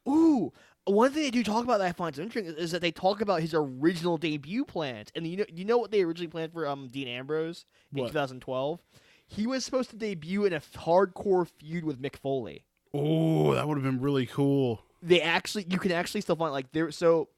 Ooh. 0.09 0.53
One 0.87 1.13
thing 1.13 1.25
they 1.25 1.31
do 1.31 1.43
talk 1.43 1.65
about 1.65 1.79
that 1.79 1.87
I 1.89 1.93
find 1.93 2.15
so 2.15 2.23
interesting 2.23 2.53
is, 2.53 2.57
is 2.57 2.71
that 2.71 2.81
they 2.81 2.93
talk 2.93 3.21
about 3.21 3.41
his 3.43 3.53
original 3.55 4.17
debut 4.19 4.65
plans, 4.65 5.09
and 5.17 5.27
you 5.27 5.39
know, 5.39 5.45
you 5.53 5.65
know 5.65 5.79
what 5.79 5.91
they 5.91 6.03
originally 6.03 6.29
planned 6.31 6.53
for 6.53 6.67
um 6.67 6.89
Dean 6.89 7.09
Ambrose 7.09 7.65
in 7.93 8.03
What? 8.03 8.09
2012. 8.09 8.81
He 9.27 9.47
was 9.47 9.65
supposed 9.65 9.91
to 9.91 9.97
debut 9.97 10.45
in 10.45 10.53
a 10.53 10.61
hardcore 10.61 11.49
feud 11.49 11.85
with 11.85 12.01
Mick 12.01 12.15
Foley 12.17 12.65
Oh, 12.95 13.53
that 13.55 13.67
would 13.67 13.77
have 13.77 13.83
been 13.85 14.01
really 14.01 14.27
cool. 14.27 14.83
they 15.03 15.21
actually 15.21 15.67
you 15.69 15.79
can 15.79 15.91
actually 15.93 16.21
still 16.21 16.37
find 16.37 16.53
like 16.53 16.71
there 16.73 16.91
so 16.93 17.29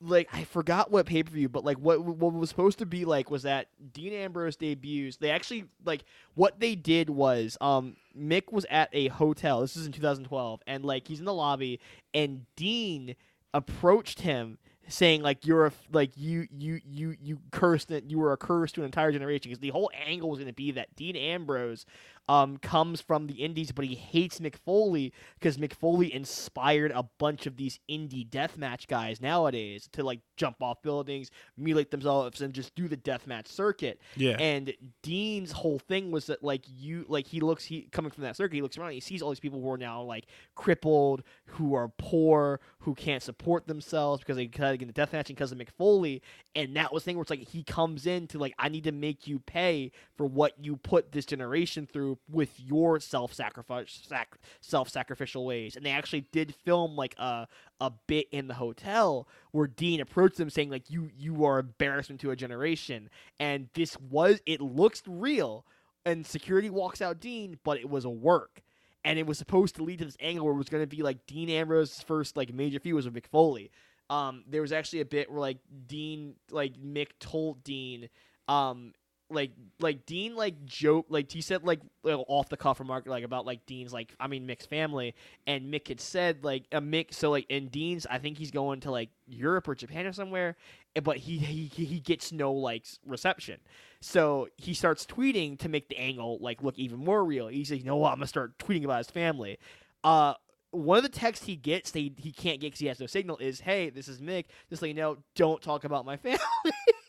like 0.00 0.28
I 0.32 0.44
forgot 0.44 0.90
what 0.90 1.06
pay 1.06 1.22
per 1.22 1.30
view, 1.30 1.48
but 1.48 1.64
like 1.64 1.78
what 1.78 2.00
what 2.02 2.32
was 2.32 2.48
supposed 2.48 2.78
to 2.78 2.86
be 2.86 3.04
like 3.04 3.30
was 3.30 3.42
that 3.42 3.68
Dean 3.92 4.12
Ambrose 4.12 4.56
debuts. 4.56 5.16
They 5.16 5.30
actually 5.30 5.64
like 5.84 6.04
what 6.34 6.60
they 6.60 6.74
did 6.74 7.10
was 7.10 7.56
um 7.60 7.96
Mick 8.18 8.52
was 8.52 8.66
at 8.70 8.88
a 8.92 9.08
hotel. 9.08 9.60
This 9.60 9.76
is 9.76 9.86
in 9.86 9.92
2012, 9.92 10.62
and 10.66 10.84
like 10.84 11.06
he's 11.06 11.18
in 11.18 11.24
the 11.24 11.34
lobby, 11.34 11.80
and 12.14 12.46
Dean 12.56 13.14
approached 13.54 14.20
him 14.20 14.58
saying 14.88 15.22
like 15.22 15.46
you're 15.46 15.66
a 15.66 15.72
like 15.92 16.16
you 16.16 16.46
you 16.50 16.80
you 16.84 17.14
you 17.20 17.38
cursed 17.50 17.88
that 17.88 18.10
you 18.10 18.18
were 18.18 18.32
a 18.32 18.36
curse 18.36 18.72
to 18.72 18.80
an 18.80 18.86
entire 18.86 19.12
generation 19.12 19.50
because 19.50 19.60
the 19.60 19.68
whole 19.68 19.90
angle 20.06 20.30
was 20.30 20.38
going 20.38 20.48
to 20.48 20.54
be 20.54 20.70
that 20.72 20.94
Dean 20.96 21.14
Ambrose 21.14 21.84
um 22.28 22.56
comes 22.58 23.00
from 23.00 23.26
the 23.26 23.34
indies 23.34 23.72
but 23.72 23.84
he 23.84 23.94
hates 23.94 24.38
Mick 24.40 24.56
Foley 24.56 25.12
because 25.38 25.56
Mick 25.56 25.72
Foley 25.72 26.12
inspired 26.12 26.90
a 26.94 27.04
bunch 27.18 27.46
of 27.46 27.56
these 27.56 27.78
indie 27.90 28.28
deathmatch 28.28 28.86
guys 28.86 29.20
nowadays 29.20 29.88
to 29.92 30.02
like 30.02 30.20
jump 30.36 30.62
off 30.62 30.82
buildings 30.82 31.30
mutilate 31.56 31.90
themselves 31.90 32.40
and 32.40 32.52
just 32.52 32.74
do 32.74 32.88
the 32.88 32.96
deathmatch 32.96 33.48
circuit 33.48 34.00
Yeah. 34.16 34.36
and 34.38 34.72
Dean's 35.02 35.52
whole 35.52 35.78
thing 35.78 36.10
was 36.10 36.26
that 36.26 36.42
like 36.44 36.64
you 36.68 37.04
like 37.08 37.26
he 37.26 37.40
looks 37.40 37.64
he 37.64 37.88
coming 37.92 38.10
from 38.10 38.24
that 38.24 38.36
circuit, 38.36 38.54
he 38.56 38.62
looks 38.62 38.76
around, 38.78 38.92
he 38.92 39.00
sees 39.00 39.22
all 39.22 39.30
these 39.30 39.40
people 39.40 39.60
who 39.60 39.70
are 39.70 39.78
now 39.78 40.02
like 40.02 40.26
crippled, 40.54 41.22
who 41.46 41.74
are 41.74 41.88
poor, 41.98 42.60
who 42.80 42.94
can't 42.94 43.22
support 43.22 43.66
themselves 43.66 44.20
because 44.20 44.36
they 44.36 44.46
got 44.46 44.70
to 44.72 44.76
get 44.76 44.88
into 44.88 45.00
deathmatch 45.00 45.28
because 45.28 45.52
of 45.52 45.58
Mick 45.58 45.70
Foley. 45.70 46.22
And 46.54 46.76
that 46.76 46.92
was 46.92 47.02
the 47.02 47.06
thing 47.10 47.16
where 47.16 47.22
it's 47.22 47.30
like 47.30 47.40
he 47.48 47.62
comes 47.62 48.06
in 48.06 48.26
to 48.28 48.38
like 48.38 48.54
I 48.58 48.68
need 48.68 48.84
to 48.84 48.92
make 48.92 49.26
you 49.26 49.38
pay 49.38 49.92
for 50.16 50.26
what 50.26 50.52
you 50.62 50.76
put 50.76 51.12
this 51.12 51.24
generation 51.26 51.86
through 51.86 52.17
with 52.28 52.58
your 52.58 53.00
self 53.00 53.32
sacrifice 53.32 54.00
sac- 54.06 54.38
self 54.60 54.88
sacrificial 54.88 55.44
ways. 55.44 55.76
And 55.76 55.84
they 55.84 55.90
actually 55.90 56.22
did 56.32 56.54
film 56.54 56.96
like 56.96 57.14
a 57.18 57.46
a 57.80 57.92
bit 58.06 58.26
in 58.32 58.48
the 58.48 58.54
hotel 58.54 59.28
where 59.52 59.66
Dean 59.66 60.00
approached 60.00 60.36
them 60.36 60.50
saying 60.50 60.70
like 60.70 60.90
you 60.90 61.10
you 61.16 61.44
are 61.44 61.58
embarrassment 61.58 62.20
to 62.22 62.30
a 62.30 62.36
generation. 62.36 63.10
And 63.38 63.68
this 63.74 63.98
was 64.00 64.40
it 64.46 64.60
looks 64.60 65.02
real. 65.06 65.64
And 66.04 66.26
security 66.26 66.70
walks 66.70 67.02
out 67.02 67.20
Dean 67.20 67.58
but 67.64 67.78
it 67.78 67.88
was 67.88 68.04
a 68.04 68.10
work. 68.10 68.62
And 69.04 69.18
it 69.18 69.26
was 69.26 69.38
supposed 69.38 69.76
to 69.76 69.82
lead 69.82 70.00
to 70.00 70.04
this 70.04 70.16
angle 70.20 70.44
where 70.44 70.54
it 70.54 70.58
was 70.58 70.68
going 70.68 70.82
to 70.82 70.96
be 70.96 71.02
like 71.02 71.26
Dean 71.26 71.48
Ambrose's 71.48 72.02
first 72.02 72.36
like 72.36 72.52
major 72.52 72.80
feud 72.80 72.94
was 72.94 73.04
with 73.06 73.14
Mick 73.14 73.26
Foley. 73.26 73.70
Um 74.10 74.44
there 74.48 74.62
was 74.62 74.72
actually 74.72 75.00
a 75.00 75.06
bit 75.06 75.30
where 75.30 75.40
like 75.40 75.58
Dean 75.86 76.34
like 76.50 76.74
Mick 76.74 77.08
told 77.20 77.62
Dean 77.64 78.08
um 78.48 78.92
like 79.30 79.50
like 79.80 80.06
Dean 80.06 80.34
like 80.34 80.64
joke 80.64 81.06
like 81.08 81.30
he 81.30 81.40
said 81.40 81.62
like 81.64 81.80
off 82.04 82.48
the 82.48 82.56
cuff 82.56 82.80
remark 82.80 83.06
like 83.06 83.24
about 83.24 83.44
like 83.44 83.66
Dean's 83.66 83.92
like 83.92 84.14
I 84.18 84.26
mean 84.26 84.46
Mick's 84.46 84.66
family. 84.66 85.14
And 85.46 85.72
Mick 85.72 85.88
had 85.88 86.00
said 86.00 86.44
like 86.44 86.64
a 86.72 86.80
Mick 86.80 87.12
so 87.12 87.30
like 87.30 87.46
in 87.48 87.68
Dean's 87.68 88.06
I 88.06 88.18
think 88.18 88.38
he's 88.38 88.50
going 88.50 88.80
to 88.80 88.90
like 88.90 89.10
Europe 89.26 89.68
or 89.68 89.74
Japan 89.74 90.06
or 90.06 90.12
somewhere 90.12 90.56
eh, 90.96 91.00
but 91.00 91.18
he 91.18 91.38
he 91.38 91.66
he 91.66 92.00
gets 92.00 92.32
no 92.32 92.52
like 92.52 92.86
reception. 93.06 93.60
So 94.00 94.48
he 94.56 94.72
starts 94.74 95.04
tweeting 95.04 95.58
to 95.58 95.68
make 95.68 95.88
the 95.88 95.98
angle 95.98 96.38
like 96.40 96.62
look 96.62 96.78
even 96.78 96.98
more 96.98 97.24
real. 97.24 97.48
He's 97.48 97.70
like 97.70 97.80
you 97.80 97.86
know 97.86 97.96
what? 97.96 98.12
I'm 98.12 98.18
gonna 98.18 98.26
start 98.26 98.58
tweeting 98.58 98.84
about 98.84 98.98
his 98.98 99.10
family. 99.10 99.58
Uh 100.02 100.34
one 100.70 100.98
of 100.98 101.02
the 101.02 101.08
texts 101.08 101.46
he 101.46 101.56
gets 101.56 101.90
that 101.92 101.98
he, 101.98 102.12
he 102.18 102.30
can't 102.30 102.60
get 102.60 102.68
because 102.68 102.80
he 102.80 102.86
has 102.86 103.00
no 103.00 103.06
signal 103.06 103.36
is 103.38 103.60
hey 103.60 103.90
this 103.90 104.08
is 104.08 104.20
Mick. 104.20 104.46
Just 104.70 104.80
let 104.80 104.88
you 104.88 104.94
know 104.94 105.18
don't 105.34 105.60
talk 105.60 105.84
about 105.84 106.06
my 106.06 106.16
family 106.16 106.38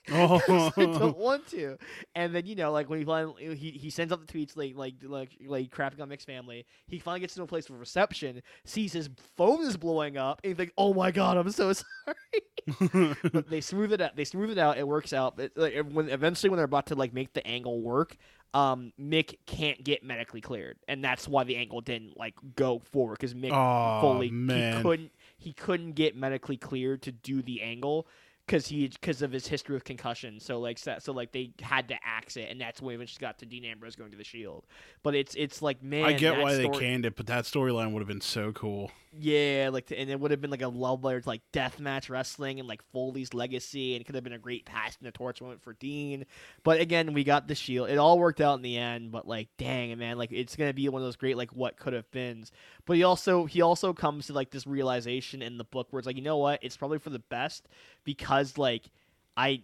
Oh. 0.11 0.71
I 0.75 0.85
don't 0.85 1.17
want 1.17 1.47
to. 1.49 1.77
And 2.15 2.33
then 2.33 2.45
you 2.45 2.55
know, 2.55 2.71
like 2.71 2.89
when 2.89 2.99
he 2.99 3.05
finally 3.05 3.55
he, 3.55 3.71
he 3.71 3.89
sends 3.89 4.11
out 4.11 4.25
the 4.25 4.31
tweets 4.31 4.57
like 4.57 4.75
like 4.75 4.95
like 5.03 5.37
like 5.45 5.69
crapping 5.69 6.01
on 6.01 6.09
Mick's 6.09 6.25
family, 6.25 6.65
he 6.87 6.99
finally 6.99 7.19
gets 7.19 7.35
to 7.35 7.43
a 7.43 7.47
place 7.47 7.69
with 7.69 7.79
reception, 7.79 8.41
sees 8.65 8.93
his 8.93 9.09
phone 9.37 9.61
is 9.61 9.77
blowing 9.77 10.17
up, 10.17 10.41
and 10.43 10.51
he's 10.51 10.59
like, 10.59 10.73
"Oh 10.77 10.93
my 10.93 11.11
god, 11.11 11.37
I'm 11.37 11.51
so 11.51 11.73
sorry." 11.73 13.15
but 13.31 13.49
they 13.49 13.61
smooth 13.61 13.93
it 13.93 14.01
out. 14.01 14.15
They 14.15 14.25
smooth 14.25 14.51
it 14.51 14.57
out. 14.57 14.77
It 14.77 14.87
works 14.87 15.13
out. 15.13 15.37
But 15.37 15.51
like, 15.55 15.75
when 15.91 16.09
eventually 16.09 16.49
when 16.49 16.57
they're 16.57 16.65
about 16.65 16.87
to 16.87 16.95
like 16.95 17.13
make 17.13 17.33
the 17.33 17.45
angle 17.45 17.81
work, 17.81 18.17
um, 18.53 18.93
Mick 18.99 19.35
can't 19.45 19.83
get 19.83 20.03
medically 20.03 20.41
cleared, 20.41 20.77
and 20.87 21.03
that's 21.03 21.27
why 21.27 21.43
the 21.43 21.55
angle 21.55 21.81
didn't 21.81 22.17
like 22.17 22.35
go 22.55 22.79
forward 22.79 23.17
because 23.19 23.33
Mick 23.33 23.49
Foley 23.49 24.31
man. 24.31 24.77
he 24.77 24.83
couldn't 24.83 25.11
he 25.37 25.53
couldn't 25.53 25.91
get 25.93 26.15
medically 26.15 26.57
cleared 26.57 27.01
to 27.03 27.11
do 27.11 27.41
the 27.41 27.61
angle 27.61 28.07
because 28.49 28.67
he 28.67 28.87
because 28.87 29.21
of 29.21 29.31
his 29.31 29.47
history 29.47 29.75
of 29.75 29.83
concussion. 29.83 30.39
So 30.39 30.59
like 30.59 30.79
so, 30.79 30.95
so 30.99 31.13
like 31.13 31.31
they 31.31 31.51
had 31.61 31.87
to 31.89 31.95
axe 32.03 32.35
it, 32.35 32.47
and 32.49 32.59
that's 32.59 32.81
when 32.81 32.89
we 32.89 32.95
eventually 32.95 33.21
got 33.21 33.37
to 33.39 33.45
Dean 33.45 33.63
Ambrose 33.63 33.95
going 33.95 34.11
to 34.11 34.17
the 34.17 34.23
Shield. 34.23 34.65
But 35.03 35.15
it's 35.15 35.35
it's 35.35 35.61
like 35.61 35.83
man, 35.83 36.05
I 36.05 36.13
get 36.13 36.39
why 36.39 36.55
they 36.55 36.67
canned 36.69 37.05
it, 37.05 37.15
but 37.15 37.27
that 37.27 37.45
storyline 37.45 37.91
would 37.93 37.99
have 37.99 38.07
been 38.07 38.21
so 38.21 38.51
cool. 38.51 38.91
Yeah, 39.11 39.71
like 39.73 39.91
and 39.95 40.07
it 40.11 40.19
would 40.19 40.29
have 40.29 40.39
been 40.39 40.51
like 40.51 40.61
a 40.61 40.67
love 40.67 41.03
letter 41.03 41.19
to 41.19 41.27
like 41.27 41.41
deathmatch 41.51 42.11
wrestling 42.11 42.59
and 42.59 42.69
like 42.69 42.83
Foley's 42.91 43.33
legacy, 43.33 43.95
and 43.95 44.01
it 44.01 44.03
could 44.03 44.13
have 44.13 44.23
been 44.23 44.33
a 44.33 44.37
great 44.37 44.65
passing 44.65 44.99
the 45.01 45.11
torch 45.11 45.41
moment 45.41 45.63
for 45.63 45.73
Dean. 45.73 46.27
But 46.63 46.79
again, 46.79 47.13
we 47.13 47.23
got 47.23 47.47
the 47.47 47.55
Shield. 47.55 47.89
It 47.89 47.97
all 47.97 48.19
worked 48.19 48.39
out 48.39 48.57
in 48.57 48.61
the 48.61 48.77
end. 48.77 49.11
But 49.11 49.27
like, 49.27 49.49
dang 49.57 49.97
man, 49.97 50.19
like 50.19 50.31
it's 50.31 50.55
gonna 50.55 50.73
be 50.75 50.87
one 50.89 51.01
of 51.01 51.07
those 51.07 51.15
great 51.15 51.37
like 51.37 51.49
what 51.53 51.75
could 51.75 51.93
have 51.93 52.09
beens. 52.11 52.51
But 52.85 52.97
he 52.97 53.03
also 53.03 53.45
he 53.45 53.63
also 53.63 53.93
comes 53.93 54.27
to 54.27 54.33
like 54.33 54.51
this 54.51 54.67
realization 54.67 55.41
in 55.41 55.57
the 55.57 55.63
book 55.63 55.87
where 55.89 55.99
it's 55.99 56.05
like 56.05 56.15
you 56.17 56.21
know 56.21 56.37
what, 56.37 56.59
it's 56.61 56.77
probably 56.77 56.99
for 56.99 57.09
the 57.09 57.17
best 57.17 57.67
because 58.03 58.59
like 58.59 58.91
I 59.35 59.63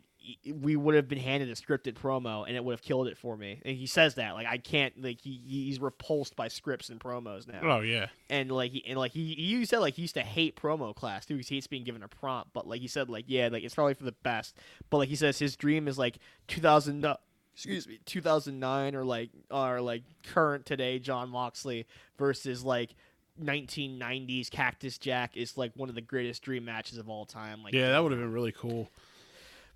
we 0.61 0.75
would 0.75 0.95
have 0.95 1.07
been 1.07 1.19
handed 1.19 1.49
a 1.49 1.53
scripted 1.55 1.93
promo 1.93 2.45
and 2.47 2.55
it 2.55 2.63
would 2.63 2.73
have 2.73 2.81
killed 2.81 3.07
it 3.07 3.17
for 3.17 3.35
me. 3.37 3.61
And 3.65 3.77
he 3.77 3.85
says 3.87 4.15
that 4.15 4.33
like 4.33 4.47
I 4.47 4.57
can't 4.57 5.01
like 5.01 5.21
he 5.21 5.39
he's 5.45 5.79
repulsed 5.79 6.35
by 6.35 6.47
scripts 6.47 6.89
and 6.89 6.99
promos 6.99 7.47
now 7.47 7.59
Oh 7.63 7.79
yeah. 7.81 8.07
and 8.29 8.51
like 8.51 8.71
he 8.71 8.83
and 8.87 8.97
like 8.97 9.11
he 9.11 9.33
he 9.35 9.65
said 9.65 9.79
like 9.79 9.93
he 9.95 10.01
used 10.03 10.15
to 10.15 10.21
hate 10.23 10.55
promo 10.55 10.95
class 10.95 11.25
too 11.25 11.35
because 11.35 11.49
he 11.49 11.55
hates 11.55 11.67
being 11.67 11.83
given 11.83 12.03
a 12.03 12.07
prompt 12.07 12.53
but 12.53 12.67
like 12.67 12.81
he 12.81 12.87
said 12.87 13.09
like 13.09 13.25
yeah 13.27 13.49
like 13.51 13.63
it's 13.63 13.75
probably 13.75 13.93
for 13.93 14.03
the 14.05 14.11
best 14.23 14.55
but 14.89 14.97
like 14.97 15.09
he 15.09 15.15
says 15.15 15.37
his 15.39 15.55
dream 15.55 15.87
is 15.87 15.97
like 15.97 16.17
2000 16.47 17.05
uh, 17.05 17.17
excuse 17.53 17.87
me 17.87 17.99
2009 18.05 18.95
or 18.95 19.03
like 19.03 19.29
or 19.51 19.79
like 19.81 20.03
current 20.23 20.65
today 20.65 20.99
Jon 20.99 21.29
Moxley 21.29 21.85
versus 22.17 22.63
like 22.63 22.95
1990s 23.43 24.49
Cactus 24.49 24.97
Jack 24.97 25.35
is 25.37 25.57
like 25.57 25.71
one 25.75 25.89
of 25.89 25.95
the 25.95 26.01
greatest 26.01 26.41
dream 26.41 26.65
matches 26.65 26.97
of 26.97 27.09
all 27.09 27.25
time 27.25 27.63
like 27.63 27.73
Yeah, 27.73 27.89
that 27.91 28.01
would 28.03 28.11
have 28.11 28.21
been 28.21 28.31
really 28.31 28.51
cool. 28.51 28.89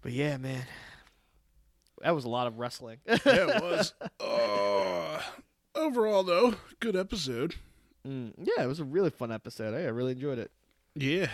But 0.02 0.12
yeah 0.12 0.38
man 0.38 0.66
that 2.02 2.16
was 2.16 2.26
a 2.26 2.30
lot 2.30 2.48
of 2.48 2.58
wrestling 2.60 2.98
Yeah, 3.08 3.18
it 3.26 3.62
was. 3.64 3.94
oh, 4.20 5.22
oh 5.76 5.86
overall, 5.86 6.24
though, 6.24 6.56
good 6.80 6.96
episode. 6.96 7.56
Mm, 8.08 8.34
yeah, 8.38 8.64
it 8.64 8.68
was 8.68 8.80
a 8.80 8.86
really 8.86 9.10
fun 9.10 9.32
episode. 9.32 9.74
I 9.74 9.88
really 9.90 10.14
enjoyed 10.14 10.40
it. 10.40 10.52
Yeah, 10.96 11.28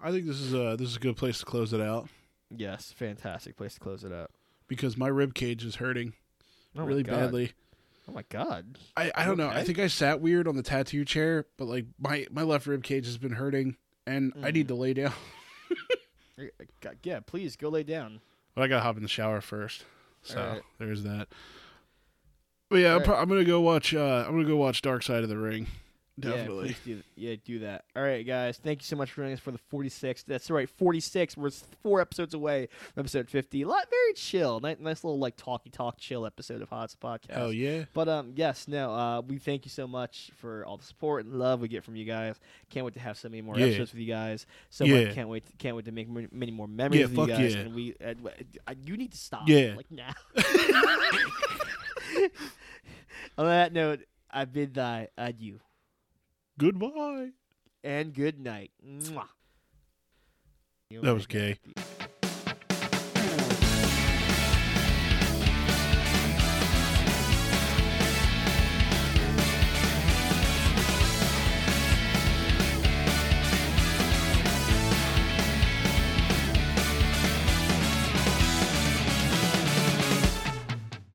I 0.00 0.10
think 0.12 0.26
this 0.26 0.40
is 0.40 0.52
a 0.54 0.76
this 0.78 0.88
is 0.90 0.96
a 0.96 1.00
good 1.00 1.16
place 1.16 1.38
to 1.40 1.44
close 1.44 1.72
it 1.72 1.80
out 1.80 2.08
Yes, 2.56 2.92
fantastic 2.96 3.56
place 3.56 3.74
to 3.74 3.80
close 3.80 4.04
it 4.04 4.12
out. 4.12 4.30
because 4.68 4.96
my 4.96 5.08
rib 5.08 5.34
cage 5.34 5.64
is 5.64 5.76
hurting 5.76 6.12
Oh 6.78 6.84
really 6.84 7.02
badly. 7.02 7.52
Oh 8.08 8.12
my 8.12 8.24
god. 8.28 8.78
I, 8.96 9.10
I 9.14 9.24
don't 9.24 9.38
know. 9.38 9.48
I 9.48 9.64
think 9.64 9.78
I 9.78 9.86
sat 9.86 10.20
weird 10.20 10.46
on 10.46 10.56
the 10.56 10.62
tattoo 10.62 11.04
chair, 11.04 11.46
but 11.56 11.64
like 11.66 11.86
my 11.98 12.26
my 12.30 12.42
left 12.42 12.66
rib 12.66 12.82
cage 12.84 13.06
has 13.06 13.16
been 13.18 13.32
hurting, 13.32 13.76
and 14.06 14.32
I 14.42 14.50
need 14.52 14.66
Mm. 14.66 14.68
to 14.68 14.74
lay 14.74 14.94
down. 14.94 15.12
Uh, 16.38 16.44
Yeah, 17.02 17.20
please 17.20 17.56
go 17.56 17.68
lay 17.68 17.82
down. 17.82 18.20
But 18.54 18.62
I 18.62 18.68
gotta 18.68 18.82
hop 18.82 18.96
in 18.96 19.02
the 19.02 19.08
shower 19.08 19.40
first. 19.40 19.84
So 20.22 20.40
Alright. 20.40 20.62
there's 20.78 21.02
that. 21.02 21.28
But 22.70 22.76
yeah, 22.76 22.94
I'm, 22.96 23.02
pro- 23.02 23.16
I'm 23.16 23.28
gonna 23.28 23.44
go 23.44 23.60
watch. 23.60 23.94
Uh, 23.94 24.24
I'm 24.26 24.32
gonna 24.32 24.44
go 24.48 24.56
watch 24.56 24.80
Dark 24.82 25.02
Side 25.02 25.22
of 25.22 25.28
the 25.28 25.36
Ring. 25.38 25.66
Definitely. 26.18 26.68
Yeah, 26.68 26.94
do, 26.94 27.02
yeah, 27.16 27.34
do 27.44 27.58
that. 27.60 27.84
All 27.96 28.02
right, 28.02 28.24
guys. 28.24 28.56
Thank 28.62 28.82
you 28.82 28.84
so 28.84 28.94
much 28.94 29.10
for 29.10 29.22
joining 29.22 29.32
us 29.34 29.40
for 29.40 29.50
the 29.50 29.58
46. 29.58 30.22
That's 30.22 30.48
right, 30.48 30.70
46. 30.70 31.36
We're 31.36 31.50
four 31.82 32.00
episodes 32.00 32.34
away 32.34 32.68
from 32.94 33.00
episode 33.00 33.28
50. 33.28 33.62
A 33.62 33.66
lot, 33.66 33.90
very 33.90 34.12
chill. 34.14 34.60
Nice, 34.60 34.76
nice 34.78 35.02
little 35.02 35.18
like 35.18 35.36
talky 35.36 35.70
talk 35.70 35.98
chill 35.98 36.24
episode 36.24 36.62
of 36.62 36.68
Hot's 36.68 36.94
Podcast. 36.94 37.32
Oh 37.36 37.50
yeah. 37.50 37.86
But 37.94 38.08
um, 38.08 38.32
yes, 38.36 38.68
no. 38.68 38.92
Uh, 38.94 39.20
we 39.22 39.38
thank 39.38 39.64
you 39.64 39.70
so 39.70 39.88
much 39.88 40.30
for 40.36 40.64
all 40.66 40.76
the 40.76 40.84
support 40.84 41.24
and 41.24 41.34
love 41.34 41.60
we 41.60 41.66
get 41.66 41.82
from 41.82 41.96
you 41.96 42.04
guys. 42.04 42.38
Can't 42.70 42.84
wait 42.84 42.94
to 42.94 43.00
have 43.00 43.18
so 43.18 43.28
many 43.28 43.42
more 43.42 43.58
Yeah. 43.58 43.66
episodes 43.66 43.92
with 43.92 44.00
you 44.00 44.06
guys. 44.06 44.46
So 44.70 44.84
Yeah. 44.84 45.12
can't 45.12 45.28
wait. 45.28 45.42
Can't 45.58 45.74
wait 45.74 45.86
to 45.86 45.92
make 45.92 46.08
many 46.32 46.52
more 46.52 46.68
memories 46.68 47.00
Yeah, 47.00 47.06
with 47.06 47.18
you 47.18 47.26
guys. 47.34 47.54
yeah. 47.54 47.60
And 47.60 47.74
we, 47.74 47.94
uh, 48.04 48.14
uh, 48.68 48.74
you 48.84 48.96
need 48.96 49.10
to 49.10 49.18
stop. 49.18 49.48
Yeah. 49.48 49.74
like 49.76 49.90
now. 49.90 50.12
On 53.36 53.46
that 53.46 53.72
note, 53.72 54.00
I 54.30 54.44
bid 54.44 54.74
thy 54.74 55.08
adieu 55.18 55.58
Goodbye. 56.58 57.30
and 57.82 58.14
good 58.14 58.38
night. 58.38 58.70
Mwah. 58.84 59.28
That 61.02 61.14
was 61.14 61.26
gay. 61.26 61.58